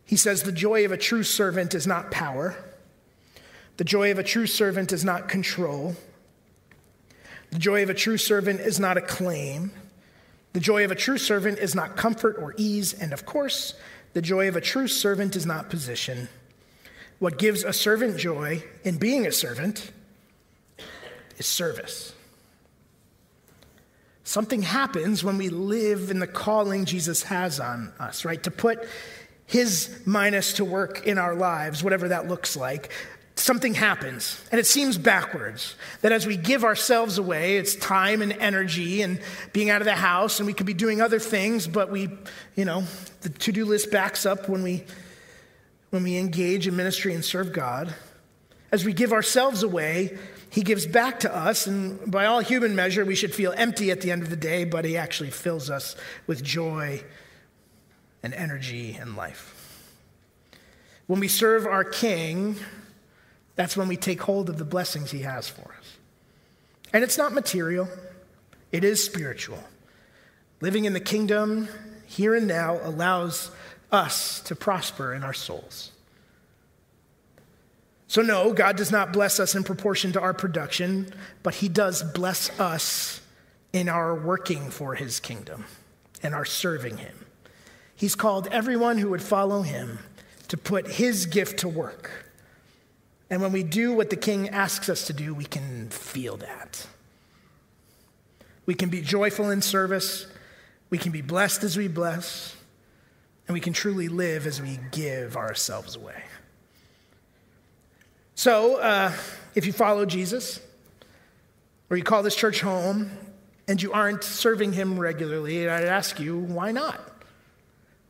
He 0.06 0.16
says, 0.16 0.44
The 0.44 0.52
joy 0.52 0.86
of 0.86 0.92
a 0.92 0.98
true 0.98 1.24
servant 1.24 1.74
is 1.74 1.86
not 1.86 2.12
power, 2.12 2.56
the 3.78 3.84
joy 3.84 4.12
of 4.12 4.20
a 4.20 4.24
true 4.24 4.48
servant 4.48 4.92
is 4.92 5.04
not 5.04 5.28
control, 5.28 5.96
the 7.52 7.60
joy 7.60 7.84
of 7.84 7.90
a 7.90 7.94
true 7.94 8.18
servant 8.18 8.60
is 8.60 8.80
not 8.80 8.98
acclaim. 8.98 9.72
The 10.54 10.60
joy 10.60 10.84
of 10.84 10.92
a 10.92 10.96
true 10.96 11.18
servant 11.18 11.60
is 11.60 11.76
not 11.76 11.96
comfort 11.96 12.38
or 12.40 12.54
ease, 12.58 12.94
and 12.94 13.14
of 13.14 13.26
course, 13.26 13.76
the 14.14 14.22
joy 14.22 14.48
of 14.48 14.56
a 14.56 14.62
true 14.62 14.88
servant 14.88 15.36
is 15.36 15.46
not 15.46 15.70
position. 15.70 16.28
What 17.20 17.38
gives 17.38 17.64
a 17.64 17.74
servant 17.74 18.18
joy 18.18 18.64
in 18.84 18.98
being 18.98 19.28
a 19.28 19.32
servant 19.32 19.92
is 21.38 21.46
service. 21.46 22.14
Something 24.30 24.62
happens 24.62 25.24
when 25.24 25.40
we 25.40 25.50
live 25.50 26.12
in 26.12 26.20
the 26.20 26.28
calling 26.28 26.86
Jesus 26.86 27.24
has 27.24 27.60
on 27.60 27.92
us, 28.00 28.26
right? 28.26 28.44
To 28.44 28.52
put 28.52 28.88
his 29.48 30.04
minas 30.06 30.54
to 30.54 30.66
work 30.66 31.08
in 31.08 31.18
our 31.18 31.34
lives, 31.34 31.84
whatever 31.84 32.10
that 32.10 32.28
looks 32.28 32.56
like, 32.56 32.92
something 33.34 33.74
happens. 33.74 34.40
And 34.52 34.60
it 34.60 34.68
seems 34.68 35.00
backwards 35.00 35.74
that 36.02 36.12
as 36.12 36.28
we 36.28 36.38
give 36.38 36.64
ourselves 36.64 37.18
away, 37.18 37.58
it's 37.58 37.74
time 37.74 38.22
and 38.22 38.32
energy 38.34 39.02
and 39.02 39.20
being 39.52 39.72
out 39.72 39.82
of 39.82 39.86
the 39.86 39.96
house, 39.96 40.40
and 40.40 40.46
we 40.46 40.54
could 40.54 40.68
be 40.68 40.76
doing 40.76 41.02
other 41.02 41.18
things, 41.18 41.66
but 41.68 41.90
we, 41.90 42.08
you 42.56 42.66
know, 42.66 42.84
the 43.22 43.30
to 43.30 43.52
do 43.52 43.66
list 43.66 43.90
backs 43.90 44.28
up 44.28 44.48
when 44.48 44.62
we, 44.62 44.84
when 45.90 46.04
we 46.04 46.18
engage 46.18 46.68
in 46.68 46.76
ministry 46.76 47.16
and 47.16 47.26
serve 47.26 47.52
God. 47.52 47.96
As 48.72 48.86
we 48.86 48.94
give 48.94 49.12
ourselves 49.12 49.64
away, 49.64 50.20
he 50.50 50.62
gives 50.64 50.88
back 50.88 51.20
to 51.22 51.36
us, 51.36 51.68
and 51.68 52.12
by 52.12 52.26
all 52.26 52.40
human 52.40 52.76
measure, 52.76 53.06
we 53.06 53.16
should 53.16 53.34
feel 53.34 53.54
empty 53.56 53.92
at 53.92 54.02
the 54.02 54.12
end 54.12 54.24
of 54.24 54.30
the 54.30 54.36
day, 54.36 54.64
but 54.64 54.84
he 54.84 54.98
actually 54.98 55.30
fills 55.30 55.70
us 55.70 55.96
with 56.26 56.44
joy 56.44 57.04
and 58.24 58.34
energy 58.34 58.98
and 59.00 59.16
life. 59.16 59.56
When 61.08 61.20
we 61.20 61.28
serve 61.28 61.66
our 61.66 61.84
King, 61.84 62.56
that's 63.56 63.78
when 63.78 63.88
we 63.88 63.98
take 63.98 64.22
hold 64.22 64.50
of 64.50 64.58
the 64.58 64.66
blessings 64.66 65.12
he 65.12 65.22
has 65.22 65.48
for 65.48 65.74
us. 65.78 65.98
And 66.94 67.04
it's 67.04 67.18
not 67.18 67.34
material, 67.34 67.88
it 68.72 68.84
is 68.84 69.04
spiritual. 69.04 69.64
Living 70.62 70.86
in 70.86 70.94
the 70.94 71.00
kingdom 71.00 71.68
here 72.06 72.36
and 72.36 72.48
now 72.48 72.80
allows 72.84 73.52
us 73.92 74.42
to 74.42 74.56
prosper 74.56 75.14
in 75.14 75.24
our 75.24 75.34
souls. 75.34 75.92
So, 78.10 78.24
no, 78.24 78.54
God 78.54 78.76
does 78.76 78.92
not 78.92 79.14
bless 79.14 79.40
us 79.40 79.54
in 79.54 79.64
proportion 79.64 80.14
to 80.14 80.20
our 80.20 80.34
production, 80.34 81.14
but 81.44 81.54
He 81.54 81.70
does 81.70 82.02
bless 82.02 82.50
us 82.60 83.22
in 83.72 83.88
our 83.88 84.16
working 84.16 84.72
for 84.72 84.96
His 84.96 85.20
kingdom 85.20 85.66
and 86.24 86.34
our 86.34 86.44
serving 86.44 86.98
Him. 86.98 87.14
He's 87.96 88.16
called 88.16 88.48
everyone 88.48 88.98
who 88.98 89.12
would 89.12 89.22
follow 89.22 89.62
Him 89.62 90.00
to 90.48 90.58
put 90.58 90.88
His 90.88 91.28
gift 91.28 91.60
to 91.60 91.70
work. 91.70 92.26
And 93.30 93.44
when 93.44 93.52
we 93.52 93.62
do 93.62 93.94
what 93.94 94.10
the 94.10 94.16
King 94.16 94.50
asks 94.50 94.90
us 94.90 95.06
to 95.06 95.14
do, 95.14 95.36
we 95.36 95.46
can 95.46 95.90
feel 95.92 96.36
that. 96.38 96.88
We 98.66 98.74
can 98.74 98.90
be 98.90 99.02
joyful 99.02 99.52
in 99.52 99.62
service, 99.62 100.26
we 100.90 100.98
can 100.98 101.12
be 101.12 101.22
blessed 101.22 101.64
as 101.64 101.78
we 101.78 101.88
bless, 101.88 102.56
and 103.48 103.54
we 103.54 103.60
can 103.60 103.74
truly 103.74 104.08
live 104.08 104.48
as 104.48 104.60
we 104.60 104.80
give 104.92 105.38
ourselves 105.38 105.96
away. 105.96 106.24
So, 108.40 108.78
uh, 108.78 109.12
if 109.54 109.66
you 109.66 109.74
follow 109.74 110.06
Jesus, 110.06 110.62
or 111.90 111.98
you 111.98 112.04
call 112.04 112.24
this 112.24 112.38
church 112.38 112.62
home, 112.62 113.12
and 113.68 113.82
you 113.82 113.92
aren't 113.92 114.24
serving 114.24 114.72
him 114.72 114.98
regularly, 114.98 115.68
I'd 115.68 115.84
ask 115.84 116.22
you, 116.22 116.38
why 116.38 116.72
not? 116.72 117.02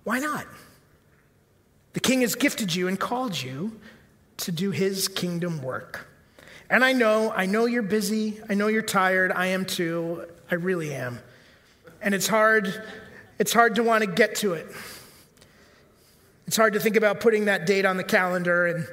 Why 0.03 0.19
not? 0.19 0.45
The 1.93 1.99
king 1.99 2.21
has 2.21 2.35
gifted 2.35 2.75
you 2.75 2.87
and 2.87 2.99
called 2.99 3.41
you 3.41 3.79
to 4.37 4.51
do 4.51 4.69
his 4.69 5.07
kingdom 5.07 5.63
work. 5.63 6.07
And 6.69 6.85
I 6.85 6.93
know, 6.93 7.31
I 7.31 7.47
know 7.47 7.65
you're 7.65 7.81
busy. 7.81 8.39
I 8.47 8.53
know 8.53 8.67
you're 8.67 8.83
tired. 8.83 9.31
I 9.31 9.47
am 9.47 9.65
too. 9.65 10.27
I 10.51 10.55
really 10.55 10.93
am. 10.93 11.17
And 12.03 12.13
it's 12.13 12.27
hard, 12.27 12.71
it's 13.39 13.51
hard 13.51 13.73
to 13.77 13.81
want 13.81 14.03
to 14.03 14.11
get 14.11 14.35
to 14.35 14.53
it. 14.53 14.67
It's 16.45 16.55
hard 16.55 16.73
to 16.73 16.79
think 16.79 16.97
about 16.97 17.19
putting 17.19 17.45
that 17.45 17.65
date 17.65 17.85
on 17.85 17.97
the 17.97 18.03
calendar 18.03 18.67
and 18.67 18.87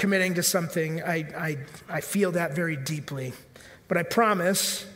committing 0.00 0.34
to 0.34 0.42
something, 0.42 1.02
I, 1.02 1.16
I, 1.36 1.58
I 1.88 2.00
feel 2.00 2.32
that 2.32 2.56
very 2.56 2.74
deeply. 2.74 3.34
But 3.86 3.98
I 3.98 4.02
promise, 4.02 4.86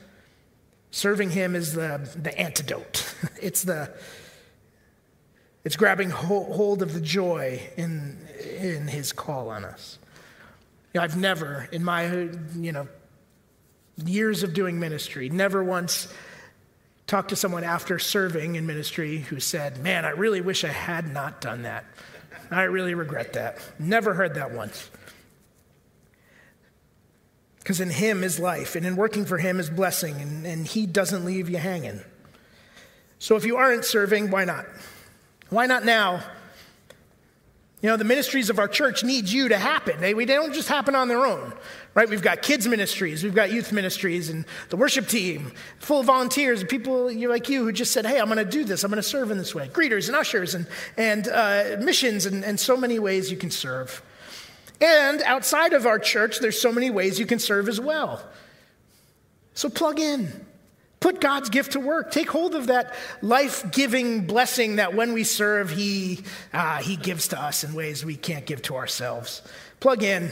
serving 0.90 1.30
Him 1.30 1.54
is 1.54 1.74
the, 1.74 2.08
the 2.20 2.36
antidote. 2.36 3.14
it's 3.40 3.62
the 3.62 3.94
it's 5.62 5.76
grabbing 5.76 6.10
hold 6.10 6.82
of 6.82 6.92
the 6.92 7.00
joy 7.00 7.60
in, 7.76 8.18
in 8.58 8.86
His 8.86 9.12
call 9.12 9.48
on 9.48 9.64
us. 9.64 9.98
You 10.92 11.00
know, 11.00 11.04
I've 11.04 11.16
never, 11.16 11.68
in 11.72 11.82
my 11.84 12.28
you 12.56 12.72
know 12.72 12.88
years 14.04 14.42
of 14.42 14.52
doing 14.52 14.78
ministry, 14.78 15.28
never 15.28 15.64
once 15.64 16.12
talked 17.06 17.30
to 17.30 17.36
someone 17.36 17.64
after 17.64 17.98
serving 17.98 18.56
in 18.56 18.66
ministry 18.66 19.18
who 19.18 19.40
said, 19.40 19.82
"Man, 19.82 20.04
I 20.04 20.10
really 20.10 20.40
wish 20.42 20.64
I 20.64 20.68
had 20.68 21.12
not 21.12 21.40
done 21.40 21.62
that." 21.62 21.84
I 22.50 22.62
really 22.64 22.94
regret 22.94 23.32
that. 23.34 23.58
Never 23.78 24.14
heard 24.14 24.34
that 24.34 24.52
once. 24.52 24.90
Because 27.58 27.80
in 27.80 27.90
Him 27.90 28.22
is 28.22 28.38
life, 28.38 28.76
and 28.76 28.84
in 28.84 28.96
working 28.96 29.24
for 29.24 29.38
Him 29.38 29.58
is 29.58 29.70
blessing, 29.70 30.20
and, 30.20 30.46
and 30.46 30.66
He 30.66 30.86
doesn't 30.86 31.24
leave 31.24 31.48
you 31.48 31.56
hanging. 31.56 32.00
So 33.18 33.36
if 33.36 33.46
you 33.46 33.56
aren't 33.56 33.84
serving, 33.84 34.30
why 34.30 34.44
not? 34.44 34.66
Why 35.48 35.66
not 35.66 35.84
now? 35.84 36.22
You 37.84 37.90
know, 37.90 37.98
the 37.98 38.04
ministries 38.04 38.48
of 38.48 38.58
our 38.58 38.66
church 38.66 39.04
need 39.04 39.28
you 39.28 39.50
to 39.50 39.58
happen. 39.58 40.00
They, 40.00 40.14
they 40.14 40.24
don't 40.24 40.54
just 40.54 40.70
happen 40.70 40.94
on 40.94 41.06
their 41.06 41.26
own, 41.26 41.52
right? 41.92 42.08
We've 42.08 42.22
got 42.22 42.40
kids' 42.40 42.66
ministries, 42.66 43.22
we've 43.22 43.34
got 43.34 43.52
youth 43.52 43.72
ministries, 43.72 44.30
and 44.30 44.46
the 44.70 44.78
worship 44.78 45.06
team 45.06 45.52
full 45.80 46.00
of 46.00 46.06
volunteers 46.06 46.60
and 46.60 46.68
people 46.70 47.12
like 47.28 47.50
you 47.50 47.62
who 47.62 47.72
just 47.72 47.92
said, 47.92 48.06
hey, 48.06 48.18
I'm 48.18 48.24
going 48.30 48.38
to 48.38 48.50
do 48.50 48.64
this, 48.64 48.84
I'm 48.84 48.90
going 48.90 49.02
to 49.02 49.06
serve 49.06 49.30
in 49.30 49.36
this 49.36 49.54
way. 49.54 49.68
Greeters 49.68 50.06
and 50.06 50.16
ushers 50.16 50.54
and, 50.54 50.66
and 50.96 51.28
uh, 51.28 51.76
missions, 51.78 52.24
and, 52.24 52.42
and 52.42 52.58
so 52.58 52.74
many 52.74 52.98
ways 52.98 53.30
you 53.30 53.36
can 53.36 53.50
serve. 53.50 54.02
And 54.80 55.20
outside 55.20 55.74
of 55.74 55.84
our 55.84 55.98
church, 55.98 56.38
there's 56.38 56.58
so 56.58 56.72
many 56.72 56.88
ways 56.88 57.18
you 57.18 57.26
can 57.26 57.38
serve 57.38 57.68
as 57.68 57.82
well. 57.82 58.26
So 59.52 59.68
plug 59.68 60.00
in. 60.00 60.46
Put 61.04 61.20
God's 61.20 61.50
gift 61.50 61.72
to 61.72 61.80
work. 61.80 62.12
Take 62.12 62.30
hold 62.30 62.54
of 62.54 62.68
that 62.68 62.94
life 63.20 63.70
giving 63.70 64.26
blessing 64.26 64.76
that 64.76 64.94
when 64.94 65.12
we 65.12 65.22
serve, 65.22 65.68
he, 65.68 66.24
uh, 66.50 66.78
he 66.78 66.96
gives 66.96 67.28
to 67.28 67.38
us 67.38 67.62
in 67.62 67.74
ways 67.74 68.06
we 68.06 68.16
can't 68.16 68.46
give 68.46 68.62
to 68.62 68.76
ourselves. 68.76 69.42
Plug 69.80 70.02
in 70.02 70.30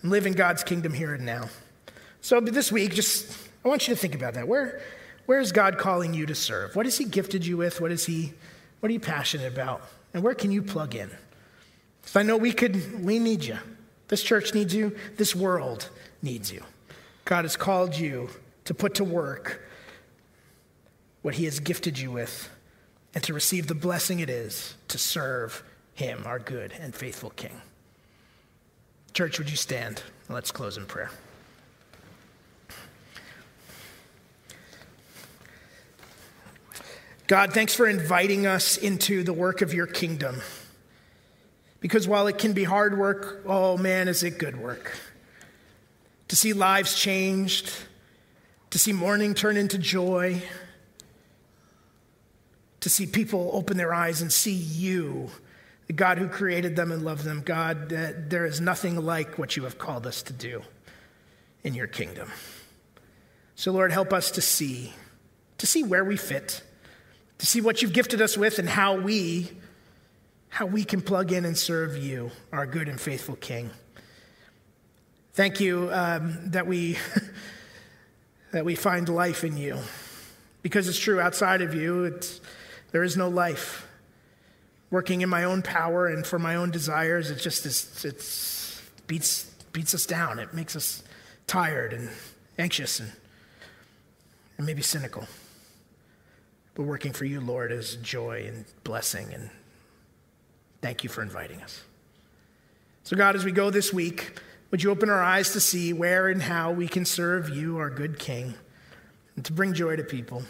and 0.00 0.10
live 0.10 0.24
in 0.24 0.32
God's 0.32 0.64
kingdom 0.64 0.94
here 0.94 1.12
and 1.12 1.26
now. 1.26 1.50
So 2.22 2.40
this 2.40 2.72
week, 2.72 2.94
just 2.94 3.30
I 3.62 3.68
want 3.68 3.86
you 3.86 3.94
to 3.94 4.00
think 4.00 4.14
about 4.14 4.32
that. 4.32 4.48
Where, 4.48 4.80
where 5.26 5.38
is 5.38 5.52
God 5.52 5.76
calling 5.76 6.14
you 6.14 6.24
to 6.24 6.34
serve? 6.34 6.74
What 6.74 6.86
has 6.86 6.96
He 6.96 7.04
gifted 7.04 7.44
you 7.44 7.58
with? 7.58 7.78
What 7.78 7.92
is 7.92 8.06
He? 8.06 8.32
What 8.80 8.88
are 8.88 8.94
you 8.94 9.00
passionate 9.00 9.52
about? 9.52 9.82
And 10.14 10.22
where 10.22 10.34
can 10.34 10.50
you 10.50 10.62
plug 10.62 10.94
in? 10.94 11.10
So 12.06 12.20
I 12.20 12.22
know 12.22 12.38
we 12.38 12.54
could. 12.54 13.04
We 13.04 13.18
need 13.18 13.44
you. 13.44 13.58
This 14.08 14.22
church 14.22 14.54
needs 14.54 14.74
you. 14.74 14.96
This 15.18 15.36
world 15.36 15.90
needs 16.22 16.50
you. 16.50 16.62
God 17.26 17.44
has 17.44 17.54
called 17.54 17.98
you 17.98 18.30
to 18.66 18.74
put 18.74 18.94
to 18.94 19.04
work 19.04 19.62
what 21.22 21.34
He 21.34 21.46
has 21.46 21.58
gifted 21.58 21.98
you 21.98 22.10
with 22.10 22.50
and 23.14 23.24
to 23.24 23.32
receive 23.32 23.66
the 23.66 23.74
blessing 23.74 24.20
it 24.20 24.28
is 24.28 24.74
to 24.88 24.98
serve 24.98 25.64
Him, 25.94 26.22
our 26.26 26.38
good 26.38 26.72
and 26.78 26.94
faithful 26.94 27.30
King. 27.30 27.60
Church, 29.14 29.38
would 29.38 29.50
you 29.50 29.56
stand? 29.56 30.02
Let's 30.28 30.50
close 30.50 30.76
in 30.76 30.84
prayer. 30.84 31.10
God, 37.26 37.52
thanks 37.52 37.74
for 37.74 37.88
inviting 37.88 38.46
us 38.46 38.76
into 38.76 39.24
the 39.24 39.32
work 39.32 39.62
of 39.62 39.74
your 39.74 39.86
kingdom. 39.86 40.42
Because 41.80 42.06
while 42.06 42.28
it 42.28 42.38
can 42.38 42.52
be 42.52 42.62
hard 42.62 42.98
work, 42.98 43.42
oh 43.46 43.76
man, 43.76 44.06
is 44.06 44.22
it 44.22 44.38
good 44.38 44.60
work. 44.60 44.96
To 46.28 46.36
see 46.36 46.52
lives 46.52 46.94
changed, 46.96 47.72
to 48.76 48.82
see 48.82 48.92
mourning 48.92 49.32
turn 49.32 49.56
into 49.56 49.78
joy, 49.78 50.42
to 52.80 52.90
see 52.90 53.06
people 53.06 53.48
open 53.54 53.78
their 53.78 53.94
eyes 53.94 54.20
and 54.20 54.30
see 54.30 54.52
you, 54.52 55.30
the 55.86 55.94
God 55.94 56.18
who 56.18 56.28
created 56.28 56.76
them 56.76 56.92
and 56.92 57.02
loved 57.02 57.24
them. 57.24 57.40
God, 57.40 57.88
that 57.88 58.28
there 58.28 58.44
is 58.44 58.60
nothing 58.60 59.02
like 59.02 59.38
what 59.38 59.56
you 59.56 59.64
have 59.64 59.78
called 59.78 60.06
us 60.06 60.20
to 60.24 60.34
do 60.34 60.60
in 61.64 61.72
your 61.72 61.86
kingdom. 61.86 62.30
So, 63.54 63.72
Lord, 63.72 63.92
help 63.92 64.12
us 64.12 64.30
to 64.32 64.42
see, 64.42 64.92
to 65.56 65.66
see 65.66 65.82
where 65.82 66.04
we 66.04 66.18
fit, 66.18 66.62
to 67.38 67.46
see 67.46 67.62
what 67.62 67.80
you've 67.80 67.94
gifted 67.94 68.20
us 68.20 68.36
with 68.36 68.58
and 68.58 68.68
how 68.68 69.00
we 69.00 69.52
how 70.50 70.66
we 70.66 70.84
can 70.84 71.00
plug 71.00 71.32
in 71.32 71.46
and 71.46 71.56
serve 71.56 71.96
you, 71.96 72.30
our 72.52 72.66
good 72.66 72.90
and 72.90 73.00
faithful 73.00 73.36
King. 73.36 73.70
Thank 75.32 75.60
you 75.60 75.88
um, 75.90 76.50
that 76.50 76.66
we 76.66 76.98
that 78.56 78.64
we 78.64 78.74
find 78.74 79.06
life 79.10 79.44
in 79.44 79.58
you. 79.58 79.78
Because 80.62 80.88
it's 80.88 80.98
true, 80.98 81.20
outside 81.20 81.60
of 81.60 81.74
you, 81.74 82.18
there 82.90 83.02
is 83.02 83.14
no 83.14 83.28
life. 83.28 83.86
Working 84.90 85.20
in 85.20 85.28
my 85.28 85.44
own 85.44 85.60
power 85.60 86.06
and 86.06 86.26
for 86.26 86.38
my 86.38 86.56
own 86.56 86.70
desires, 86.70 87.30
it 87.30 87.36
just 87.36 87.66
is, 87.66 88.02
it's, 88.02 88.82
beats, 89.06 89.44
beats 89.72 89.94
us 89.94 90.06
down. 90.06 90.38
It 90.38 90.54
makes 90.54 90.74
us 90.74 91.02
tired 91.46 91.92
and 91.92 92.08
anxious 92.58 92.98
and, 92.98 93.12
and 94.56 94.66
maybe 94.66 94.80
cynical. 94.80 95.28
But 96.74 96.84
working 96.84 97.12
for 97.12 97.26
you, 97.26 97.42
Lord, 97.42 97.72
is 97.72 97.96
joy 97.96 98.46
and 98.48 98.64
blessing. 98.84 99.34
And 99.34 99.50
thank 100.80 101.04
you 101.04 101.10
for 101.10 101.20
inviting 101.20 101.60
us. 101.60 101.82
So, 103.04 103.16
God, 103.16 103.36
as 103.36 103.44
we 103.44 103.52
go 103.52 103.68
this 103.68 103.92
week, 103.92 104.40
would 104.70 104.82
you 104.82 104.90
open 104.90 105.10
our 105.10 105.22
eyes 105.22 105.52
to 105.52 105.60
see 105.60 105.92
where 105.92 106.28
and 106.28 106.42
how 106.42 106.72
we 106.72 106.88
can 106.88 107.04
serve 107.04 107.50
you, 107.50 107.78
our 107.78 107.90
good 107.90 108.18
King, 108.18 108.54
and 109.36 109.44
to 109.44 109.52
bring 109.52 109.74
joy 109.74 109.96
to 109.96 110.04
people? 110.04 110.42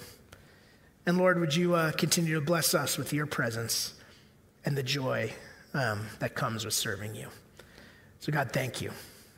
And 1.05 1.19
Lord, 1.19 1.39
would 1.39 1.55
you 1.55 1.75
uh, 1.75 1.93
continue 1.93 2.35
to 2.35 2.41
bless 2.41 2.75
us 2.75 2.99
with 2.99 3.13
your 3.13 3.27
presence 3.27 3.95
and 4.65 4.77
the 4.77 4.83
joy 4.83 5.33
um, 5.75 6.07
that 6.19 6.35
comes 6.35 6.65
with 6.65 6.75
serving 6.75 7.15
you? 7.15 7.29
So, 8.21 8.33
God, 8.33 8.51
thank 8.53 8.81
you. 8.81 8.91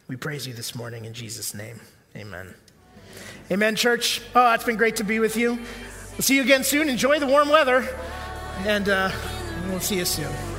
We 0.07 0.17
praise 0.17 0.47
you 0.47 0.55
this 0.55 0.75
morning 0.75 1.05
in 1.05 1.13
Jesus' 1.13 1.53
name. 1.53 1.81
Amen. 2.17 2.55
Amen, 3.51 3.77
church. 3.77 4.23
Oh, 4.35 4.53
it's 4.55 4.65
been 4.65 4.77
great 4.77 4.97
to 4.97 5.05
be 5.05 5.19
with 5.19 5.37
you. 5.37 5.59
We'll 6.13 6.23
see 6.23 6.37
you 6.37 6.43
again 6.43 6.65
soon. 6.65 6.89
Enjoy 6.89 7.19
the 7.19 7.27
warm 7.27 7.49
weather, 7.49 7.87
and 8.61 8.89
uh, 8.89 9.11
we'll 9.69 9.81
see 9.81 9.97
you 9.97 10.05
soon. 10.05 10.58